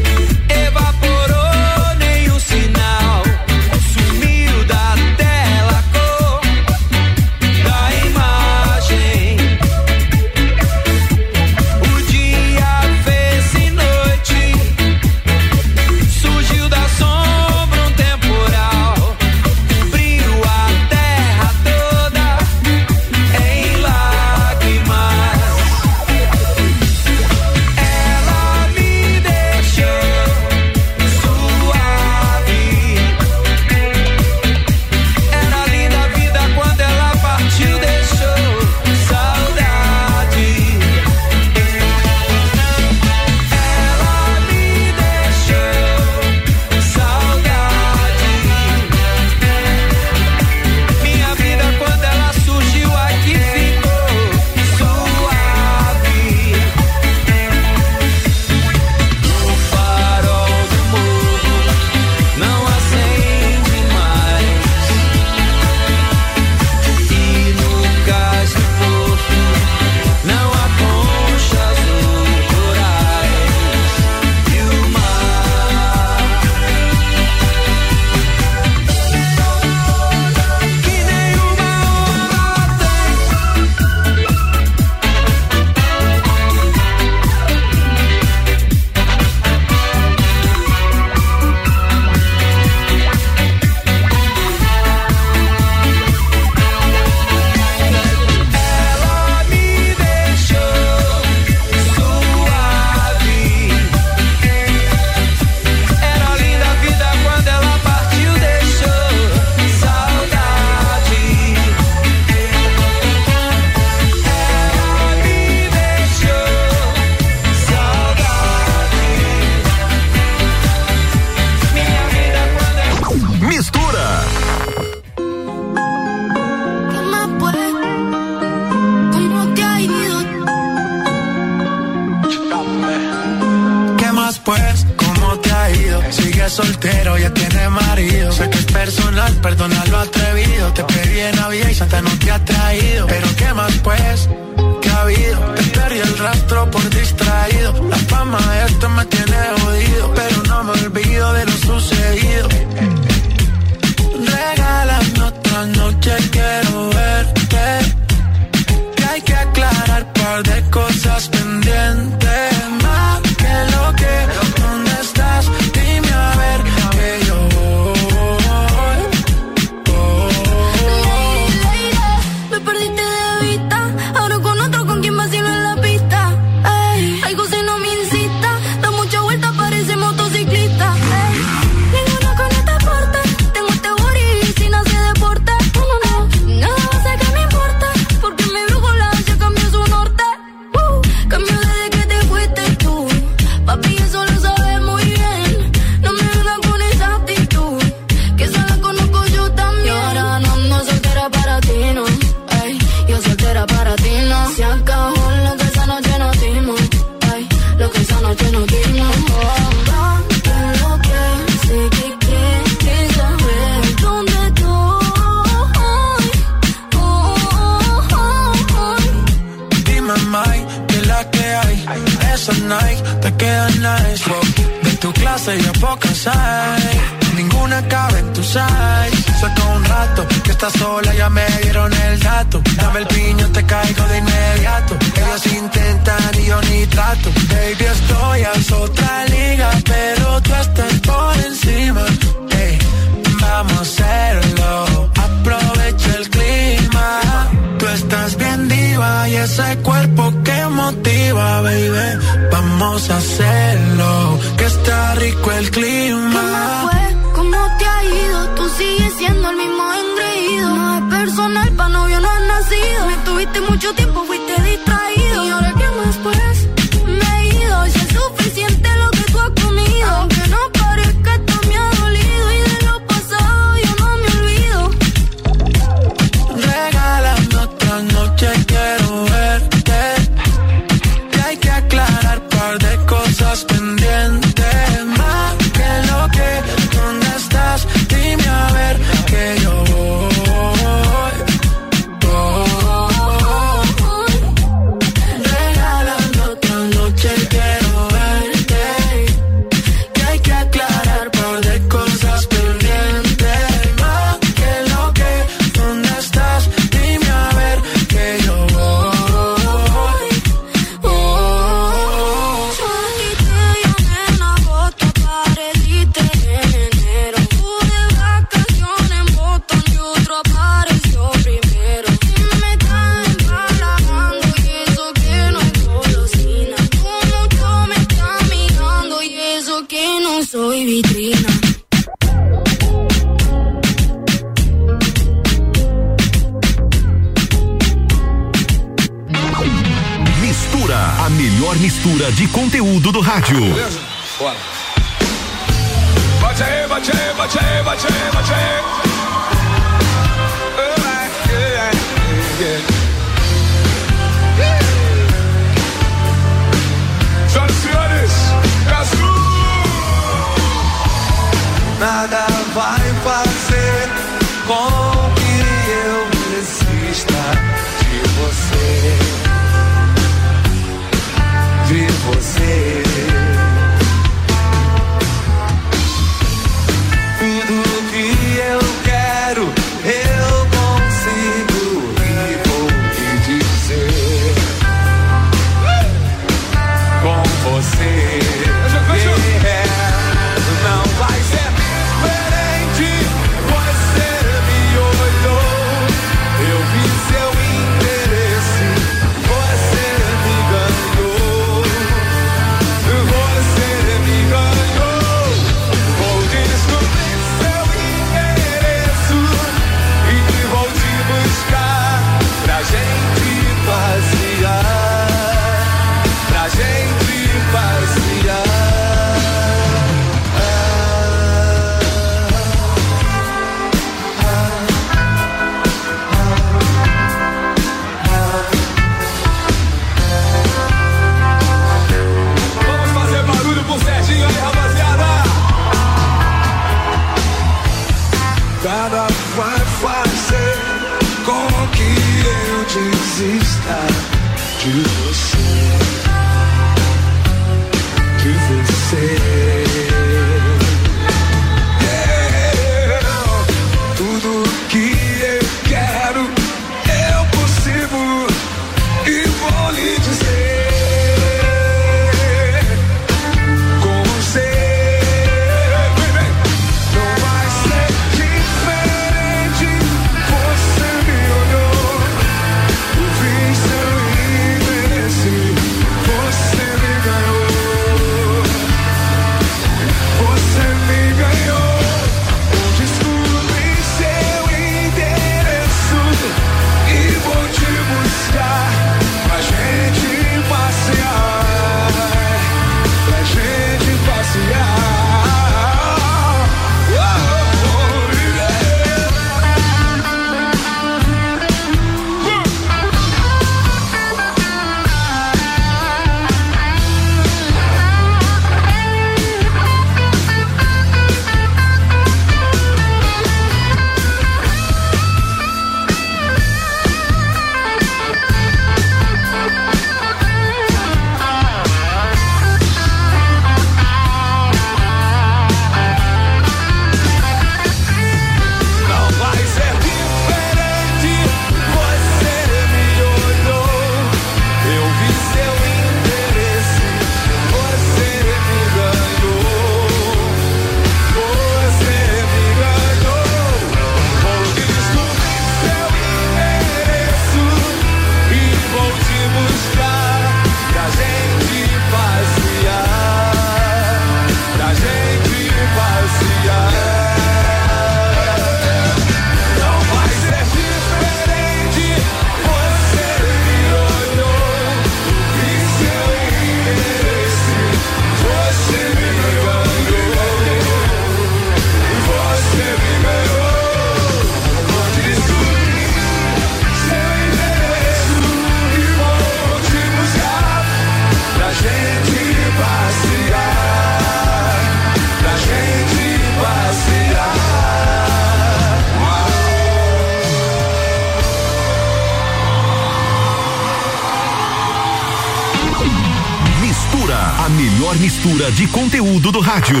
Rádio. 599.66 600.00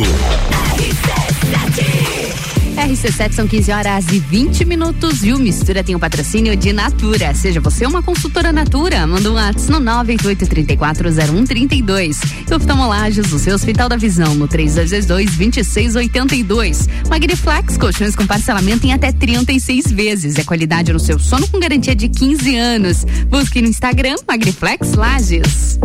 RC7 2.76 3.32
são 3.32 3.48
15 3.48 3.72
horas 3.72 4.06
e 4.12 4.20
20 4.20 4.64
minutos 4.64 5.24
e 5.24 5.32
o 5.32 5.40
Mistura 5.40 5.82
tem 5.82 5.96
o 5.96 5.98
um 5.98 6.00
patrocínio 6.00 6.54
de 6.54 6.72
Natura. 6.72 7.34
Seja 7.34 7.58
você 7.58 7.84
uma 7.84 8.00
consultora 8.00 8.52
Natura, 8.52 9.04
manda 9.08 9.28
um 9.28 9.34
WhatsApp 9.34 9.72
no 9.72 9.80
988340132. 9.80 12.16
E 12.48 12.54
oftalmolagens, 12.54 13.32
o 13.32 13.40
seu 13.40 13.56
Hospital 13.56 13.88
da 13.88 13.96
Visão, 13.96 14.36
no 14.36 14.46
3222-2682. 14.46 16.88
Magniflex, 17.08 17.76
colchões 17.76 18.14
com 18.14 18.24
parcelamento 18.24 18.86
em 18.86 18.92
até 18.92 19.10
36 19.10 19.90
vezes. 19.90 20.38
É 20.38 20.44
qualidade 20.44 20.92
no 20.92 21.00
seu 21.00 21.18
sono 21.18 21.48
com 21.48 21.58
garantia 21.58 21.96
de 21.96 22.08
15 22.08 22.56
anos. 22.56 23.04
Busque 23.28 23.60
no 23.60 23.66
Instagram 23.66 24.14
Magniflex 24.28 24.94
Lages. 24.94 25.80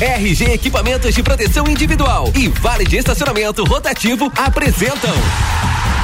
RG 0.00 0.52
Equipamentos 0.52 1.14
de 1.14 1.22
Proteção 1.22 1.66
Individual 1.66 2.30
e 2.34 2.48
Vale 2.48 2.84
de 2.84 2.96
Estacionamento 2.96 3.64
Rotativo 3.64 4.30
apresentam 4.36 5.14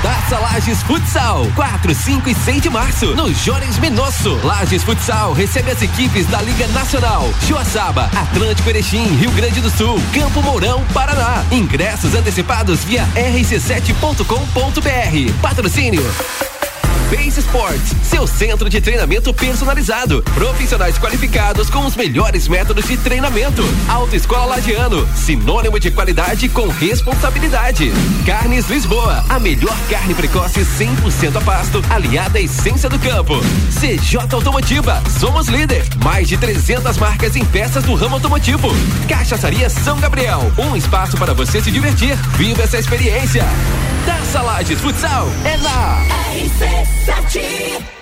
Taça 0.02 0.38
Lages 0.38 0.82
Futsal, 0.82 1.46
4, 1.54 1.94
5 1.94 2.30
e 2.30 2.34
6 2.34 2.62
de 2.62 2.70
março, 2.70 3.14
no 3.14 3.32
Jones 3.32 3.78
Minosso. 3.78 4.34
Lages 4.42 4.82
Futsal 4.82 5.32
recebe 5.32 5.70
as 5.70 5.80
equipes 5.80 6.26
da 6.26 6.42
Liga 6.42 6.66
Nacional, 6.68 7.30
Chuaçaba, 7.46 8.10
Atlântico 8.16 8.68
Erechim, 8.68 9.04
Rio 9.16 9.30
Grande 9.30 9.60
do 9.60 9.70
Sul, 9.70 10.00
Campo 10.12 10.42
Mourão, 10.42 10.84
Paraná. 10.92 11.44
Ingressos 11.52 12.14
antecipados 12.14 12.82
via 12.82 13.06
rc7.com.br. 13.14 15.40
Patrocínio 15.40 16.02
Base 17.12 17.40
Sports, 17.40 17.94
seu 18.02 18.26
centro 18.26 18.70
de 18.70 18.80
treinamento 18.80 19.34
personalizado. 19.34 20.22
Profissionais 20.34 20.96
qualificados 20.96 21.68
com 21.68 21.84
os 21.84 21.94
melhores 21.94 22.48
métodos 22.48 22.86
de 22.86 22.96
treinamento. 22.96 23.62
Autoescola 23.86 24.46
Lagiano, 24.46 25.06
sinônimo 25.14 25.78
de 25.78 25.90
qualidade 25.90 26.48
com 26.48 26.66
responsabilidade. 26.68 27.92
Carnes 28.24 28.66
Lisboa, 28.70 29.22
a 29.28 29.38
melhor 29.38 29.76
carne 29.90 30.14
precoce 30.14 30.60
100% 30.60 31.36
a 31.36 31.40
pasto, 31.42 31.84
aliada 31.90 32.38
à 32.38 32.40
essência 32.40 32.88
do 32.88 32.98
campo. 32.98 33.34
CJ 33.78 34.32
Automotiva, 34.32 35.02
somos 35.20 35.48
líder. 35.48 35.84
Mais 36.02 36.26
de 36.26 36.38
300 36.38 36.96
marcas 36.96 37.36
em 37.36 37.44
peças 37.44 37.84
do 37.84 37.92
ramo 37.92 38.14
automotivo. 38.14 38.68
Cachaçaria 39.06 39.68
São 39.68 40.00
Gabriel, 40.00 40.50
um 40.56 40.74
espaço 40.74 41.18
para 41.18 41.34
você 41.34 41.60
se 41.60 41.70
divertir. 41.70 42.16
Viva 42.38 42.62
essa 42.62 42.78
experiência. 42.78 43.44
Taça 44.06 44.42
Lages 44.42 44.80
Futsal 44.80 45.26
é 45.44 45.56
na 45.58 46.04
RC7. 46.34 48.01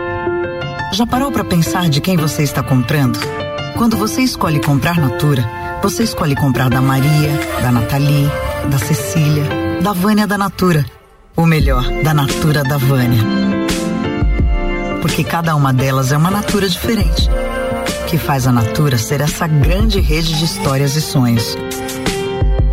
Já 0.91 1.07
parou 1.07 1.31
para 1.31 1.45
pensar 1.45 1.87
de 1.89 2.01
quem 2.01 2.17
você 2.17 2.43
está 2.43 2.61
comprando? 2.61 3.17
Quando 3.77 3.95
você 3.95 4.21
escolhe 4.21 4.61
comprar 4.61 4.97
Natura, 4.97 5.49
você 5.81 6.03
escolhe 6.03 6.35
comprar 6.35 6.69
da 6.69 6.81
Maria, 6.81 7.31
da 7.61 7.71
Nathalie, 7.71 8.29
da 8.69 8.77
Cecília, 8.77 9.45
da 9.81 9.93
Vânia 9.93 10.27
da 10.27 10.37
Natura. 10.37 10.85
Ou 11.37 11.45
melhor, 11.45 11.89
da 12.03 12.13
Natura 12.13 12.63
da 12.63 12.77
Vânia. 12.77 13.23
Porque 15.01 15.23
cada 15.23 15.55
uma 15.55 15.73
delas 15.73 16.11
é 16.11 16.17
uma 16.17 16.29
Natura 16.29 16.67
diferente. 16.67 17.29
Que 18.07 18.17
faz 18.17 18.45
a 18.45 18.51
Natura 18.51 18.97
ser 18.97 19.21
essa 19.21 19.47
grande 19.47 20.01
rede 20.01 20.37
de 20.37 20.43
histórias 20.43 20.97
e 20.97 21.01
sonhos 21.01 21.55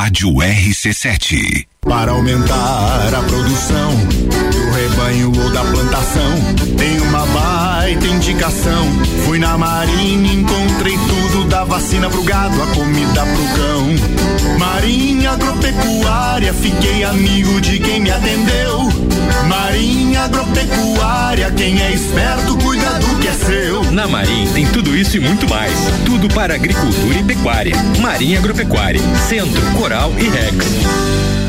Rádio 0.00 0.30
RC7. 0.30 1.66
Para 1.80 2.12
aumentar 2.12 3.14
a 3.14 3.22
produção 3.24 3.90
do 4.52 4.70
rebanho 4.70 5.32
ou 5.42 5.50
da 5.50 5.64
plantação, 5.64 6.34
tem 6.76 6.97
baita 7.38 8.06
indicação. 8.06 8.86
Fui 9.24 9.38
na 9.38 9.56
Marinha, 9.56 10.32
encontrei 10.32 10.96
tudo 10.96 11.44
da 11.48 11.64
vacina 11.64 12.08
pro 12.10 12.22
gado, 12.22 12.60
a 12.62 12.66
comida 12.68 13.24
pro 13.24 13.44
cão. 13.56 14.58
Marinha 14.58 15.30
Agropecuária, 15.30 16.52
fiquei 16.52 17.04
amigo 17.04 17.60
de 17.60 17.78
quem 17.78 18.00
me 18.00 18.10
atendeu. 18.10 18.88
Marinha 19.48 20.22
Agropecuária, 20.22 21.50
quem 21.52 21.80
é 21.80 21.92
esperto 21.92 22.56
cuida 22.58 22.94
do 22.94 23.18
que 23.20 23.28
é 23.28 23.32
seu. 23.32 23.92
Na 23.92 24.08
Marinha 24.08 24.50
tem 24.52 24.66
tudo 24.66 24.96
isso 24.96 25.16
e 25.16 25.20
muito 25.20 25.48
mais. 25.48 25.72
Tudo 26.04 26.28
para 26.28 26.54
agricultura 26.54 27.18
e 27.18 27.24
pecuária. 27.24 27.76
Marinha 28.00 28.38
Agropecuária, 28.38 29.00
Centro, 29.28 29.62
Coral 29.76 30.12
e 30.18 30.28
Rex. 30.28 31.47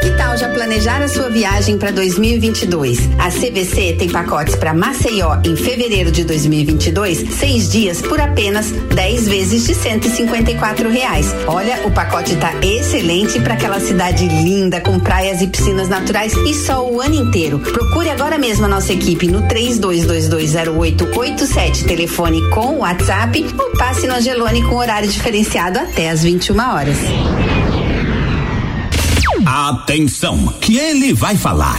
Que 0.00 0.10
tal 0.12 0.34
já 0.36 0.48
planejar 0.48 1.02
a 1.02 1.08
sua 1.08 1.28
viagem 1.28 1.76
para 1.76 1.90
2022? 1.90 3.10
A 3.18 3.28
CVC 3.30 3.96
tem 3.98 4.08
pacotes 4.08 4.56
para 4.56 4.72
Maceió 4.72 5.36
em 5.44 5.54
fevereiro 5.54 6.10
de 6.10 6.24
2022, 6.24 7.34
seis 7.34 7.70
dias 7.70 8.00
por 8.00 8.18
apenas 8.18 8.70
10 8.70 9.28
vezes 9.28 9.66
de 9.66 9.74
154 9.74 10.88
reais. 10.88 11.34
Olha, 11.46 11.86
o 11.86 11.90
pacote 11.90 12.34
tá 12.36 12.54
excelente 12.62 13.38
para 13.40 13.52
aquela 13.54 13.78
cidade 13.78 14.26
linda 14.26 14.80
com 14.80 14.98
praias 14.98 15.42
e 15.42 15.46
piscinas 15.46 15.88
naturais 15.88 16.32
e 16.32 16.54
sol 16.54 16.94
o 16.94 17.00
ano 17.00 17.16
inteiro. 17.16 17.58
Procure 17.58 18.08
agora 18.08 18.38
mesmo 18.38 18.64
a 18.64 18.68
nossa 18.68 18.94
equipe 18.94 19.26
no 19.26 19.42
32220887, 19.48 21.84
telefone 21.84 22.40
com 22.50 22.78
WhatsApp 22.78 23.44
ou 23.58 23.72
passe 23.76 24.06
no 24.06 24.14
Angelone 24.14 24.62
com 24.62 24.76
horário 24.76 25.08
diferenciado 25.08 25.78
até 25.78 26.08
às 26.08 26.22
21 26.22 26.58
horas. 26.58 26.96
Atenção, 29.46 30.46
que 30.60 30.76
ele 30.76 31.14
vai 31.14 31.36
falar. 31.36 31.76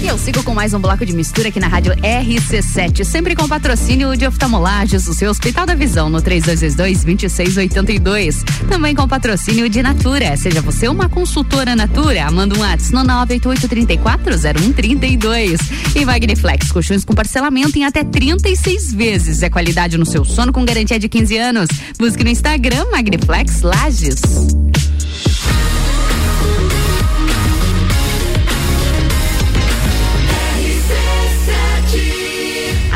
Eu 0.06 0.16
sigo 0.16 0.42
com 0.44 0.54
mais 0.54 0.72
um 0.72 0.78
bloco 0.78 1.04
de 1.04 1.12
mistura 1.12 1.48
aqui 1.48 1.58
na 1.58 1.66
rádio 1.66 1.92
RC7, 1.96 3.02
sempre 3.02 3.34
com 3.34 3.48
patrocínio 3.48 4.16
de 4.16 4.24
oftalmolagens, 4.24 5.08
o 5.08 5.12
seu 5.12 5.28
Hospital 5.28 5.66
da 5.66 5.74
Visão, 5.74 6.08
no 6.08 6.22
3222-2682. 6.22 8.44
Também 8.68 8.94
com 8.94 9.08
patrocínio 9.08 9.68
de 9.68 9.82
Natura. 9.82 10.36
Seja 10.36 10.62
você 10.62 10.86
uma 10.86 11.08
consultora 11.08 11.74
Natura, 11.74 12.30
manda 12.30 12.56
um 12.56 12.60
WhatsApp 12.60 12.94
no 12.94 13.00
988-340132. 13.26 15.58
E 15.96 16.04
Magniflex, 16.04 16.70
colchões 16.70 17.04
com 17.04 17.12
parcelamento 17.12 17.76
em 17.76 17.84
até 17.84 18.04
36 18.04 18.92
vezes. 18.92 19.42
É 19.42 19.50
qualidade 19.50 19.98
no 19.98 20.06
seu 20.06 20.24
sono 20.24 20.52
com 20.52 20.64
garantia 20.64 21.00
de 21.00 21.08
15 21.08 21.36
anos. 21.36 21.68
Busque 21.98 22.22
no 22.22 22.30
Instagram 22.30 22.86
Magniflex 22.92 23.62
Lages. 23.62 24.20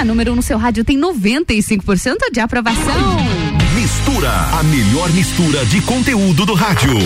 A 0.00 0.04
número 0.04 0.30
1 0.30 0.32
um 0.32 0.36
no 0.36 0.42
seu 0.42 0.56
rádio 0.56 0.82
tem 0.82 0.98
95% 0.98 2.32
de 2.32 2.40
aprovação. 2.40 3.18
Mistura, 3.74 4.30
a 4.58 4.62
melhor 4.62 5.10
mistura 5.10 5.66
de 5.66 5.82
conteúdo 5.82 6.46
do 6.46 6.54
rádio. 6.54 6.96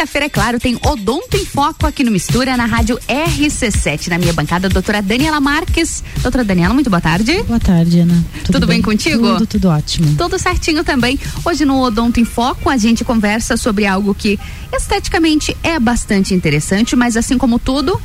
Quinta-feira. 0.00 0.26
É 0.26 0.28
claro, 0.28 0.58
tem 0.58 0.78
Odonto 0.86 1.36
em 1.36 1.44
Foco 1.44 1.86
aqui 1.86 2.02
no 2.04 2.10
Mistura, 2.10 2.56
na 2.56 2.64
rádio 2.64 2.98
RC7. 3.08 4.08
Na 4.08 4.18
minha 4.18 4.32
bancada, 4.32 4.66
a 4.66 4.70
doutora 4.70 5.02
Daniela 5.02 5.40
Marques. 5.40 6.02
Doutora 6.22 6.44
Daniela, 6.44 6.72
muito 6.72 6.88
boa 6.88 7.00
tarde. 7.00 7.42
Boa 7.42 7.60
tarde, 7.60 8.00
Ana. 8.00 8.24
Tudo, 8.44 8.66
bem, 8.66 8.80
contigo? 8.80 9.34
Tudo, 9.34 9.46
tudo 9.46 9.68
ótimo. 9.68 10.14
Tudo 10.16 10.38
certinho 10.38 10.84
também. 10.84 11.18
Hoje 11.44 11.64
no 11.64 11.80
Odonto 11.80 12.20
em 12.20 12.24
Foco 12.24 12.70
a 12.70 12.76
gente 12.76 13.04
conversa 13.04 13.56
sobre 13.56 13.86
algo 13.86 14.14
que 14.14 14.38
esteticamente 14.72 15.56
é 15.62 15.78
bastante 15.78 16.32
interessante, 16.34 16.96
mas 16.96 17.16
assim 17.16 17.36
como 17.36 17.58
tudo, 17.58 18.00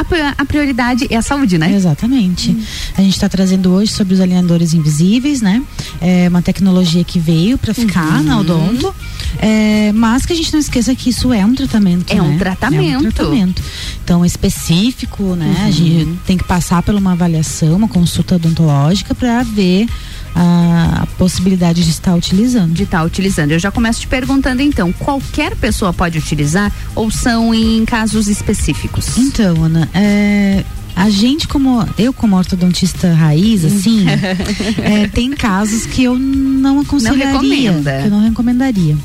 a, 0.00 0.34
a 0.38 0.44
prioridade 0.44 1.06
é 1.10 1.16
a 1.16 1.22
saúde, 1.22 1.58
né? 1.58 1.72
Exatamente. 1.74 2.56
A 2.96 3.02
gente 3.02 3.14
está 3.14 3.28
trazendo 3.28 3.70
hoje 3.70 3.92
sobre 3.92 4.14
os 4.14 4.20
alinhadores 4.20 4.72
invisíveis, 4.74 5.40
né? 5.40 5.62
É 6.00 6.28
uma 6.28 6.42
tecnologia 6.42 7.02
que 7.04 7.18
veio 7.18 7.56
para 7.58 7.72
ficar 7.74 8.18
Uhum. 8.18 8.22
na 8.24 8.38
odonto, 8.40 8.94
é, 9.38 9.92
mas 9.92 10.24
que 10.26 10.32
a 10.32 10.36
gente 10.36 10.52
não 10.52 10.60
esqueça 10.60 10.94
que 10.94 11.10
isso 11.10 11.32
é 11.32 11.44
um 11.44 11.54
tratamento. 11.54 12.12
É 12.12 12.20
um 12.20 12.28
né? 12.32 12.38
tratamento. 12.38 13.04
É 13.04 13.08
um 13.08 13.12
tratamento. 13.12 13.62
Então, 14.04 14.24
específico, 14.24 15.34
né? 15.34 15.54
A 15.62 15.66
Uhum. 15.66 15.72
gente 15.72 16.18
tem 16.26 16.36
que 16.36 16.44
passar 16.44 16.82
por 16.82 16.94
uma 16.94 17.12
avaliação, 17.12 17.76
uma 17.76 17.88
consulta 17.88 18.36
odontológica 18.36 19.14
para 19.14 19.42
ver 19.42 19.86
a, 20.34 21.06
possibilidade 21.18 21.84
de 21.84 21.90
estar 21.90 22.14
utilizando. 22.14 22.72
De 22.72 22.84
estar 22.84 23.04
utilizando. 23.04 23.50
Eu 23.50 23.58
já 23.58 23.70
começo 23.70 24.00
te 24.00 24.06
perguntando 24.06 24.62
então, 24.62 24.90
qualquer 24.92 25.54
pessoa 25.56 25.92
pode 25.92 26.18
utilizar 26.18 26.72
ou 26.94 27.10
são 27.10 27.54
em 27.54 27.84
casos 27.84 28.26
específicos? 28.28 29.18
Então, 29.18 29.62
Ana, 29.64 29.88
é, 29.92 30.64
a 30.96 31.08
gente 31.10 31.46
como 31.46 31.86
eu 31.98 32.12
como 32.12 32.36
ortodontista 32.36 33.12
raiz 33.14 33.64
assim 33.64 34.04
é, 34.82 35.06
tem 35.08 35.30
casos 35.32 35.86
que 35.86 36.04
eu 36.04 36.18
não 36.18 36.80
aconselharia 36.80 37.26
recomenda. 37.32 37.98
que 38.00 38.06
eu 38.06 38.10
não 38.10 38.22
recomendaria 38.22 38.96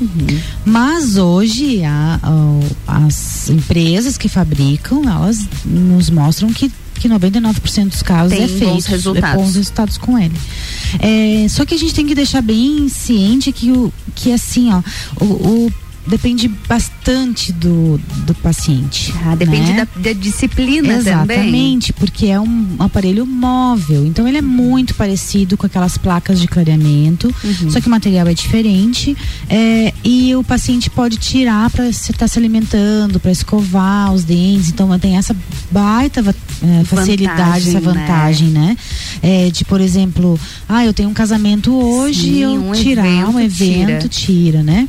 mas 0.64 1.16
hoje 1.16 1.82
a- 1.84 2.18
a- 2.88 3.04
as 3.06 3.48
empresas 3.50 4.18
que 4.18 4.28
fabricam 4.28 5.02
elas 5.08 5.46
nos 5.64 6.10
mostram 6.10 6.52
que 6.52 6.70
que 7.00 7.08
99% 7.08 7.88
dos 7.88 8.02
casos 8.02 8.32
Tem 8.32 8.44
é 8.44 8.46
bons 8.48 8.58
feito 8.58 8.86
resultados. 8.90 9.30
é 9.30 9.36
bons 9.36 9.54
resultados 9.56 9.98
com 9.98 10.18
ele 10.18 10.34
É, 11.00 11.46
só 11.48 11.64
que 11.64 11.74
a 11.74 11.78
gente 11.78 11.94
tem 11.94 12.06
que 12.06 12.14
deixar 12.14 12.42
bem 12.42 12.88
ciente 12.88 13.52
que 13.52 13.70
o 13.72 13.92
que 14.14 14.32
assim 14.32 14.72
ó 14.72 14.82
o, 15.20 15.24
o- 15.24 15.72
depende 16.06 16.48
bastante 16.68 17.52
do, 17.52 17.98
do 18.26 18.34
paciente 18.36 19.12
Ah, 19.24 19.34
depende 19.34 19.72
né? 19.72 19.88
da, 19.96 20.00
da 20.00 20.12
disciplina 20.12 20.88
também. 20.88 20.98
Exatamente, 20.98 21.92
porque 21.92 22.26
é 22.26 22.38
um 22.40 22.76
aparelho 22.78 23.26
móvel. 23.26 24.06
Então 24.06 24.26
ele 24.26 24.38
é 24.38 24.42
muito 24.42 24.94
parecido 24.94 25.56
com 25.56 25.66
aquelas 25.66 25.96
placas 25.98 26.40
de 26.40 26.46
clareamento, 26.48 27.34
Uhum. 27.44 27.70
só 27.70 27.80
que 27.80 27.86
o 27.86 27.90
material 27.90 28.26
é 28.28 28.34
diferente. 28.34 29.16
é, 29.48 29.92
e 30.04 30.34
o 30.34 30.42
paciente 30.44 30.88
pode 30.90 31.16
tirar 31.16 31.70
para 31.70 31.88
estar 31.88 32.28
se 32.28 32.38
alimentando, 32.38 33.18
para 33.20 33.30
escovar 33.30 34.12
os 34.12 34.24
dentes. 34.24 34.68
Então 34.68 34.96
tem 34.98 35.16
essa 35.16 35.34
baita 35.70 36.20
é, 36.62 36.84
facilidade, 36.84 37.68
essa 37.68 37.80
Vantagem, 37.80 37.80
né? 37.80 37.96
vantagem, 38.06 38.48
né? 38.48 38.76
É, 39.22 39.50
de, 39.50 39.64
por 39.64 39.80
exemplo, 39.80 40.38
ah, 40.68 40.84
eu 40.84 40.92
tenho 40.92 41.08
um 41.08 41.14
casamento 41.14 41.72
hoje, 41.74 42.22
Sim, 42.22 42.38
eu 42.42 42.50
um 42.52 42.72
tirar 42.72 43.28
um 43.28 43.38
evento 43.40 43.90
evento, 43.90 44.08
tira, 44.08 44.62
né? 44.62 44.88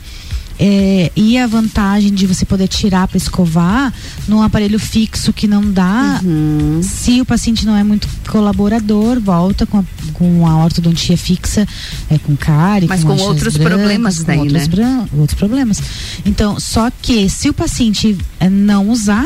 É, 0.59 1.11
e 1.15 1.37
a 1.37 1.45
vantagem 1.45 2.11
de 2.13 2.25
você 2.25 2.43
poder 2.45 2.67
tirar 2.67 3.07
para 3.07 3.17
escovar 3.17 3.93
num 4.27 4.41
aparelho 4.41 4.79
fixo 4.79 5.31
que 5.31 5.47
não 5.47 5.61
dá, 5.71 6.19
Uhum. 6.23 6.81
se 6.81 7.21
o 7.21 7.25
paciente 7.25 7.65
não 7.65 7.75
é 7.75 7.83
muito 7.83 8.07
colaborador, 8.27 9.19
volta 9.19 9.65
com 9.65 9.79
a, 9.79 9.83
com 10.13 10.47
a 10.47 10.63
ortodontia 10.63 11.15
fixa, 11.17 11.67
é, 12.09 12.17
com 12.17 12.35
cárie, 12.35 12.87
Mas 12.87 13.03
com, 13.03 13.15
com 13.15 13.21
outros 13.23 13.55
brancas, 13.55 13.77
problemas 13.77 14.17
com 14.19 14.23
daí, 14.25 14.39
outros, 14.39 14.61
né? 14.61 14.67
bran- 14.67 15.05
outros 15.17 15.37
problemas. 15.37 15.81
Então, 16.25 16.59
só 16.59 16.89
que 17.01 17.29
se 17.29 17.49
o 17.49 17.53
paciente 17.53 18.17
é, 18.39 18.49
não 18.49 18.89
usar, 18.89 19.25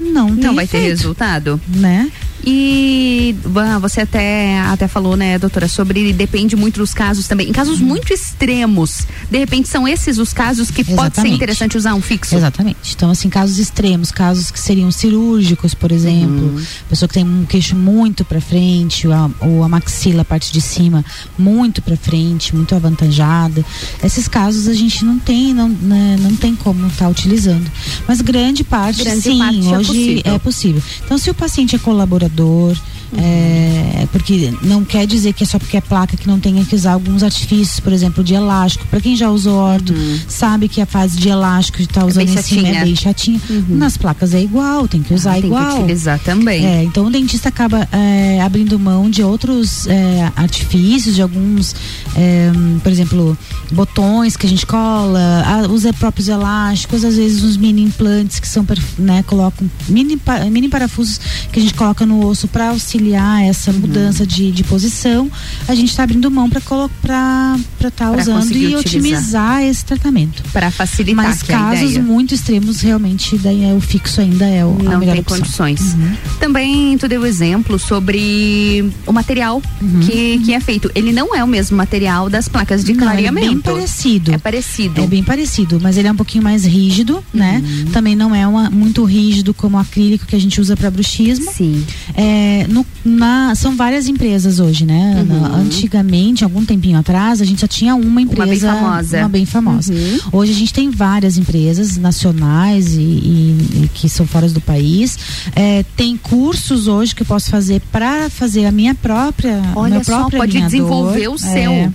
não 0.00 0.34
tem 0.34 0.44
Não 0.44 0.54
vai 0.54 0.66
ter 0.66 0.78
efeito, 0.78 0.96
resultado. 0.96 1.60
né? 1.68 2.10
E 2.44 3.34
você 3.80 4.00
até, 4.02 4.58
até 4.60 4.88
falou, 4.88 5.16
né, 5.16 5.38
doutora, 5.38 5.68
sobre 5.68 6.12
depende 6.12 6.56
muito 6.56 6.80
dos 6.80 6.92
casos 6.92 7.28
também. 7.28 7.48
Em 7.48 7.52
casos 7.52 7.80
muito 7.80 8.12
extremos, 8.12 9.06
de 9.30 9.38
repente 9.38 9.68
são 9.68 9.86
esses 9.86 10.18
os 10.18 10.32
casos 10.32 10.70
que 10.70 10.82
pode 10.84 10.96
ser 10.96 11.02
Exatamente. 11.02 11.34
interessante 11.36 11.76
usar 11.76 11.94
um 11.94 12.00
fixo. 12.02 12.34
Exatamente. 12.34 12.94
Então, 12.94 13.10
assim, 13.10 13.28
casos 13.28 13.58
extremos, 13.58 14.10
casos 14.10 14.50
que 14.50 14.58
seriam 14.58 14.90
cirúrgicos, 14.90 15.74
por 15.74 15.92
exemplo, 15.92 16.32
Uhum. 16.32 16.62
pessoa 16.88 17.08
que 17.08 17.14
tem 17.14 17.24
um 17.24 17.44
queixo 17.44 17.76
muito 17.76 18.24
para 18.24 18.40
frente, 18.40 19.06
ou 19.06 19.12
a, 19.12 19.30
ou 19.40 19.62
a 19.64 19.68
maxila, 19.68 20.22
a 20.22 20.24
parte 20.24 20.52
de 20.52 20.60
cima, 20.60 21.04
muito 21.38 21.80
para 21.80 21.96
frente, 21.96 22.54
muito 22.54 22.74
avantajada. 22.74 23.64
Esses 24.02 24.26
casos 24.28 24.66
a 24.68 24.74
gente 24.74 25.04
não 25.04 25.18
tem, 25.18 25.54
não, 25.54 25.68
né, 25.68 26.16
não 26.20 26.34
tem 26.36 26.54
como 26.56 26.86
estar 26.86 27.08
utilizando. 27.08 27.70
Mas 28.08 28.20
grande 28.20 28.64
parte, 28.64 29.02
Grande 29.04 29.20
sim, 29.22 29.38
parte 29.38 29.58
é 29.66 29.78
hoje 29.78 29.86
possível. 29.88 30.22
é 30.34 30.38
possível. 30.38 30.82
Então, 31.04 31.18
se 31.18 31.30
o 31.30 31.34
paciente 31.34 31.76
é 31.76 31.78
colaborador, 31.78 32.31
dor 32.34 32.76
é, 33.16 34.06
porque 34.10 34.52
não 34.62 34.84
quer 34.84 35.06
dizer 35.06 35.32
que 35.32 35.44
é 35.44 35.46
só 35.46 35.58
porque 35.58 35.76
é 35.76 35.80
placa 35.80 36.16
que 36.16 36.26
não 36.26 36.38
tenha 36.40 36.64
que 36.64 36.74
usar 36.74 36.92
alguns 36.92 37.22
artifícios, 37.22 37.78
por 37.80 37.92
exemplo, 37.92 38.22
de 38.24 38.34
elástico. 38.34 38.86
Para 38.86 39.00
quem 39.00 39.14
já 39.16 39.30
usou 39.30 39.54
orto, 39.58 39.94
sabe 40.28 40.68
que 40.68 40.80
a 40.80 40.86
fase 40.86 41.18
de 41.18 41.28
elástico 41.28 41.78
de 41.78 41.84
estar 41.84 42.04
usando 42.04 42.26
bem 42.26 42.34
em 42.34 42.42
cima 42.42 42.68
é 42.68 42.84
bem 42.84 42.96
chatinha. 42.96 43.40
Nas 43.68 43.96
placas 43.96 44.32
é 44.34 44.42
igual, 44.42 44.88
tem 44.88 45.02
que 45.02 45.12
usar 45.12 45.34
tem 45.34 45.44
igual. 45.46 45.76
que 45.76 45.82
utilizar 45.82 46.18
também. 46.20 46.64
É, 46.64 46.82
então 46.84 47.06
o 47.06 47.10
dentista 47.10 47.48
acaba 47.48 47.86
é, 47.92 48.40
abrindo 48.40 48.78
mão 48.78 49.10
de 49.10 49.22
outros 49.22 49.86
é, 49.86 50.30
artifícios, 50.36 51.14
de 51.14 51.22
alguns, 51.22 51.74
é, 52.16 52.50
por 52.82 52.90
exemplo, 52.90 53.36
botões 53.72 54.36
que 54.36 54.46
a 54.46 54.48
gente 54.48 54.64
cola, 54.66 55.42
a- 55.46 55.68
os 55.70 55.82
próprios 55.98 56.28
elásticos, 56.28 57.04
às 57.04 57.16
vezes 57.16 57.42
uns 57.42 57.56
mini 57.56 57.82
implantes 57.82 58.38
que 58.40 58.48
são, 58.48 58.66
né, 58.98 59.22
colocam 59.24 59.68
mini, 59.88 60.18
mini 60.50 60.68
parafusos 60.68 61.20
que 61.52 61.58
a 61.58 61.62
gente 61.62 61.74
coloca 61.74 62.06
no 62.06 62.26
osso 62.26 62.48
para 62.48 62.70
auxiliar 62.70 63.01
essa 63.10 63.70
Uhum. 63.70 63.78
mudança 63.80 64.26
de, 64.26 64.50
de 64.52 64.64
posição. 64.64 65.30
A 65.68 65.74
gente 65.74 65.90
está 65.90 66.02
abrindo 66.04 66.30
mão 66.30 66.48
para 66.48 66.58
estar 66.60 67.58
Pra 67.78 68.12
usando 68.12 68.52
e 68.52 68.74
utilizar. 68.76 68.78
otimizar 68.80 69.62
esse 69.62 69.84
tratamento. 69.84 70.42
Para 70.52 70.70
facilitar 70.70 71.24
Mas 71.24 71.42
a 71.42 71.46
casos 71.46 71.96
muito 71.98 72.34
extremos, 72.34 72.80
realmente, 72.80 73.36
daí 73.38 73.64
é 73.64 73.72
o 73.74 73.80
fixo 73.80 74.20
ainda 74.20 74.46
é 74.46 74.64
o, 74.64 74.76
a 74.80 74.82
não 74.92 74.98
melhor 74.98 75.12
tem 75.12 75.20
opção. 75.20 75.38
condições. 75.38 75.94
Uhum. 75.94 76.12
Também 76.38 76.96
tu 76.98 77.08
deu 77.08 77.24
exemplo 77.26 77.78
sobre 77.78 78.90
o 79.06 79.12
material 79.12 79.60
Uhum. 79.80 80.00
que, 80.00 80.38
que 80.38 80.52
é 80.54 80.60
feito. 80.60 80.90
Ele 80.94 81.12
não 81.12 81.34
é 81.34 81.42
o 81.42 81.46
mesmo 81.46 81.76
material 81.76 82.28
das 82.30 82.48
placas 82.48 82.84
de 82.84 82.92
Não, 82.94 83.00
ele 83.12 83.26
é 83.26 83.30
clareamento. 83.30 83.48
bem 83.48 83.60
parecido. 83.60 84.32
É 84.32 84.38
parecido. 84.38 85.00
É 85.02 85.06
bem 85.06 85.22
parecido, 85.22 85.78
mas 85.80 85.96
ele 85.96 86.08
é 86.08 86.12
um 86.12 86.16
pouquinho 86.16 86.44
mais 86.44 86.64
rígido, 86.64 87.22
né? 87.32 87.62
Uhum. 87.64 87.84
Também 87.92 88.14
não 88.14 88.34
é 88.34 88.46
uma- 88.46 88.70
muito 88.70 89.04
rígido 89.04 89.52
como 89.54 89.76
o 89.76 89.80
acrílico 89.80 90.26
que 90.26 90.36
a 90.36 90.38
gente 90.38 90.60
usa 90.60 90.76
para 90.76 90.90
bruxismo. 90.90 91.50
Sim. 91.52 91.84
É, 92.14 92.66
no- 92.68 92.86
na- 93.04 93.54
são 93.54 93.74
várias 93.76 94.06
empresas 94.08 94.60
hoje, 94.60 94.84
né? 94.84 95.16
Ana? 95.20 95.56
Antigamente, 95.56 96.44
algum 96.44 96.64
tempinho 96.64 96.98
atrás, 96.98 97.40
a 97.40 97.44
gente 97.44 97.60
só 97.60 97.66
tinha 97.66 97.94
uma 97.94 98.20
empresa. 98.22 98.42
Uhum. 98.44 98.50
bem 98.50 98.60
famosa. 98.60 99.18
Uma 99.18 99.28
bem 99.28 99.46
famosa. 99.46 99.92
Uhum. 99.92 100.18
Hoje 100.32 100.52
a 100.52 100.54
gente 100.54 100.72
tem 100.72 100.90
várias 100.90 101.36
empresas 101.36 101.96
nacionais 101.96 102.94
e, 102.94 103.00
e- 103.00 103.80
e 103.84 103.90
que 103.92 104.08
são 104.08 104.26
fora 104.26 104.48
do 104.48 104.60
país. 104.60 105.18
É, 105.56 105.84
tem 105.96 106.16
cursos 106.16 106.86
hoje 106.86 107.14
que 107.14 107.22
eu 107.22 107.26
posso 107.26 107.50
fazer 107.50 107.80
para 107.92 108.30
fazer 108.30 108.66
a 108.66 108.72
minha 108.72 108.94
própria. 108.94 109.60
Olha 109.74 109.96
meu 109.96 110.04
só, 110.04 110.18
próprio 110.20 110.38
pode 110.38 110.60
desenvolver 110.60 111.28
o 111.28 111.38
seu. 111.38 111.70
É. 111.72 111.90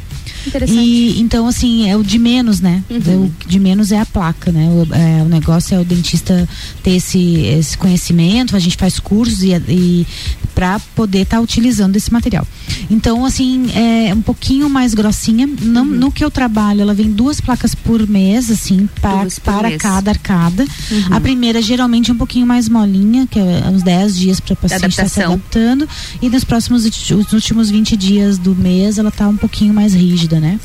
Interessante. 0.47 0.79
E 0.79 1.19
então, 1.21 1.47
assim, 1.47 1.89
é 1.89 1.95
o 1.95 2.03
de 2.03 2.19
menos, 2.19 2.61
né? 2.61 2.83
Uhum. 2.89 3.25
O 3.25 3.47
de 3.47 3.59
menos 3.59 3.91
é 3.91 3.99
a 3.99 4.05
placa, 4.05 4.51
né? 4.51 4.67
O, 4.69 4.93
é, 4.93 5.23
o 5.23 5.29
negócio 5.29 5.75
é 5.75 5.79
o 5.79 5.85
dentista 5.85 6.47
ter 6.83 6.91
esse, 6.91 7.41
esse 7.45 7.77
conhecimento, 7.77 8.55
a 8.55 8.59
gente 8.59 8.77
faz 8.77 8.99
cursos 8.99 9.43
e, 9.43 9.51
e 9.67 10.07
para 10.53 10.79
poder 10.95 11.21
estar 11.21 11.39
utilizando 11.39 11.95
esse 11.95 12.11
material. 12.11 12.47
Então, 12.89 13.25
assim, 13.25 13.69
é 13.75 14.13
um 14.13 14.21
pouquinho 14.21 14.69
mais 14.69 14.93
grossinha. 14.93 15.47
Não, 15.61 15.87
Uhum. 15.87 15.97
No 15.97 16.11
que 16.11 16.23
eu 16.23 16.29
trabalho, 16.29 16.81
ela 16.81 16.93
vem 16.93 17.11
duas 17.11 17.39
placas 17.39 17.73
por 17.73 18.07
mês, 18.07 18.51
assim, 18.51 18.89
pra, 19.01 19.25
por 19.25 19.41
para 19.41 19.69
mês. 19.69 19.81
cada 19.81 20.11
arcada. 20.11 20.63
Uhum. 20.91 21.13
A 21.13 21.19
primeira 21.19 21.61
geralmente 21.61 22.11
é 22.11 22.13
um 22.13 22.17
pouquinho 22.17 22.45
mais 22.45 22.67
molinha, 22.67 23.25
que 23.27 23.39
é 23.39 23.63
uns 23.71 23.83
10 23.83 24.17
dias 24.17 24.39
para 24.39 24.53
o 24.53 24.57
paciente 24.57 24.89
estar 24.89 25.07
se 25.07 25.21
adaptação. 25.21 25.33
adaptando. 25.33 25.89
E 26.21 26.29
nos 26.29 26.43
próximos 26.43 26.85
os 26.85 27.33
últimos 27.33 27.69
20 27.69 27.95
dias 27.95 28.37
do 28.37 28.55
mês 28.55 28.97
ela 28.97 29.11
tá 29.11 29.27
um 29.27 29.37
pouquinho 29.37 29.73
mais 29.73 29.93
rígida, 29.93 30.36
né? 30.39 30.59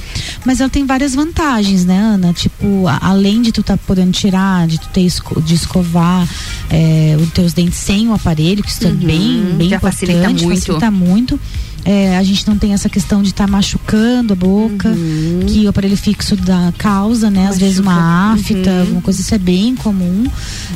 Mas 0.44 0.60
ela 0.60 0.70
tem 0.70 0.84
várias 0.86 1.14
vantagens, 1.14 1.84
né, 1.84 1.98
Ana? 1.98 2.32
Tipo, 2.32 2.84
além 3.00 3.42
de 3.42 3.52
tu 3.52 3.62
tá 3.62 3.76
podendo 3.76 4.12
tirar, 4.12 4.66
de 4.66 4.78
tu 4.80 4.88
ter 4.88 5.02
esco- 5.02 5.40
de 5.40 5.54
escovar 5.54 6.28
é, 6.70 7.16
os 7.20 7.30
teus 7.32 7.52
dentes 7.52 7.78
sem 7.78 8.08
o 8.08 8.14
aparelho, 8.14 8.62
que 8.62 8.70
isso 8.70 8.84
é 8.84 8.88
Uhum, 8.90 8.96
bem, 8.96 9.54
bem 9.56 9.68
já 9.68 9.76
importante, 9.76 9.80
facilita 9.80 10.28
muito. 10.30 10.48
facilita 10.48 10.90
muito. 10.90 11.40
É, 11.84 12.16
a 12.16 12.22
gente 12.22 12.46
não 12.46 12.56
tem 12.56 12.72
essa 12.72 12.88
questão 12.88 13.22
de 13.22 13.28
estar 13.30 13.48
machucando 13.48 14.34
a 14.34 14.36
boca, 14.36 14.88
Uhum. 14.90 15.40
que 15.46 15.66
o 15.66 15.68
aparelho 15.68 15.96
fixo 15.96 16.36
dá 16.36 16.72
causa, 16.78 17.28
né? 17.30 17.48
Às 17.48 17.58
vezes 17.58 17.78
uma 17.80 17.92
Machuca. 17.94 18.54
afta, 18.58 18.70
Uhum. 18.70 18.80
alguma 18.80 19.02
coisa, 19.02 19.20
isso 19.20 19.34
é 19.34 19.38
bem 19.38 19.74
comum. 19.74 20.24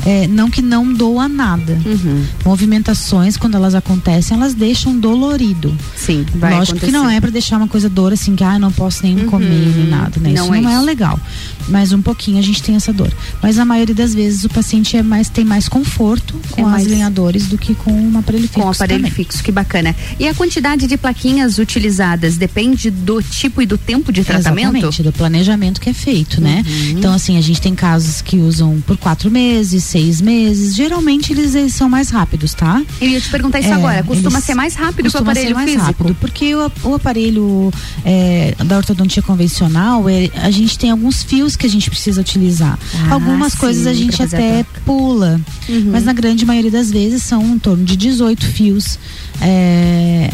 É, 0.05 0.27
não 0.27 0.49
que 0.49 0.61
não 0.61 0.93
doa 0.93 1.27
nada. 1.29 1.79
Uhum. 1.85 2.23
Movimentações, 2.45 3.37
quando 3.37 3.55
elas 3.55 3.73
acontecem, 3.75 4.35
elas 4.35 4.53
deixam 4.53 4.99
dolorido. 4.99 5.73
Sim, 5.95 6.25
vai 6.35 6.55
Lógico 6.55 6.79
que 6.79 6.91
não 6.91 7.01
acontecer. 7.01 7.17
é 7.17 7.21
pra 7.21 7.29
deixar 7.29 7.57
uma 7.57 7.67
coisa 7.67 7.87
dor 7.89 8.11
assim, 8.11 8.35
que 8.35 8.43
ah, 8.43 8.59
não 8.59 8.71
posso 8.71 9.03
nem 9.03 9.15
Uhum. 9.17 9.25
comer 9.27 9.73
nem 9.77 9.87
nada, 9.87 10.19
né? 10.19 10.33
Não 10.33 10.45
isso 10.45 10.53
é 10.55 10.61
não 10.61 10.69
é 10.69 10.75
isso. 10.75 10.85
legal. 10.85 11.19
Mas 11.67 11.91
um 11.91 12.01
pouquinho 12.01 12.39
a 12.39 12.41
gente 12.41 12.61
tem 12.63 12.75
essa 12.75 12.93
dor. 12.93 13.11
Mas 13.41 13.59
a 13.59 13.65
maioria 13.65 13.93
das 13.95 14.13
vezes 14.13 14.43
o 14.43 14.49
paciente 14.49 14.95
é 14.97 15.03
mais, 15.03 15.29
tem 15.29 15.43
mais 15.45 15.67
conforto 15.67 16.33
com 16.51 16.61
É 16.61 16.63
mais- 16.65 16.85
as 16.85 16.91
lenhadores 16.91 17.47
do 17.47 17.57
que 17.57 17.75
com 17.75 17.91
um 17.91 18.17
aparelho 18.17 18.43
fixo. 18.47 18.59
Com 18.61 18.67
o 18.67 18.71
aparelho 18.71 18.99
também. 19.01 19.11
fixo, 19.11 19.43
que 19.43 19.51
bacana. 19.51 19.95
E 20.19 20.27
a 20.27 20.33
quantidade 20.33 20.87
de 20.87 20.97
plaquinhas 20.97 21.57
utilizadas 21.57 22.37
depende 22.37 22.89
do 22.89 23.21
tipo 23.21 23.61
e 23.61 23.65
do 23.65 23.77
tempo 23.77 24.11
de 24.11 24.23
tratamento? 24.23 24.67
Exatamente, 24.75 25.03
do 25.03 25.11
planejamento 25.11 25.81
que 25.81 25.89
é 25.89 25.93
feito, 25.93 26.39
né? 26.41 26.63
Uhum. 26.67 26.89
Então, 26.97 27.13
assim, 27.13 27.37
a 27.37 27.41
gente 27.41 27.59
tem 27.61 27.75
casos 27.75 28.21
que 28.21 28.37
usam 28.37 28.81
por 28.85 28.97
quatro 28.97 29.29
meses, 29.29 29.83
seis 29.83 30.21
meses. 30.21 30.75
Geralmente 30.75 31.33
eles, 31.33 31.53
eles 31.55 31.73
são 31.73 31.89
mais 31.89 32.09
rápidos, 32.09 32.53
tá? 32.53 32.81
Eu 33.01 33.09
ia 33.09 33.19
te 33.21 33.29
perguntar 33.29 33.59
isso 33.59 33.69
É, 33.69 33.73
agora. 33.73 34.03
Costuma 34.03 34.39
ser 34.39 34.55
mais 34.55 34.75
rápido 34.75 35.09
que 35.09 35.17
o 35.17 35.19
aparelho 35.19 35.47
ser 35.49 35.53
mais 35.53 35.69
físico? 35.69 35.85
rápido, 35.85 36.15
porque 36.19 36.55
o, 36.55 36.71
o 36.83 36.93
aparelho 36.95 37.71
é, 38.05 38.55
da 38.65 38.77
ortodontia 38.77 39.21
convencional, 39.21 40.07
é, 40.07 40.29
a 40.35 40.49
gente 40.51 40.77
tem 40.77 40.91
alguns 40.91 41.23
fios 41.23 41.55
que 41.57 41.65
a 41.65 41.69
gente 41.69 41.89
precisa 41.89 42.21
utilizar. 42.21 42.77
Ah, 43.09 43.13
Algumas 43.13 43.53
sim, 43.53 43.59
coisas 43.59 43.87
a 43.87 43.93
gente 43.93 44.15
fazer 44.17 44.35
a 44.37 44.39
até 44.39 44.65
pula, 44.85 45.41
Uhum. 45.67 45.89
mas 45.91 46.03
na 46.05 46.13
grande 46.13 46.45
maioria 46.45 46.71
das 46.71 46.89
vezes 46.91 47.23
são 47.23 47.43
em 47.43 47.59
torno 47.59 47.83
de 47.83 47.95
18 47.97 48.45
fios. 48.45 48.97
É, 49.41 50.29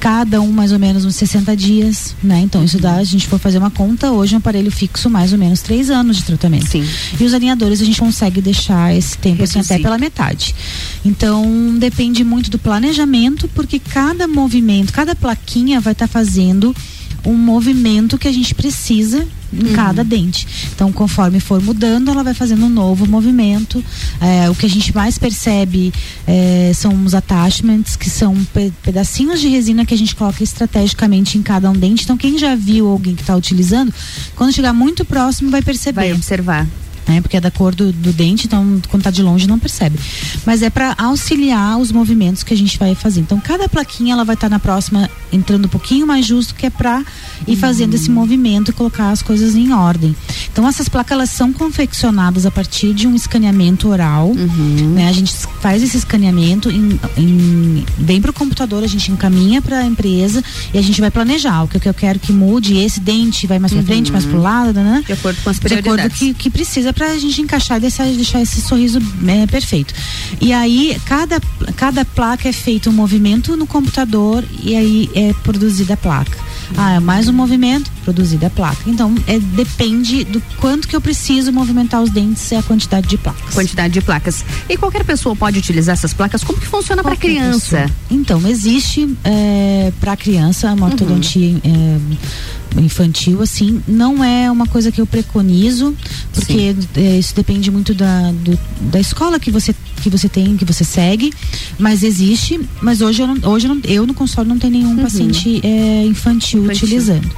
cada 0.00 0.40
um 0.40 0.50
mais 0.52 0.72
ou 0.72 0.78
menos 0.78 1.04
uns 1.04 1.14
60 1.16 1.56
dias, 1.56 2.14
né? 2.22 2.40
Então 2.40 2.62
isso 2.64 2.78
dá, 2.78 2.96
a 2.96 3.04
gente 3.04 3.26
for 3.26 3.38
fazer 3.38 3.58
uma 3.58 3.70
conta, 3.70 4.10
hoje 4.12 4.34
um 4.34 4.38
aparelho 4.38 4.70
fixo 4.70 5.08
mais 5.08 5.32
ou 5.32 5.38
menos 5.38 5.62
três 5.62 5.90
anos 5.90 6.16
de 6.16 6.24
tratamento. 6.24 6.66
Sim. 6.68 6.84
E 7.18 7.24
os 7.24 7.32
alinhadores 7.32 7.80
a 7.80 7.84
gente 7.84 7.98
consegue 8.00 8.40
deixar 8.40 8.94
esse 8.94 9.16
tempo 9.18 9.42
assim, 9.42 9.60
até 9.60 9.78
pela 9.78 9.96
metade. 9.96 10.54
Então 11.04 11.76
depende 11.78 12.24
muito 12.24 12.50
do 12.50 12.58
planejamento, 12.58 13.48
porque 13.54 13.78
cada 13.78 14.26
movimento, 14.26 14.92
cada 14.92 15.14
plaquinha 15.14 15.80
vai 15.80 15.92
estar 15.92 16.08
fazendo 16.08 16.74
um 17.24 17.34
movimento 17.34 18.18
que 18.18 18.28
a 18.28 18.32
gente 18.32 18.54
precisa 18.54 19.26
em 19.52 19.72
cada 19.72 20.02
dente. 20.02 20.46
Então, 20.74 20.92
conforme 20.92 21.40
for 21.40 21.62
mudando, 21.62 22.10
ela 22.10 22.22
vai 22.22 22.34
fazendo 22.34 22.66
um 22.66 22.68
novo 22.68 23.06
movimento. 23.06 23.82
É, 24.20 24.50
o 24.50 24.54
que 24.54 24.66
a 24.66 24.68
gente 24.68 24.94
mais 24.94 25.18
percebe 25.18 25.92
é, 26.26 26.72
são 26.74 27.04
os 27.04 27.14
attachments, 27.14 27.96
que 27.96 28.10
são 28.10 28.34
pe 28.52 28.72
pedacinhos 28.82 29.40
de 29.40 29.48
resina 29.48 29.84
que 29.84 29.94
a 29.94 29.98
gente 29.98 30.14
coloca 30.14 30.42
estrategicamente 30.42 31.38
em 31.38 31.42
cada 31.42 31.70
um 31.70 31.74
dente. 31.74 32.04
Então, 32.04 32.16
quem 32.16 32.38
já 32.38 32.54
viu 32.54 32.88
alguém 32.88 33.14
que 33.14 33.22
está 33.22 33.36
utilizando, 33.36 33.92
quando 34.34 34.52
chegar 34.52 34.72
muito 34.72 35.04
próximo, 35.04 35.50
vai 35.50 35.62
perceber. 35.62 36.00
Vai 36.00 36.12
observar 36.12 36.66
né? 37.06 37.20
Porque 37.20 37.36
é 37.36 37.40
da 37.40 37.50
cor 37.50 37.74
do, 37.74 37.92
do 37.92 38.12
dente, 38.12 38.46
então 38.46 38.80
quando 38.88 39.02
tá 39.02 39.10
de 39.10 39.22
longe 39.22 39.46
não 39.46 39.58
percebe. 39.58 39.98
Mas 40.44 40.62
é 40.62 40.70
para 40.70 40.94
auxiliar 40.98 41.78
os 41.78 41.92
movimentos 41.92 42.42
que 42.42 42.52
a 42.52 42.56
gente 42.56 42.78
vai 42.78 42.94
fazer. 42.94 43.20
Então 43.20 43.40
cada 43.40 43.68
plaquinha 43.68 44.12
ela 44.12 44.24
vai 44.24 44.34
estar 44.34 44.48
tá 44.48 44.50
na 44.50 44.58
próxima 44.58 45.08
entrando 45.32 45.66
um 45.66 45.68
pouquinho 45.68 46.06
mais 46.06 46.24
justo, 46.24 46.54
que 46.54 46.66
é 46.66 46.70
para 46.70 47.04
ir 47.46 47.52
uhum. 47.52 47.56
fazendo 47.56 47.94
esse 47.94 48.10
movimento 48.10 48.70
e 48.70 48.74
colocar 48.74 49.10
as 49.10 49.22
coisas 49.22 49.54
em 49.54 49.72
ordem. 49.72 50.14
Então 50.52 50.66
essas 50.66 50.88
placas 50.88 51.12
elas 51.12 51.30
são 51.30 51.52
confeccionadas 51.52 52.46
a 52.46 52.50
partir 52.50 52.92
de 52.92 53.06
um 53.06 53.14
escaneamento 53.14 53.88
oral, 53.88 54.28
uhum. 54.28 54.94
né? 54.94 55.08
A 55.08 55.12
gente 55.12 55.32
faz 55.60 55.82
esse 55.82 55.96
escaneamento 55.96 56.70
em, 56.70 56.98
em 57.16 57.84
vem 57.98 58.20
para 58.20 58.30
o 58.30 58.34
computador, 58.34 58.82
a 58.82 58.86
gente 58.86 59.10
encaminha 59.10 59.62
para 59.62 59.78
a 59.78 59.84
empresa 59.84 60.42
e 60.72 60.78
a 60.78 60.82
gente 60.82 61.00
vai 61.00 61.10
planejar 61.10 61.64
o 61.64 61.68
que, 61.68 61.78
que 61.78 61.88
eu 61.88 61.94
quero 61.94 62.18
que 62.18 62.32
mude, 62.32 62.76
esse 62.76 63.00
dente 63.00 63.46
vai 63.46 63.58
mais 63.58 63.72
para 63.72 63.82
frente, 63.82 64.12
mais 64.12 64.24
para 64.24 64.36
o 64.36 64.42
lado, 64.42 64.80
né? 64.80 65.02
De 65.06 65.12
acordo 65.12 65.40
com 65.42 65.50
as 65.50 65.58
prioridades. 65.58 65.96
De 65.96 66.00
acordo 66.00 66.18
que, 66.18 66.34
que 66.34 66.50
precisa 66.50 66.92
para 66.96 67.12
a 67.12 67.18
gente 67.18 67.42
encaixar 67.42 67.76
e 67.76 67.80
deixar, 67.82 68.04
deixar 68.06 68.40
esse 68.40 68.62
sorriso 68.62 68.98
é, 69.28 69.46
perfeito. 69.46 69.94
E 70.40 70.50
aí, 70.52 70.98
cada, 71.04 71.38
cada 71.76 72.04
placa 72.06 72.48
é 72.48 72.52
feito 72.52 72.88
um 72.88 72.92
movimento 72.92 73.54
no 73.54 73.66
computador 73.66 74.42
e 74.62 74.74
aí 74.74 75.10
é 75.14 75.34
produzida 75.44 75.92
a 75.92 75.96
placa. 75.96 76.46
Ah, 76.76 76.94
é 76.94 77.00
mais 77.00 77.28
um 77.28 77.32
movimento, 77.32 77.90
produzida 78.02 78.48
a 78.48 78.50
placa. 78.50 78.78
Então, 78.86 79.14
é, 79.26 79.38
depende 79.38 80.24
do 80.24 80.42
quanto 80.58 80.88
que 80.88 80.96
eu 80.96 81.00
preciso 81.00 81.52
movimentar 81.52 82.02
os 82.02 82.10
dentes 82.10 82.50
e 82.50 82.56
a 82.56 82.62
quantidade 82.62 83.06
de 83.06 83.18
placas. 83.18 83.54
Quantidade 83.54 83.92
de 83.92 84.00
placas. 84.00 84.44
E 84.68 84.76
qualquer 84.76 85.04
pessoa 85.04 85.36
pode 85.36 85.58
utilizar 85.58 85.92
essas 85.92 86.14
placas? 86.14 86.42
Como 86.42 86.58
que 86.58 86.66
funciona 86.66 87.02
para 87.02 87.14
criança? 87.14 87.82
Pessoa. 87.82 87.90
Então, 88.10 88.48
existe 88.48 89.16
é, 89.22 89.92
para 90.00 90.16
criança 90.16 90.72
uma 90.72 90.86
ortodontia 90.86 91.52
uhum. 91.52 91.60
é, 91.62 92.16
infantil, 92.80 93.42
assim, 93.42 93.82
não 93.86 94.22
é 94.22 94.50
uma 94.50 94.66
coisa 94.66 94.92
que 94.92 95.00
eu 95.00 95.06
preconizo, 95.06 95.94
porque 96.32 96.74
é, 96.96 97.18
isso 97.18 97.34
depende 97.34 97.70
muito 97.70 97.94
da, 97.94 98.32
do, 98.32 98.58
da 98.80 99.00
escola 99.00 99.38
que 99.40 99.50
você, 99.50 99.74
que 100.02 100.10
você 100.10 100.28
tem, 100.28 100.56
que 100.56 100.64
você 100.64 100.84
segue, 100.84 101.32
mas 101.78 102.02
existe, 102.02 102.60
mas 102.80 103.00
hoje 103.00 103.22
eu, 103.22 103.26
não, 103.26 103.50
hoje 103.50 103.66
eu, 103.66 103.74
não, 103.74 103.80
eu 103.84 104.06
no 104.06 104.14
consultório 104.14 104.48
não 104.48 104.58
tenho 104.58 104.72
nenhum 104.72 104.96
uhum. 104.96 105.02
paciente 105.02 105.60
é, 105.62 106.04
infantil, 106.04 106.64
infantil, 106.64 106.86
utilizando. 106.86 107.30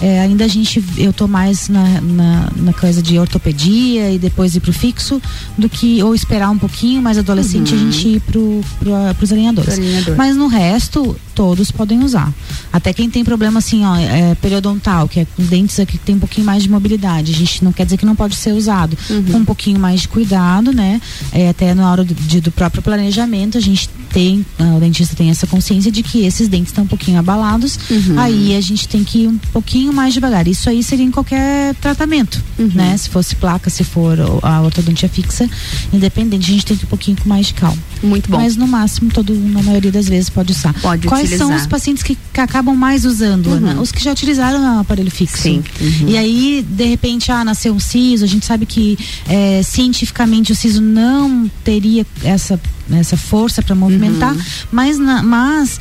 É, 0.00 0.20
ainda 0.20 0.44
a 0.44 0.48
gente, 0.48 0.82
eu 0.96 1.12
tô 1.12 1.26
mais 1.26 1.68
na, 1.68 2.00
na, 2.00 2.52
na, 2.56 2.72
coisa 2.72 3.02
de 3.02 3.18
ortopedia 3.18 4.12
e 4.12 4.18
depois 4.18 4.54
ir 4.54 4.60
pro 4.60 4.72
fixo, 4.72 5.20
do 5.58 5.68
que, 5.68 6.02
ou 6.02 6.14
esperar 6.14 6.50
um 6.50 6.58
pouquinho 6.58 7.02
mais 7.02 7.18
adolescente 7.18 7.74
uhum. 7.74 7.80
a 7.80 7.90
gente 7.90 8.08
ir 8.08 8.20
pro, 8.20 8.60
pro, 8.78 8.92
pros 9.16 9.32
alinhadores. 9.32 9.74
Alinhador. 9.74 10.16
Mas 10.16 10.36
no 10.36 10.46
resto, 10.46 11.16
todos 11.34 11.70
podem 11.70 12.02
usar. 12.02 12.32
Até 12.72 12.92
quem 12.92 13.10
tem 13.10 13.24
problema 13.24 13.58
assim, 13.58 13.84
ó, 13.84 13.96
é, 13.96 14.34
periodontal, 14.36 15.08
que 15.08 15.20
é 15.20 15.24
com 15.24 15.42
dentes 15.44 15.80
aqui 15.80 15.96
que 15.98 16.04
tem 16.04 16.14
um 16.14 16.18
pouquinho 16.18 16.46
mais 16.46 16.62
de 16.62 16.70
mobilidade. 16.70 17.32
A 17.32 17.34
gente 17.34 17.64
não 17.64 17.72
quer 17.72 17.84
dizer 17.84 17.96
que 17.96 18.06
não 18.06 18.14
pode 18.14 18.36
ser 18.36 18.52
usado. 18.52 18.96
Uhum. 19.08 19.24
Com 19.24 19.38
um 19.38 19.44
pouquinho 19.44 19.78
mais 19.78 20.02
de 20.02 20.08
cuidado, 20.08 20.72
né? 20.72 21.00
É, 21.32 21.48
até 21.48 21.74
na 21.74 21.90
hora 21.90 22.04
do, 22.06 22.14
de, 22.14 22.40
do 22.40 22.50
próprio 22.50 22.82
planejamento, 22.82 23.58
a 23.58 23.60
gente 23.60 23.88
tem, 24.10 24.46
o 24.58 24.80
dentista 24.80 25.14
tem 25.14 25.30
essa 25.30 25.46
consciência 25.46 25.92
de 25.92 26.02
que 26.02 26.24
esses 26.24 26.48
dentes 26.48 26.68
estão 26.68 26.84
um 26.84 26.86
pouquinho 26.86 27.18
abalados. 27.18 27.78
Uhum. 27.90 28.18
Aí 28.18 28.56
a 28.56 28.60
gente 28.60 28.88
tem 28.88 29.04
que 29.04 29.24
ir 29.24 29.28
um 29.28 29.36
pouquinho 29.36 29.92
mais 29.92 30.14
devagar. 30.14 30.48
Isso 30.48 30.70
aí 30.70 30.82
seria 30.82 31.04
em 31.04 31.10
qualquer 31.10 31.74
tratamento, 31.76 32.42
uhum. 32.58 32.70
né? 32.74 32.96
Se 32.96 33.10
fosse 33.10 33.36
placa, 33.36 33.68
se 33.68 33.84
for 33.84 34.18
a 34.42 34.62
ortodontia 34.62 35.08
fixa, 35.08 35.48
independente, 35.92 36.50
a 36.50 36.54
gente 36.54 36.64
tem 36.64 36.76
que 36.76 36.84
ir 36.84 36.86
um 36.86 36.88
pouquinho 36.88 37.16
com 37.16 37.28
mais 37.28 37.48
de 37.48 37.54
calma. 37.54 37.78
Muito 38.02 38.30
bom. 38.30 38.38
Mas 38.38 38.56
no 38.56 38.66
máximo, 38.66 39.10
todo, 39.10 39.34
na 39.34 39.62
maioria 39.62 39.92
das 39.92 40.08
vezes 40.08 40.30
pode 40.30 40.52
usar. 40.52 40.72
Pode 40.80 41.06
Quais 41.06 41.24
utilizar. 41.24 41.48
são 41.48 41.56
os 41.56 41.66
pacientes 41.66 42.02
que, 42.02 42.16
que 42.32 42.40
acabam 42.40 42.74
mais 42.74 43.04
usando, 43.04 43.48
uhum. 43.48 43.54
Ana? 43.54 43.80
Os 43.80 43.92
que 43.92 44.02
já 44.02 44.12
utilizaram 44.12 44.76
o 44.76 44.80
aparelho 44.80 45.10
fixo. 45.10 45.42
Sim. 45.42 45.62
Uhum. 45.80 46.08
E 46.08 46.16
aí, 46.16 46.66
de 46.68 46.84
repente, 46.84 47.30
ah, 47.32 47.44
nasceu 47.44 47.74
um 47.74 47.80
siso, 47.80 48.24
a 48.24 48.28
gente 48.28 48.46
sabe 48.46 48.66
que 48.66 48.98
é, 49.28 49.62
cientificamente 49.62 50.52
o 50.52 50.54
siso 50.54 50.80
não 50.80 51.50
teria 51.64 51.95
essa, 52.24 52.60
essa 52.90 53.16
força 53.16 53.62
para 53.62 53.74
movimentar, 53.74 54.34
uhum. 54.34 54.42
mas, 54.72 54.98
na, 54.98 55.22
mas 55.22 55.80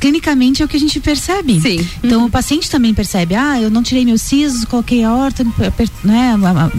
clinicamente 0.00 0.62
é 0.62 0.64
o 0.64 0.68
que 0.68 0.76
a 0.76 0.80
gente 0.80 1.00
percebe. 1.00 1.60
Sim. 1.60 1.86
Então 2.02 2.20
uhum. 2.20 2.26
o 2.26 2.30
paciente 2.30 2.70
também 2.70 2.92
percebe, 2.94 3.34
ah, 3.34 3.60
eu 3.60 3.70
não 3.70 3.82
tirei 3.82 4.04
meus 4.04 4.22
sisos, 4.22 4.64
coloquei 4.64 5.04
a 5.04 5.12
horta, 5.12 5.46
aper, 5.66 5.88
né, 6.04 6.34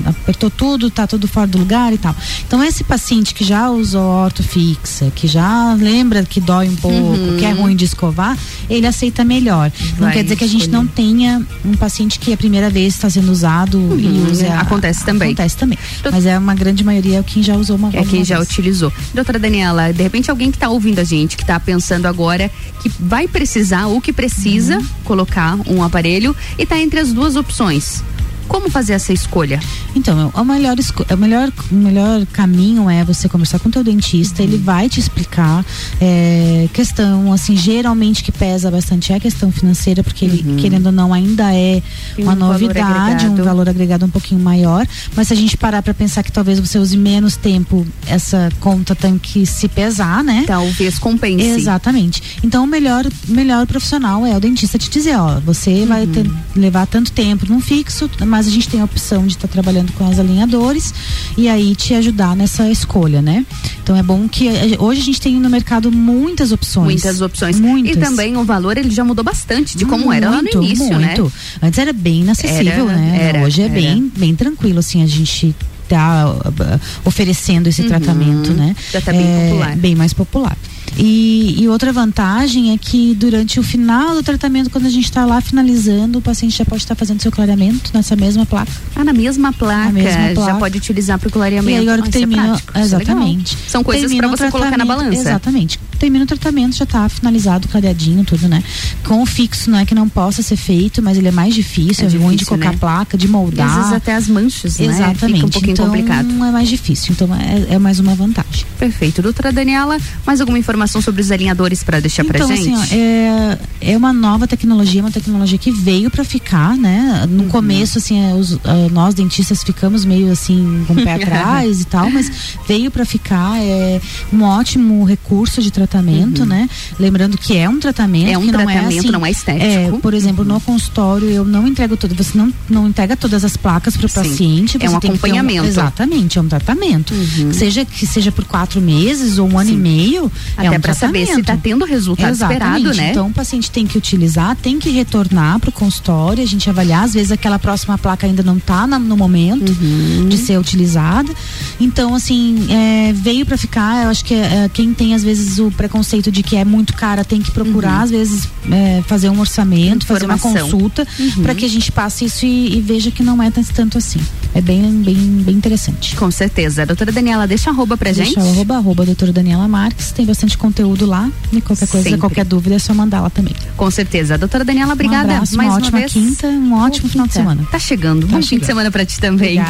apertou 0.06 0.50
tudo, 0.50 0.90
tá 0.90 1.08
tudo 1.08 1.28
fora 1.28 1.48
do 1.48 1.58
lugar 1.58 1.94
e 1.94 1.98
tal. 1.98 2.16
Então 2.48 2.64
esse 2.64 2.84
paciente 2.84 3.34
que 3.34 3.44
já 3.44 3.70
usou 3.70 4.02
orto 4.02 4.44
fixa, 4.44 5.12
que 5.16 5.28
já 5.28 5.74
lembra 5.74 6.24
que 6.24 6.40
dói 6.40 6.70
um 6.70 6.76
pouco, 6.76 6.98
uhum. 6.98 7.38
que 7.38 7.46
é 7.46 7.52
ruim 7.52 7.76
de 7.76 7.86
escovar, 7.86 8.38
ele 8.70 8.88
aceita 8.88 9.24
melhor. 9.24 9.72
Vai 9.98 10.08
não 10.08 10.14
quer 10.14 10.24
dizer 10.24 10.36
que 10.36 10.44
a 10.44 10.48
gente 10.48 10.70
não 10.70 10.86
tenha 10.86 11.46
um 11.66 11.76
paciente 11.76 12.20
que 12.20 12.32
é 12.32 12.34
a 12.34 12.38
primeira 12.38 12.70
vez 12.70 12.96
está 12.96 13.10
sendo 13.10 13.32
usado 13.32 13.78
uhum. 13.78 14.00
e 14.00 14.32
usa. 14.32 14.54
Acontece 14.56 15.04
também. 15.06 15.30
Acontece 15.30 15.58
também. 15.58 15.78
Mas 16.12 16.26
é 16.26 16.38
uma 16.38 16.56
grande 16.56 16.84
maioria 16.84 17.20
é 17.20 17.24
quem 17.24 17.42
já 17.42 17.56
usou 17.56 17.76
uma 17.76 17.90
É 17.94 18.04
quem 18.04 18.24
já 18.24 18.38
vez. 18.38 18.50
utilizou. 18.50 18.92
Doutora 19.14 19.40
Daniela, 19.40 19.92
de 19.92 20.04
repente 20.04 20.30
alguém 20.30 20.52
que 20.52 20.58
está 20.58 20.70
ouvindo 20.70 21.00
a 21.00 21.04
gente, 21.04 21.36
que 21.36 21.44
está 21.44 21.60
pensando 21.60 22.06
agora 22.06 22.50
que 22.82 22.90
vai 23.00 23.28
precisar 23.28 23.88
ou 23.88 24.02
que 24.02 24.12
precisa 24.12 24.78
uhum. 24.78 24.86
colocar 25.04 25.58
um 25.68 25.82
aparelho 25.82 26.36
e 26.58 26.64
está 26.64 26.78
entre 26.80 27.00
as 27.00 27.14
duas 27.14 27.36
opções. 27.36 28.04
Como 28.50 28.70
fazer 28.70 28.94
essa 28.94 29.14
escolha? 29.14 29.60
Então, 29.96 30.32
o 30.34 30.44
melhor, 30.44 30.76
o 31.12 31.18
melhor, 31.18 31.52
o 31.72 31.76
melhor 31.76 32.26
caminho 32.34 32.90
é 32.90 33.04
você 33.04 33.30
conversar 33.30 33.60
com 33.60 33.70
o 33.70 33.72
teu 33.72 33.84
dentista, 33.84 34.42
uhum. 34.42 34.50
ele 34.50 34.58
vai 34.58 34.90
te 34.90 35.00
explicar 35.00 35.64
é, 36.02 36.68
questão, 36.74 37.32
assim, 37.32 37.56
geralmente 37.56 38.24
que 38.24 38.32
pesa 38.32 38.72
bastante 38.72 39.14
é 39.14 39.18
a 39.18 39.20
questão 39.20 39.52
financeira, 39.52 40.04
porque 40.04 40.26
uhum. 40.26 40.32
ele, 40.32 40.62
querendo 40.62 40.88
ou 40.88 40.92
não, 40.92 41.14
ainda 41.14 41.54
é 41.54 41.82
uma 42.18 42.34
um 42.34 42.36
novidade, 42.36 43.28
valor 43.28 43.40
um 43.40 43.44
valor 43.44 43.70
agregado 43.70 44.06
um 44.06 44.10
pouquinho 44.10 44.42
maior, 44.42 44.88
mas 45.16 45.28
se 45.28 45.34
a 45.34 45.38
gente 45.38 45.56
parar 45.56 45.84
para 45.84 45.94
pensar 45.94 46.24
que 46.24 46.32
talvez 46.32 46.60
você 46.60 46.80
use 46.80 46.98
menos 46.98 47.36
tempo, 47.36 47.86
essa 48.08 48.50
conta 48.60 48.96
tem 48.96 49.20
que 49.20 49.46
se 49.46 49.68
pesar, 49.68 50.24
né? 50.24 50.46
Talvez 50.48 50.98
compense. 50.98 51.46
Exatamente. 51.46 52.40
Então, 52.44 52.64
o 52.64 52.68
melhor, 52.68 53.06
melhor 53.28 53.68
profissional 53.68 54.26
é 54.26 54.36
o 54.36 54.40
dentista 54.40 54.80
te 54.80 54.90
dizer, 54.90 55.18
ó, 55.18 55.40
você 55.40 55.82
uhum. 55.82 55.86
vai 55.86 56.08
ter, 56.08 56.30
levar 56.56 56.88
tanto 56.88 57.12
tempo 57.12 57.46
num 57.48 57.62
fixo, 57.62 58.10
mas 58.26 58.39
mas 58.40 58.48
a 58.48 58.52
gente 58.52 58.70
tem 58.70 58.80
a 58.80 58.86
opção 58.86 59.28
de 59.28 59.34
estar 59.34 59.50
tá 59.50 59.52
trabalhando 59.52 59.92
com 59.92 60.10
as 60.10 60.18
alinhadores 60.18 60.94
e 61.38 61.50
aí 61.50 61.76
te 61.76 61.94
ajudar 61.94 62.38
nessa 62.38 62.70
escolha, 62.70 63.22
né? 63.22 63.46
Então 63.84 63.98
é 63.98 64.02
bom 64.02 64.30
que 64.30 64.48
eh, 64.48 64.78
hoje 64.80 65.02
a 65.02 65.04
gente 65.04 65.20
tem 65.20 65.36
no 65.36 65.50
mercado 65.50 65.92
muitas 65.92 66.54
opções. 66.54 66.86
Muitas 66.86 67.20
opções. 67.20 67.60
Muitas. 67.60 67.98
E 67.98 68.00
também 68.00 68.38
o 68.38 68.46
valor 68.46 68.78
ele 68.78 68.92
já 68.92 69.04
mudou 69.04 69.26
bastante 69.26 69.78
de 69.78 69.84
como 69.84 70.06
muito, 70.06 70.14
era 70.14 70.30
lá 70.30 70.42
no 70.42 70.48
início, 70.50 70.86
muito. 70.86 71.24
né? 71.26 71.32
Antes 71.62 71.80
era 71.80 71.92
bem 71.92 72.22
inacessível, 72.22 72.90
era, 72.90 72.98
né? 72.98 73.18
Era, 73.20 73.44
hoje 73.44 73.62
é 73.62 73.66
era. 73.66 73.74
bem 73.74 74.10
bem 74.16 74.34
tranquilo 74.34 74.80
assim 74.80 75.04
a 75.04 75.08
gente 75.08 75.54
tá 75.90 76.32
uh, 76.32 76.80
oferecendo 77.04 77.68
esse 77.68 77.82
Uhum. 77.82 77.88
tratamento, 77.90 78.54
né? 78.54 78.74
Já 78.94 79.02
tá 79.02 79.12
bem 79.12 79.26
popular. 79.50 79.76
Bem 79.76 79.96
mais 79.96 80.14
popular. 80.14 80.58
E, 80.98 81.56
e 81.62 81.68
outra 81.68 81.92
vantagem 81.94 82.74
é 82.74 82.78
que 82.78 83.14
durante 83.16 83.60
o 83.60 83.64
final 83.64 84.16
do 84.16 84.24
tratamento, 84.24 84.70
quando 84.70 84.86
a 84.86 84.90
gente 84.90 85.06
está 85.06 85.26
lá 85.26 85.40
finalizando, 85.42 86.20
o 86.20 86.22
paciente 86.22 86.58
já 86.58 86.66
pode 86.66 86.82
estar 86.84 86.96
fazendo 86.96 87.22
seu 87.22 87.32
clareamento 87.32 87.92
nessa 87.94 88.16
mesma 88.16 88.46
placa. 88.46 88.72
Ah, 88.96 89.04
na 89.04 89.14
mesma 89.14 89.54
placa. 89.54 89.92
mesma 89.92 90.34
placa. 90.34 90.52
Já 90.54 90.56
pode 90.58 90.78
utilizar 90.78 91.18
para 91.20 91.30
o 91.30 91.32
clareamento. 91.32 91.72
E 91.72 91.80
aí, 91.80 91.88
agora 91.88 92.02
que 92.02 92.08
Ah, 92.08 92.10
é 92.10 92.12
termina. 92.12 92.54
isso 92.56 92.64
é 92.74 92.82
exatamente. 92.82 93.58
São 93.68 93.84
coisas 93.84 94.14
para 94.14 94.28
você 94.28 94.50
colocar 94.52 94.78
na 94.78 94.86
balança. 94.86 95.20
Exatamente. 95.20 95.80
Termina 96.00 96.24
o 96.24 96.28
tratamento, 96.28 96.78
já 96.78 96.86
está 96.86 97.10
finalizado, 97.10 97.68
clareadinho, 97.68 98.24
tudo, 98.24 98.48
né? 98.48 98.64
Com 99.06 99.22
o 99.22 99.26
fixo, 99.26 99.70
não 99.70 99.80
é 99.80 99.86
que 99.86 99.94
não 99.94 100.08
possa 100.08 100.42
ser 100.42 100.56
feito, 100.56 101.02
mas 101.02 101.18
ele 101.18 101.28
é 101.28 101.32
mais 101.32 101.54
difícil, 101.54 102.06
É 102.06 102.08
é, 102.08 102.12
ruim 102.18 102.30
de 102.32 102.38
difícil, 102.38 102.48
colocar 102.48 102.72
né? 102.72 102.78
placa, 102.80 103.18
de 103.18 103.28
moldar. 103.28 103.68
às 103.70 103.76
vezes 103.76 103.92
até 103.94 104.16
as 104.16 104.28
manchas, 104.30 104.80
né? 104.80 104.86
Exatamente. 104.86 105.36
Fica 105.36 105.46
um 105.48 105.50
pouquinho 105.50 105.74
então, 105.74 105.86
complicado. 105.88 106.30
é 106.32 106.52
mais 106.52 106.70
difícil. 106.70 107.12
Então, 107.14 107.30
é, 107.36 107.74
é 107.76 107.80
mais 107.80 108.00
uma 108.00 108.16
vantagem. 108.16 108.66
Perfeito. 108.78 109.22
Doutora 109.22 109.52
Daniela, 109.52 109.98
mais 110.26 110.40
alguma 110.40 110.58
informação 110.58 110.79
sobre 110.88 111.22
os 111.22 111.32
alinhadores 111.32 111.84
para 111.84 112.00
deixar 112.00 112.24
então, 112.26 112.48
pra 112.48 112.56
gente? 112.56 112.74
assim, 112.74 112.94
ó, 112.96 112.96
é, 112.98 113.58
é 113.82 113.98
uma 113.98 114.12
nova 114.14 114.48
tecnologia, 114.48 115.02
uma 115.02 115.12
tecnologia 115.12 115.58
que 115.58 115.72
veio 115.72 116.10
para 116.10 116.24
ficar, 116.24 116.76
né? 116.78 117.26
No 117.30 117.44
Uhum. 117.44 117.50
começo, 117.50 117.98
assim, 117.98 118.20
é, 118.20 118.34
os- 118.36 118.54
ah, 118.64 118.88
nós 118.92 119.14
dentistas 119.14 119.64
ficamos 119.64 120.06
meio 120.06 120.32
assim 120.32 120.84
com 120.88 120.94
o 120.94 121.04
pé 121.04 121.14
atrás 121.24 121.82
e 121.82 121.86
tal, 121.86 122.10
mas 122.10 122.32
veio 122.68 122.90
para 122.92 123.06
ficar. 123.06 123.60
É 123.62 124.00
um 124.32 124.44
ótimo 124.44 125.04
recurso 125.04 125.62
de 125.62 125.72
tratamento 125.72 125.90
tratamento, 125.90 126.46
né? 126.46 126.70
Lembrando 127.00 127.38
que 127.38 127.58
é 127.58 127.68
um 127.68 127.80
tratamento. 127.80 128.30
É 128.30 128.38
um 128.38 128.42
que 128.42 128.52
não 128.52 128.60
tratamento, 128.60 128.94
é 128.96 129.00
assim, 129.00 129.10
não 129.12 129.26
é 129.26 129.32
estético. 129.32 129.96
É, 129.96 130.00
por 130.00 130.14
exemplo, 130.14 130.46
no 130.46 130.60
consultório 130.62 131.28
eu 131.30 131.44
não 131.44 131.68
entrego 131.68 131.98
tudo, 131.98 132.14
você 132.16 132.38
não, 132.38 132.54
não 132.70 132.88
entrega 132.88 133.18
todas 133.18 133.44
as 133.44 133.58
placas 133.58 133.98
para 133.98 134.06
o 134.06 134.10
Sim. 134.10 134.16
paciente. 134.16 134.78
É 134.80 134.90
um 134.90 134.96
acompanhamento. 134.98 135.68
exatamente, 135.68 136.38
é 136.38 136.42
um 136.42 136.48
tratamento. 136.48 137.14
Seja 137.54 137.84
que 137.86 138.06
seja 138.06 138.32
por 138.32 138.46
quatro 138.46 138.80
meses 138.80 139.38
ou 139.40 139.50
um 139.50 139.58
ano 139.58 139.72
e 139.72 139.76
meio. 139.76 140.32
é 140.58 140.69
Até 140.70 140.78
um 140.78 140.82
pra 140.82 140.94
saber 140.94 141.20
se 141.20 141.26
tratamento. 141.34 141.46
tá 141.46 141.58
tendo 141.62 141.82
o 141.84 141.86
resultado 141.88 142.30
Exatamente. 142.30 142.78
esperado, 142.88 142.98
né? 142.98 143.12
Então 143.12 143.28
o 143.28 143.34
paciente 143.34 143.70
tem 143.72 143.86
que 143.86 143.98
utilizar, 143.98 144.56
tem 144.56 144.80
que 144.80 144.90
retornar 144.90 145.60
para 145.60 145.70
o 145.70 145.74
consultório, 145.74 146.44
a 146.44 146.48
gente 146.48 146.70
avaliar, 146.70 147.04
às 147.04 147.14
vezes 147.14 147.32
aquela 147.32 147.60
próxima 147.60 147.98
placa 147.98 148.26
ainda 148.28 148.44
não 148.44 148.58
está 148.58 148.88
no 148.88 149.18
momento 149.18 149.70
Uhum. 149.72 150.28
de 150.30 150.38
ser 150.38 150.58
utilizada. 150.60 151.32
Então, 151.80 152.16
assim, 152.16 152.68
é, 152.70 153.14
veio 153.14 153.46
para 153.46 153.58
ficar, 153.58 154.04
eu 154.04 154.10
acho 154.10 154.24
que 154.26 154.34
é, 154.34 154.70
quem 154.74 154.94
tem 154.94 155.14
às 155.14 155.24
vezes 155.24 155.60
o 155.60 155.72
preconceito 155.72 156.32
de 156.32 156.44
que 156.44 156.56
é 156.56 156.66
muito 156.66 156.94
cara 156.94 157.24
tem 157.24 157.42
que 157.42 157.52
procurar, 157.52 158.02
às 158.04 158.10
vezes, 158.12 158.48
é, 158.72 159.02
fazer 159.08 159.30
um 159.30 159.40
orçamento, 159.40 160.06
fazer 160.06 160.26
uma 160.26 160.34
Uhum. 160.34 160.40
Informação. 160.40 160.70
consulta, 160.70 161.08
Uhum. 161.20 161.44
para 161.44 161.56
que 161.56 161.66
a 161.66 161.70
gente 161.70 161.92
passe 161.92 162.26
isso 162.26 162.46
e, 162.46 162.78
e 162.78 162.82
veja 162.82 163.12
que 163.12 163.24
não 163.24 163.42
é 163.42 163.50
tan- 163.52 163.64
tanto 163.64 163.98
assim. 163.98 164.20
É 164.54 164.62
bem, 164.62 164.82
bem, 165.04 165.16
bem 165.16 165.56
interessante. 165.56 166.16
Com 166.16 166.30
certeza. 166.32 166.86
Doutora 166.86 167.12
Daniela, 167.12 167.46
deixa 167.48 167.70
arroba 167.70 167.96
pra 167.98 168.12
gente. 168.12 168.34
Deixa 168.36 168.40
arroba, 168.50 168.76
arroba 168.78 169.06
doutora 169.06 169.32
Daniela 169.32 169.68
Marques, 169.68 170.12
tem 170.12 170.26
bastante 170.26 170.58
conteúdo 170.60 171.08
lá 171.08 171.28
e 171.52 171.60
qualquer 171.62 171.88
coisa, 171.88 172.04
Sempre. 172.04 172.20
qualquer 172.20 172.46
dúvida 172.46 172.76
é 172.76 172.80
só 172.80 172.94
mandar 172.94 173.22
lá 173.22 173.30
também. 173.32 173.56
Com 173.76 173.90
certeza. 173.90 174.38
Doutora 174.38 174.64
Daniela, 174.64 174.94
obrigada 174.94 175.28
Um 175.28 175.32
abraço, 175.38 175.58
mais 175.58 175.70
uma 175.70 175.78
uma, 175.78 175.82
ótima 175.86 176.00
vez. 176.00 176.12
quinta, 176.14 176.48
um 176.48 176.74
ótimo 176.76 177.10
final 177.10 177.26
de 177.26 177.34
semana. 177.34 177.64
Tá 177.72 177.80
chegando. 177.80 178.28
Bom 178.28 178.42
fim 178.44 178.60
de 178.60 178.66
semana 178.66 178.92
pra 178.92 179.04
ti 179.06 179.20
também. 179.20 179.60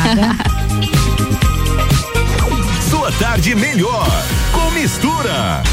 Sua 2.89 3.11
tarde 3.13 3.55
melhor 3.55 4.07
com 4.51 4.71
mistura. 4.71 5.63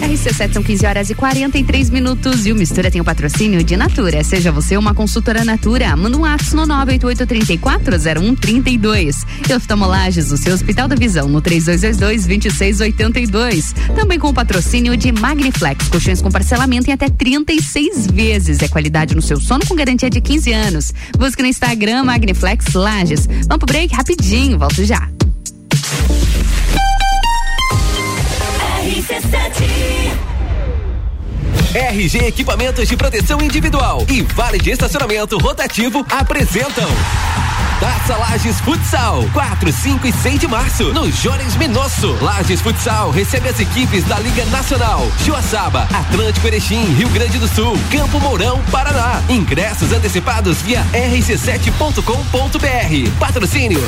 RC7 0.00 0.52
são 0.52 0.62
15 0.62 0.86
horas 0.86 1.10
e 1.10 1.14
43 1.14 1.90
minutos 1.90 2.46
e 2.46 2.52
o 2.52 2.56
Mistura 2.56 2.90
tem 2.90 3.00
o 3.00 3.04
patrocínio 3.04 3.62
de 3.62 3.76
Natura. 3.76 4.24
Seja 4.24 4.50
você 4.50 4.76
uma 4.76 4.92
consultora 4.94 5.44
Natura, 5.44 5.94
manda 5.96 6.16
um 6.16 6.24
ato 6.24 6.56
no 6.56 6.66
988340132. 6.66 9.14
E 9.48 9.54
oftalmolages, 9.54 10.32
o 10.32 10.36
seu 10.36 10.52
Hospital 10.54 10.88
da 10.88 10.96
Visão, 10.96 11.28
no 11.28 11.40
3222-2682. 11.42 13.72
Também 13.94 14.18
com 14.18 14.26
o 14.28 14.34
patrocínio 14.34 14.96
de 14.96 15.12
Magniflex, 15.12 15.86
colchões 15.88 16.22
com 16.22 16.30
parcelamento 16.30 16.88
em 16.88 16.92
até 16.92 17.08
36 17.08 18.06
vezes. 18.06 18.62
É 18.62 18.68
qualidade 18.68 19.14
no 19.14 19.22
seu 19.22 19.40
sono 19.40 19.66
com 19.66 19.74
garantia 19.74 20.08
de 20.08 20.20
15 20.20 20.52
anos. 20.52 20.94
Busque 21.16 21.42
no 21.42 21.48
Instagram 21.48 22.04
Magniflex 22.04 22.72
Lages. 22.72 23.26
Vamos 23.26 23.58
pro 23.58 23.66
break 23.66 23.92
rapidinho, 23.94 24.56
volto 24.58 24.84
já. 24.84 25.08
RG 31.74 32.26
Equipamentos 32.26 32.88
de 32.88 32.96
Proteção 32.96 33.40
Individual 33.40 34.04
e 34.08 34.22
Vale 34.22 34.58
de 34.58 34.70
Estacionamento 34.70 35.38
Rotativo 35.38 36.04
apresentam 36.10 36.88
Taça 37.80 38.16
Lages 38.18 38.60
Futsal, 38.60 39.24
4, 39.32 39.72
5 39.72 40.06
e 40.06 40.12
6 40.12 40.40
de 40.40 40.46
março, 40.46 40.92
no 40.92 41.10
Jones 41.10 41.56
Minosso. 41.56 42.12
Lages 42.20 42.60
Futsal 42.60 43.10
recebe 43.10 43.48
as 43.48 43.58
equipes 43.58 44.04
da 44.04 44.18
Liga 44.18 44.44
Nacional, 44.46 45.10
Joaçaba, 45.24 45.84
Atlântico 45.84 46.46
Erechim, 46.46 46.84
Rio 46.92 47.08
Grande 47.08 47.38
do 47.38 47.48
Sul, 47.48 47.74
Campo 47.90 48.20
Mourão, 48.20 48.62
Paraná. 48.70 49.22
Ingressos 49.30 49.92
antecipados 49.92 50.60
via 50.60 50.84
rc7.com.br. 50.92 53.18
Patrocínio. 53.18 53.80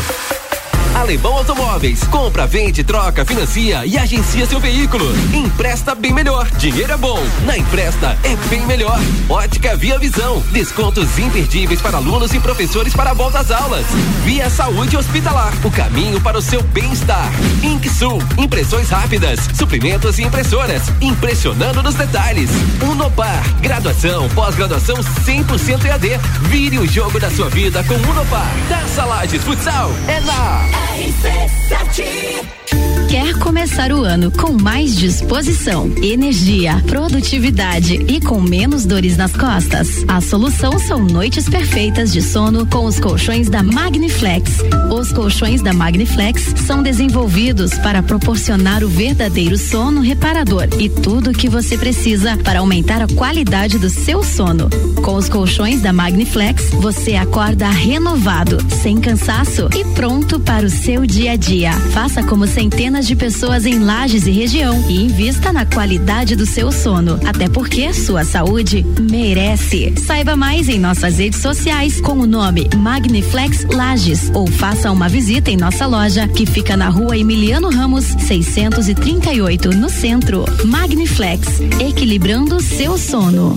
Alemão 0.94 1.38
Automóveis. 1.38 2.04
Compra, 2.04 2.46
vende, 2.46 2.84
troca, 2.84 3.24
financia 3.24 3.84
e 3.86 3.96
agencia 3.98 4.46
seu 4.46 4.60
veículo. 4.60 5.04
Empresta 5.34 5.94
bem 5.94 6.12
melhor. 6.12 6.48
Dinheiro 6.58 6.92
é 6.92 6.96
bom. 6.96 7.18
Na 7.44 7.56
Empresta 7.56 8.16
é 8.22 8.36
bem 8.48 8.66
melhor. 8.66 8.98
Ótica 9.28 9.74
Via 9.76 9.98
Visão. 9.98 10.40
Descontos 10.52 11.18
imperdíveis 11.18 11.80
para 11.80 11.96
alunos 11.96 12.32
e 12.34 12.40
professores 12.40 12.94
para 12.94 13.10
a 13.10 13.14
volta 13.14 13.40
às 13.40 13.50
aulas. 13.50 13.86
Via 14.24 14.50
Saúde 14.50 14.96
Hospitalar. 14.96 15.52
O 15.64 15.70
caminho 15.70 16.20
para 16.20 16.38
o 16.38 16.42
seu 16.42 16.62
bem-estar. 16.62 17.30
Inksul. 17.62 18.22
Impressões 18.38 18.90
rápidas. 18.90 19.40
Suprimentos 19.54 20.18
e 20.18 20.22
impressoras. 20.22 20.82
Impressionando 21.00 21.82
nos 21.82 21.94
detalhes. 21.94 22.50
Unopar. 22.82 23.42
Graduação, 23.60 24.28
pós-graduação 24.30 24.96
100% 24.96 25.84
EAD. 25.86 26.18
Vire 26.42 26.78
o 26.78 26.86
jogo 26.86 27.18
da 27.18 27.30
sua 27.30 27.48
vida 27.48 27.82
com 27.84 27.94
Unopar. 27.94 28.52
Taça 28.68 29.04
Lages 29.04 29.42
Futsal. 29.42 29.90
É 30.06 30.20
na 30.20 30.81
RC7 30.82 32.91
Quer 33.12 33.38
começar 33.38 33.92
o 33.92 34.04
ano 34.04 34.30
com 34.30 34.52
mais 34.52 34.96
disposição, 34.96 35.92
energia, 36.02 36.82
produtividade 36.86 37.96
e 38.08 38.18
com 38.18 38.40
menos 38.40 38.86
dores 38.86 39.18
nas 39.18 39.36
costas? 39.36 40.02
A 40.08 40.18
solução 40.22 40.78
são 40.78 41.04
noites 41.04 41.46
perfeitas 41.46 42.10
de 42.10 42.22
sono 42.22 42.64
com 42.64 42.86
os 42.86 42.98
colchões 42.98 43.50
da 43.50 43.62
Magniflex. 43.62 44.62
Os 44.90 45.12
colchões 45.12 45.60
da 45.60 45.74
Magniflex 45.74 46.54
são 46.66 46.82
desenvolvidos 46.82 47.74
para 47.80 48.02
proporcionar 48.02 48.82
o 48.82 48.88
verdadeiro 48.88 49.58
sono 49.58 50.00
reparador 50.00 50.66
e 50.78 50.88
tudo 50.88 51.32
o 51.32 51.34
que 51.34 51.50
você 51.50 51.76
precisa 51.76 52.38
para 52.38 52.60
aumentar 52.60 53.02
a 53.02 53.08
qualidade 53.08 53.78
do 53.78 53.90
seu 53.90 54.24
sono. 54.24 54.70
Com 55.02 55.16
os 55.16 55.28
colchões 55.28 55.82
da 55.82 55.92
Magniflex, 55.92 56.70
você 56.70 57.16
acorda 57.16 57.68
renovado, 57.68 58.56
sem 58.82 58.98
cansaço 58.98 59.68
e 59.76 59.84
pronto 59.94 60.40
para 60.40 60.64
o 60.64 60.70
seu 60.70 61.04
dia 61.04 61.32
a 61.32 61.36
dia. 61.36 61.72
Faça 61.92 62.22
como 62.22 62.46
centenas 62.46 63.01
de 63.06 63.16
pessoas 63.16 63.66
em 63.66 63.78
Lages 63.78 64.26
e 64.26 64.30
região 64.30 64.84
e 64.88 65.04
invista 65.04 65.52
na 65.52 65.66
qualidade 65.66 66.36
do 66.36 66.46
seu 66.46 66.70
sono. 66.70 67.18
Até 67.26 67.48
porque 67.48 67.92
sua 67.92 68.24
saúde 68.24 68.84
merece. 69.10 69.94
Saiba 70.06 70.36
mais 70.36 70.68
em 70.68 70.78
nossas 70.78 71.18
redes 71.18 71.40
sociais 71.40 72.00
com 72.00 72.12
o 72.12 72.26
nome 72.26 72.68
Magniflex 72.76 73.64
Lages 73.64 74.30
ou 74.34 74.46
faça 74.46 74.90
uma 74.90 75.08
visita 75.08 75.50
em 75.50 75.56
nossa 75.56 75.86
loja 75.86 76.28
que 76.28 76.46
fica 76.46 76.76
na 76.76 76.88
rua 76.88 77.16
Emiliano 77.16 77.70
Ramos 77.70 78.04
638 78.04 79.70
no 79.70 79.88
centro. 79.88 80.44
Magniflex, 80.64 81.60
equilibrando 81.80 82.60
seu 82.60 82.96
sono. 82.96 83.56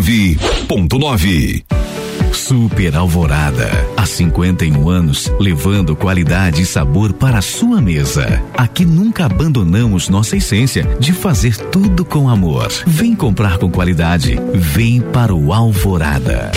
89.9. 0.00 1.87
Super 2.32 2.96
Alvorada. 2.96 3.68
Há 3.96 4.06
51 4.06 4.88
anos, 4.88 5.32
levando 5.38 5.96
qualidade 5.96 6.62
e 6.62 6.66
sabor 6.66 7.12
para 7.12 7.38
a 7.38 7.42
sua 7.42 7.80
mesa. 7.80 8.42
Aqui 8.56 8.84
nunca 8.84 9.26
abandonamos 9.26 10.08
nossa 10.08 10.36
essência 10.36 10.84
de 10.98 11.12
fazer 11.12 11.56
tudo 11.56 12.04
com 12.04 12.28
amor. 12.28 12.68
Vem 12.86 13.14
comprar 13.14 13.58
com 13.58 13.70
qualidade. 13.70 14.38
Vem 14.54 15.00
para 15.00 15.34
o 15.34 15.52
Alvorada. 15.52 16.50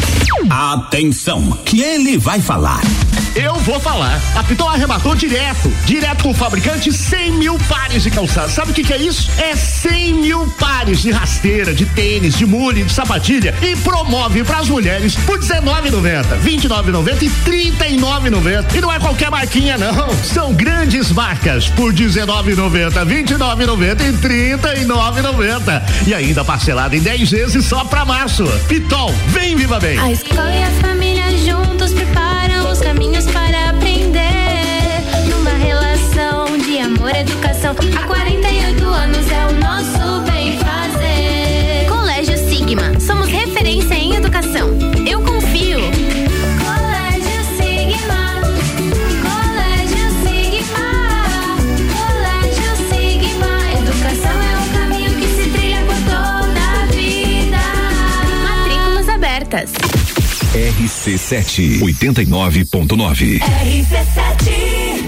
Atenção, 0.50 1.52
que 1.66 1.82
ele 1.82 2.18
vai 2.18 2.40
falar. 2.40 2.82
Eu 3.36 3.56
vou 3.56 3.80
falar. 3.80 4.22
A 4.36 4.44
Pitol 4.44 4.68
arrematou 4.68 5.16
direto. 5.16 5.72
Direto 5.86 6.24
com 6.24 6.32
o 6.32 6.34
fabricante 6.34 6.92
100 6.92 7.32
mil 7.32 7.58
pares 7.70 8.04
de 8.04 8.12
calçados. 8.12 8.54
Sabe 8.54 8.72
o 8.72 8.74
que, 8.74 8.84
que, 8.84 8.92
é 8.92 8.98
isso? 8.98 9.32
É 9.38 9.56
100 9.56 10.14
mil 10.16 10.48
pares 10.60 11.02
de 11.02 11.12
rasteira, 11.12 11.74
de 11.74 11.86
tênis, 11.86 12.38
de 12.38 12.46
mule, 12.46 12.84
de 12.84 12.92
sapatilha 12.92 13.56
e 13.62 13.76
promove 13.78 14.44
para 14.44 14.58
as 14.58 14.68
mulheres 14.68 15.16
por 15.16 15.40
R$19,90, 15.62 16.42
R$29,90 16.42 17.22
e 17.22 17.28
R$39,90. 17.28 18.76
E 18.76 18.82
não 18.82 18.92
é 18.92 19.00
qualquer 19.00 19.30
marquinha, 19.30 19.78
não. 19.78 20.10
São 20.24 20.54
grandes 20.54 21.12
marcas 21.12 21.68
por 21.70 21.94
R$19,90, 21.94 23.08
R$29,90 23.08 24.02
e 24.02 24.12
R$39,90. 24.28 25.82
E 26.08 26.14
ainda 26.14 26.44
parcelado 26.44 26.96
em 26.96 27.00
10 27.00 27.30
vezes 27.30 27.66
só 27.66 27.84
para 27.84 28.04
março. 28.06 28.46
Pitol, 28.68 29.14
vem 29.28 29.56
viva 29.56 29.80
bem. 29.80 30.00
A 30.00 30.12
escola 30.12 30.52
e 30.52 30.64
a 30.64 30.72
família 30.82 31.38
juntos 31.38 31.94
preparam 31.94 32.72
os 32.72 32.80
caminhos 32.80 33.26
para 33.26 33.70
aprender. 33.70 34.22
Numa 35.30 35.52
relação 35.52 36.58
de 36.58 36.80
amor 36.80 37.16
educação. 37.16 37.76
Há 37.96 38.08
RC7 61.02 61.80
89.9. 61.82 63.40
RC7 63.40 65.02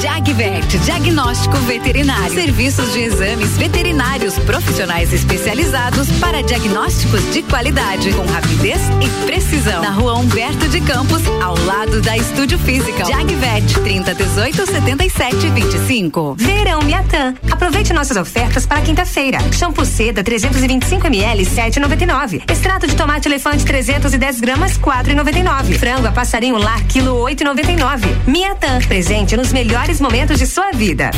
Jagvet, 0.00 0.78
diagnóstico 0.84 1.56
veterinário. 1.58 2.32
Serviços 2.32 2.92
de 2.92 3.00
exames 3.00 3.56
veterinários 3.56 4.38
profissionais 4.40 5.12
especializados 5.12 6.08
para 6.20 6.42
diagnósticos 6.42 7.20
de 7.32 7.42
qualidade, 7.42 8.12
com 8.12 8.24
rapidez 8.26 8.80
e 9.02 9.26
precisão. 9.26 9.82
Na 9.82 9.90
rua 9.90 10.14
Humberto 10.14 10.68
de 10.68 10.80
Campos, 10.80 11.22
ao 11.42 11.58
lado 11.64 12.00
da 12.00 12.16
Estúdio 12.16 12.58
Física. 12.58 13.04
Jagvet, 13.04 13.74
30 13.82 14.14
18 14.14 14.66
77 14.66 15.50
25. 15.94 16.34
Verão 16.36 16.82
Miatã. 16.82 17.34
Aproveite 17.50 17.92
nossas 17.92 18.16
ofertas 18.16 18.66
para 18.66 18.80
quinta-feira. 18.80 19.38
Shampoo 19.52 19.84
seda 19.84 20.24
325 20.24 21.06
ml 21.06 21.46
7,99. 21.46 22.50
Extrato 22.50 22.86
de 22.86 22.96
tomate 22.96 23.28
elefante 23.28 23.64
310 23.64 24.40
gramas 24.40 24.76
4,99. 24.76 25.78
Frango 25.78 26.08
a 26.08 26.12
passarinho 26.12 26.58
lar 26.58 26.82
quilo 26.84 27.14
8,99. 27.24 28.06
Miatã, 28.26 28.80
presente 28.88 29.36
nos 29.36 29.52
melhores 29.52 30.00
momentos 30.00 30.38
de 30.38 30.46
sua 30.46 30.72
vida. 30.72 31.10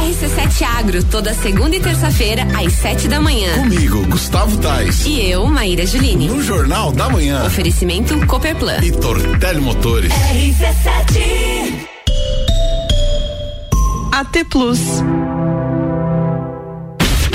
RC7 0.00 0.62
Agro, 0.78 1.04
toda 1.04 1.34
segunda 1.34 1.74
e 1.74 1.80
terça-feira, 1.80 2.46
às 2.56 2.72
sete 2.72 3.08
da 3.08 3.20
manhã. 3.20 3.52
Comigo, 3.54 4.06
Gustavo 4.06 4.56
Tais. 4.58 5.04
E 5.04 5.30
eu, 5.30 5.46
Maíra 5.46 5.84
Juline. 5.84 6.28
No 6.28 6.42
Jornal 6.42 6.92
da 6.92 7.08
Manhã. 7.08 7.44
Oferecimento 7.44 8.24
Cooperplan. 8.26 8.78
E 8.82 8.92
Tortelli 8.92 9.60
Motores. 9.60 10.12
RC7 10.12 11.89
AT 14.12 14.44
Plus. 14.48 14.80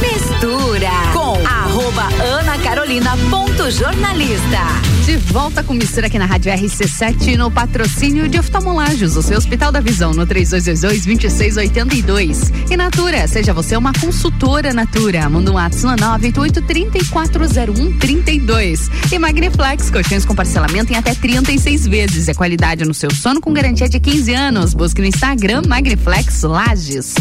Mistura 0.01 0.91
com 1.13 1.37
arroba 1.47 2.07
Ana 2.39 2.57
Carolina 2.59 3.17
ponto 3.29 3.69
jornalista. 3.71 4.94
De 5.05 5.15
volta 5.17 5.63
com 5.63 5.75
mistura 5.75 6.07
aqui 6.07 6.17
na 6.17 6.25
Rádio 6.25 6.51
RC7 6.51 7.37
no 7.37 7.51
patrocínio 7.51 8.27
de 8.27 8.39
oftalmolagens, 8.39 9.15
o 9.15 9.21
seu 9.21 9.37
Hospital 9.37 9.71
da 9.71 9.79
Visão 9.79 10.13
no 10.13 10.25
3222-2682. 10.25 12.71
E 12.71 12.75
Natura, 12.75 13.27
seja 13.27 13.53
você 13.53 13.77
uma 13.77 13.93
consultora 13.93 14.73
Natura. 14.73 15.29
Manda 15.29 15.51
um 15.51 15.53
WhatsApp 15.53 16.01
no 16.01 16.07
988-340132. 16.31 18.89
E 19.11 19.19
Magniflex, 19.19 19.91
colchões 19.91 20.25
com 20.25 20.33
parcelamento 20.33 20.91
em 20.91 20.95
até 20.95 21.13
36 21.13 21.85
vezes. 21.85 22.27
É 22.27 22.33
qualidade 22.33 22.83
no 22.83 22.95
seu 22.95 23.13
sono 23.13 23.39
com 23.39 23.53
garantia 23.53 23.87
de 23.87 23.99
15 23.99 24.33
anos. 24.33 24.73
Busque 24.73 25.01
no 25.01 25.07
Instagram 25.07 25.61
Magniflex 25.67 26.41
Lages. 26.41 27.13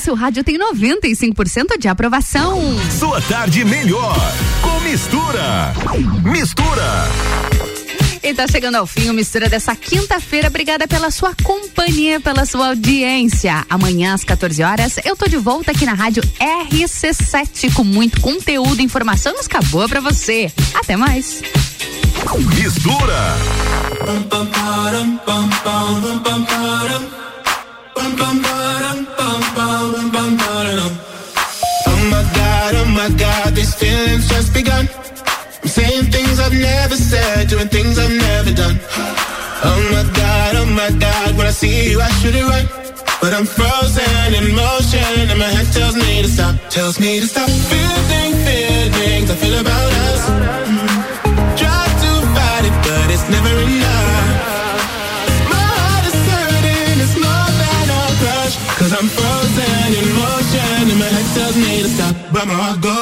Seu 0.00 0.14
rádio 0.14 0.42
tem 0.42 0.58
95% 0.58 1.78
de 1.78 1.86
aprovação. 1.86 2.58
Sua 2.98 3.20
tarde 3.20 3.64
melhor 3.64 4.16
com 4.62 4.80
mistura. 4.80 5.72
Mistura. 6.24 7.08
E 8.22 8.34
tá 8.34 8.46
chegando 8.46 8.74
ao 8.76 8.86
fim 8.86 9.08
o 9.08 9.14
Mistura 9.14 9.48
dessa 9.48 9.74
quinta-feira. 9.74 10.48
Obrigada 10.48 10.86
pela 10.86 11.10
sua 11.10 11.34
companhia, 11.42 12.20
pela 12.20 12.44
sua 12.44 12.68
audiência. 12.68 13.64
Amanhã 13.68 14.14
às 14.14 14.24
14 14.24 14.62
horas 14.62 14.96
eu 15.04 15.16
tô 15.16 15.26
de 15.26 15.36
volta 15.36 15.70
aqui 15.70 15.86
na 15.86 15.94
rádio 15.94 16.22
RC7 16.38 17.72
com 17.72 17.84
muito 17.84 18.20
conteúdo 18.20 18.80
e 18.80 18.84
informação 18.84 19.32
nos 19.34 19.46
acabou 19.46 19.88
pra 19.88 20.00
você. 20.00 20.52
Até 20.74 20.96
mais. 20.96 21.42
Mistura. 22.56 23.36
Oh 29.82 29.96
my 32.10 32.22
God, 32.34 32.74
oh 32.74 32.84
my 32.84 33.08
God, 33.16 33.54
these 33.54 33.74
feelings 33.74 34.28
just 34.28 34.52
begun. 34.52 34.86
I'm 35.62 35.68
saying 35.68 36.04
things 36.12 36.38
I've 36.38 36.52
never 36.52 36.96
said, 36.96 37.48
doing 37.48 37.68
things 37.68 37.98
I've 37.98 38.12
never 38.12 38.52
done. 38.52 38.78
Oh 39.64 39.80
my 39.90 40.04
God, 40.14 40.56
oh 40.56 40.66
my 40.66 40.90
God, 40.98 41.34
when 41.38 41.46
I 41.46 41.50
see 41.50 41.92
you 41.92 42.00
I 42.00 42.10
should. 42.20 42.34
But 43.22 43.32
I'm 43.32 43.46
frozen 43.46 44.34
in 44.34 44.54
motion 44.54 45.30
and 45.30 45.38
my 45.38 45.48
head 45.48 45.72
tells 45.72 45.96
me 45.96 46.20
to 46.22 46.28
stop, 46.28 46.56
tells 46.68 47.00
me 47.00 47.20
to 47.20 47.26
stop. 47.26 47.48
Feeling 47.48 48.34
feelings 48.44 49.30
I 49.30 49.34
feel 49.36 49.58
about 49.60 49.92
us. 50.08 50.28
Mm-hmm. 50.28 51.56
Try 51.56 51.84
to 52.02 52.10
fight 52.34 52.64
it, 52.68 52.76
but 52.84 53.10
it's 53.14 53.26
never 53.30 53.54
enough. 53.64 54.59
Cause 62.40 62.48
my 62.48 62.54
heart 62.54 62.80
goes. 62.80 62.96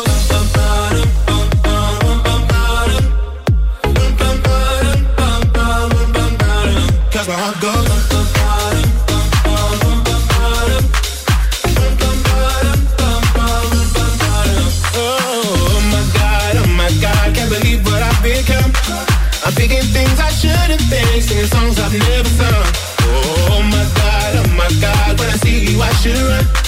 Oh 14.96 15.80
my 15.86 16.02
God, 16.18 16.56
oh 16.56 16.66
my 16.76 16.90
God, 17.00 17.34
can't 17.36 17.48
believe 17.48 17.84
what 17.86 18.02
I've 18.02 18.20
become. 18.24 18.72
I'm 19.46 19.52
thinking 19.52 19.82
things 19.82 20.18
I 20.18 20.30
shouldn't 20.30 20.82
think, 20.90 21.22
singing 21.22 21.46
songs 21.46 21.78
I've 21.78 21.92
never 21.92 22.28
sung. 22.28 22.66
Oh 23.02 23.62
my 23.70 23.86
God, 23.94 24.34
oh 24.34 24.48
my 24.56 24.68
God, 24.80 25.20
when 25.20 25.30
I 25.30 25.36
see 25.36 25.72
you 25.72 25.80
I 25.80 25.92
should 25.92 26.16
run. 26.16 26.67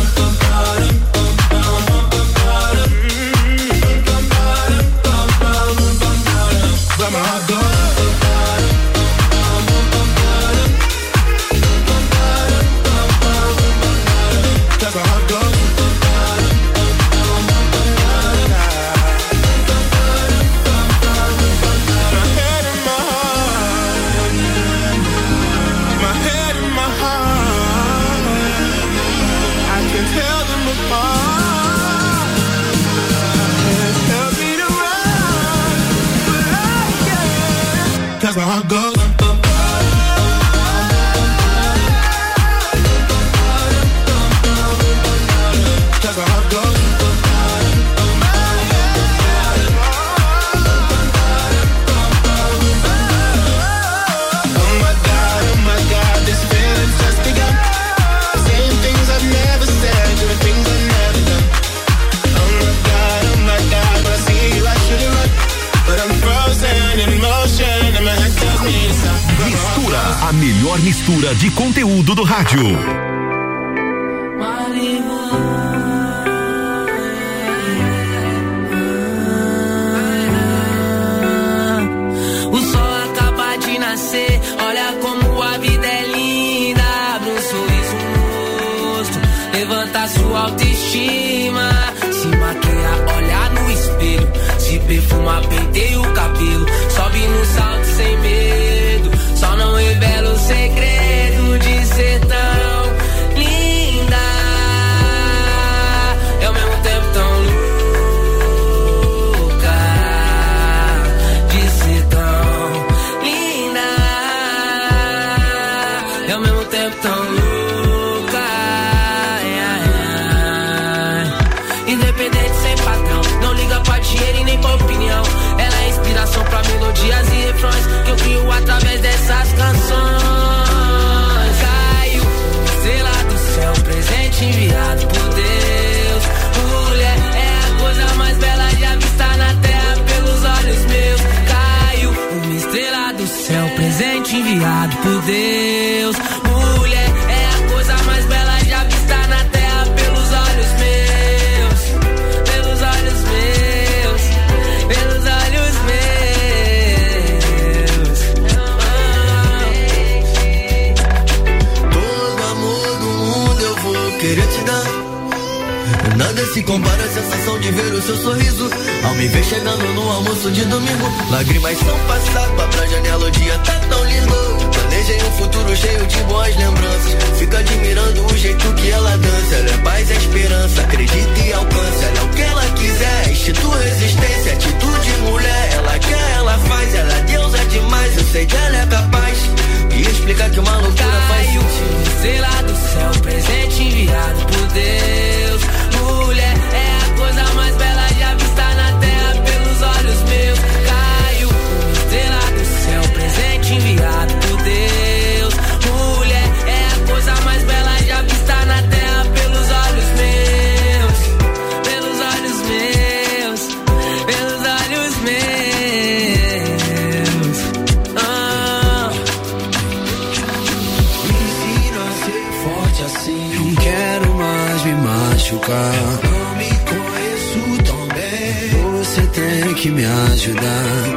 não 223.71 223.75
quero 223.75 224.33
mais 224.35 224.83
me 224.83 224.93
machucar. 224.93 225.93
Eu 225.95 226.29
não 226.29 226.55
me 226.55 226.69
conheço 226.89 227.83
tão 227.85 228.07
bem. 228.07 228.97
Você 228.97 229.21
tem 229.27 229.73
que 229.75 229.89
me 229.89 230.05
ajudar. 230.05 230.61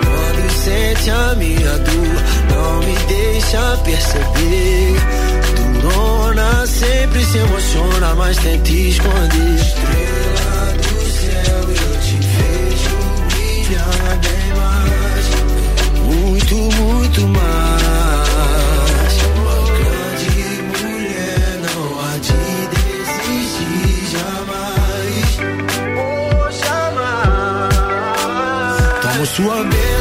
Quando 0.05 0.51
sente 0.53 1.11
a 1.11 1.35
minha 1.35 1.79
dor, 1.79 2.55
não 2.55 2.81
me 2.81 2.97
deixa 3.09 3.77
perceber. 3.79 4.95
Durona 5.81 6.67
sempre 6.67 7.25
se 7.25 7.39
emociona, 7.39 8.15
mas 8.15 8.37
tenta 8.39 8.71
esconder. 8.71 9.55
Estrela 9.57 10.75
do 10.77 11.11
céu, 11.11 11.61
eu 11.61 12.01
te 12.01 12.17
vejo 12.17 12.97
brilhar 13.31 14.19
bem 14.23 14.47
mais. 14.57 15.27
Muito, 16.15 16.55
muito 16.55 17.29
mais. 17.29 17.94
sua 29.35 29.65
vez 29.65 29.94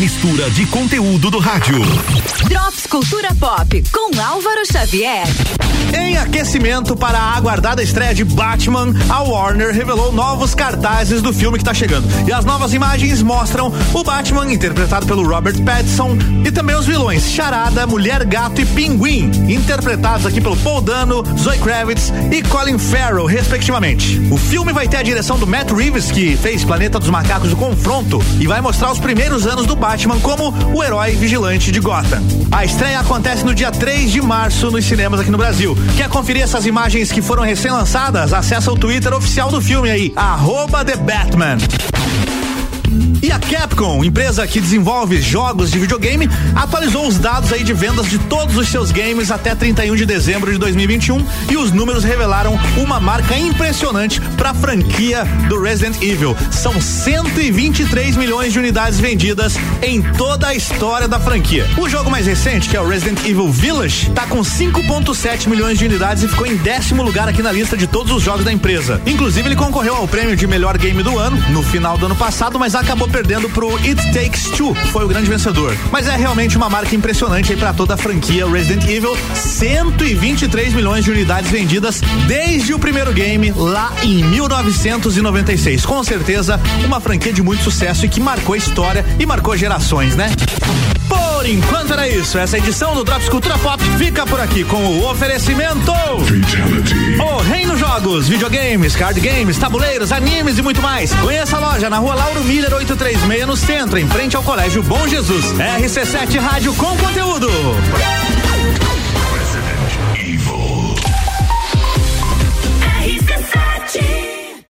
mistura 0.00 0.48
de 0.48 0.64
conteúdo 0.64 1.30
do 1.30 1.38
rádio. 1.38 1.78
Drops 2.48 2.86
Cultura 2.86 3.34
Pop 3.34 3.84
com 3.92 4.18
Álvaro 4.18 4.62
Xavier. 4.72 5.26
Em 5.92 6.16
aquecimento 6.16 6.94
para 6.96 7.18
a 7.18 7.36
aguardada 7.36 7.82
estreia 7.82 8.14
de 8.14 8.24
Batman, 8.24 8.94
a 9.08 9.22
Warner 9.22 9.74
revelou 9.74 10.12
novos 10.12 10.54
cartazes 10.54 11.20
do 11.22 11.32
filme 11.32 11.58
que 11.58 11.62
está 11.62 11.74
chegando. 11.74 12.08
E 12.26 12.32
as 12.32 12.44
novas 12.44 12.72
imagens 12.72 13.22
mostram 13.22 13.72
o 13.92 14.04
Batman, 14.04 14.52
interpretado 14.52 15.06
pelo 15.06 15.26
Robert 15.26 15.60
Pattinson, 15.62 16.16
e 16.44 16.50
também 16.50 16.76
os 16.76 16.86
vilões 16.86 17.30
Charada, 17.30 17.86
Mulher 17.86 18.24
Gato 18.24 18.60
e 18.60 18.66
Pinguim, 18.66 19.30
interpretados 19.48 20.26
aqui 20.26 20.40
pelo 20.40 20.56
Paul 20.58 20.80
Dano, 20.80 21.24
Zoe 21.38 21.58
Kravitz 21.58 22.12
e 22.30 22.42
Colin 22.42 22.78
Farrell, 22.78 23.26
respectivamente. 23.26 24.20
O 24.30 24.36
filme 24.36 24.72
vai 24.72 24.88
ter 24.88 24.98
a 24.98 25.02
direção 25.02 25.38
do 25.38 25.46
Matt 25.46 25.70
Reeves, 25.70 26.10
que 26.10 26.36
fez 26.36 26.64
Planeta 26.64 26.98
dos 26.98 27.10
Macacos 27.10 27.52
o 27.52 27.56
Confronto, 27.56 28.22
e 28.38 28.46
vai 28.46 28.60
mostrar 28.60 28.92
os 28.92 28.98
primeiros 28.98 29.46
anos 29.46 29.66
do 29.66 29.76
Batman 29.76 30.20
como 30.20 30.54
o 30.74 30.82
herói 30.82 31.12
vigilante 31.12 31.72
de 31.72 31.80
Gotham. 31.80 32.22
A 32.50 32.64
estreia 32.64 33.00
acontece 33.00 33.44
no 33.44 33.54
dia 33.54 33.70
3 33.70 34.10
de 34.10 34.20
março 34.20 34.70
nos 34.70 34.84
cinemas 34.84 35.20
aqui 35.20 35.30
no 35.30 35.38
Brasil. 35.38 35.76
Quer 35.96 36.08
conferir 36.08 36.42
essas 36.42 36.66
imagens 36.66 37.12
que 37.12 37.22
foram 37.22 37.42
recém-lançadas? 37.42 38.32
Acesse 38.32 38.68
o 38.70 38.74
Twitter 38.74 39.12
oficial 39.12 39.50
do 39.50 39.60
filme 39.60 39.90
aí, 39.90 40.12
arroba 40.16 40.84
The 40.84 40.96
Batman. 40.96 41.58
E 43.22 43.30
a 43.30 43.38
Capcom, 43.38 44.02
empresa 44.02 44.46
que 44.46 44.58
desenvolve 44.58 45.20
jogos 45.20 45.70
de 45.70 45.78
videogame, 45.78 46.28
atualizou 46.56 47.06
os 47.06 47.18
dados 47.18 47.52
aí 47.52 47.62
de 47.62 47.74
vendas 47.74 48.08
de 48.08 48.18
todos 48.18 48.56
os 48.56 48.66
seus 48.68 48.90
games 48.90 49.30
até 49.30 49.54
31 49.54 49.94
de 49.94 50.06
dezembro 50.06 50.50
de 50.50 50.56
2021 50.56 51.26
e 51.50 51.56
os 51.58 51.70
números 51.70 52.02
revelaram 52.02 52.58
uma 52.78 52.98
marca 52.98 53.36
impressionante 53.36 54.22
para 54.38 54.50
a 54.50 54.54
franquia 54.54 55.24
do 55.50 55.60
Resident 55.60 56.00
Evil. 56.02 56.34
São 56.50 56.80
123 56.80 58.16
milhões 58.16 58.54
de 58.54 58.58
unidades 58.58 58.98
vendidas 58.98 59.56
em 59.82 60.00
toda 60.00 60.48
a 60.48 60.54
história 60.54 61.06
da 61.06 61.20
franquia. 61.20 61.66
O 61.76 61.90
jogo 61.90 62.10
mais 62.10 62.26
recente, 62.26 62.70
que 62.70 62.76
é 62.76 62.80
o 62.80 62.88
Resident 62.88 63.18
Evil 63.26 63.52
Village, 63.52 64.10
tá 64.14 64.26
com 64.26 64.40
5.7 64.40 65.46
milhões 65.46 65.78
de 65.78 65.84
unidades 65.84 66.22
e 66.22 66.28
ficou 66.28 66.46
em 66.46 66.56
décimo 66.56 67.02
lugar 67.02 67.28
aqui 67.28 67.42
na 67.42 67.52
lista 67.52 67.76
de 67.76 67.86
todos 67.86 68.12
os 68.12 68.22
jogos 68.22 68.46
da 68.46 68.52
empresa. 68.52 68.98
Inclusive, 69.04 69.46
ele 69.46 69.56
concorreu 69.56 69.94
ao 69.94 70.08
prêmio 70.08 70.34
de 70.34 70.46
melhor 70.46 70.78
game 70.78 71.02
do 71.02 71.18
ano 71.18 71.36
no 71.50 71.62
final 71.62 71.98
do 71.98 72.06
ano 72.06 72.16
passado, 72.16 72.58
mas 72.58 72.74
acabou 72.74 73.09
perdendo 73.10 73.48
pro 73.50 73.76
It 73.78 73.96
Takes 74.12 74.44
Two, 74.56 74.74
foi 74.92 75.04
o 75.04 75.08
grande 75.08 75.28
vencedor. 75.28 75.76
Mas 75.90 76.06
é 76.06 76.16
realmente 76.16 76.56
uma 76.56 76.70
marca 76.70 76.94
impressionante 76.94 77.52
aí 77.52 77.58
para 77.58 77.74
toda 77.74 77.94
a 77.94 77.96
franquia 77.96 78.48
Resident 78.48 78.84
Evil, 78.84 79.16
123 79.34 80.72
milhões 80.72 81.04
de 81.04 81.10
unidades 81.10 81.50
vendidas 81.50 82.00
desde 82.26 82.72
o 82.72 82.78
primeiro 82.78 83.12
game 83.12 83.50
lá 83.50 83.92
em 84.02 84.22
1996. 84.24 85.84
Com 85.84 86.02
certeza, 86.04 86.60
uma 86.84 87.00
franquia 87.00 87.32
de 87.32 87.42
muito 87.42 87.62
sucesso 87.62 88.06
e 88.06 88.08
que 88.08 88.20
marcou 88.20 88.54
a 88.54 88.58
história 88.58 89.04
e 89.18 89.26
marcou 89.26 89.56
gerações, 89.56 90.14
né? 90.16 90.30
Por 91.40 91.48
enquanto 91.48 91.94
era 91.94 92.06
isso. 92.06 92.36
Essa 92.36 92.58
edição 92.58 92.94
do 92.94 93.02
Drops 93.02 93.30
Cultura 93.30 93.56
Pop 93.56 93.82
fica 93.96 94.26
por 94.26 94.38
aqui 94.38 94.62
com 94.62 94.76
o 94.76 95.10
oferecimento. 95.10 95.90
O 95.90 97.36
Reino 97.40 97.78
Jogos, 97.78 98.28
videogames, 98.28 98.94
card 98.94 99.18
games, 99.18 99.56
tabuleiros, 99.56 100.12
animes 100.12 100.58
e 100.58 100.62
muito 100.62 100.82
mais. 100.82 101.14
Conheça 101.14 101.56
a 101.56 101.60
loja 101.60 101.88
na 101.88 101.96
rua 101.96 102.14
Lauro 102.14 102.44
Miller 102.44 102.74
836 102.74 103.46
no 103.46 103.56
centro, 103.56 103.98
em 103.98 104.06
frente 104.06 104.36
ao 104.36 104.42
Colégio 104.42 104.82
Bom 104.82 105.08
Jesus. 105.08 105.46
RC7 105.54 106.38
Rádio 106.38 106.74
com 106.74 106.94
conteúdo. 106.98 107.48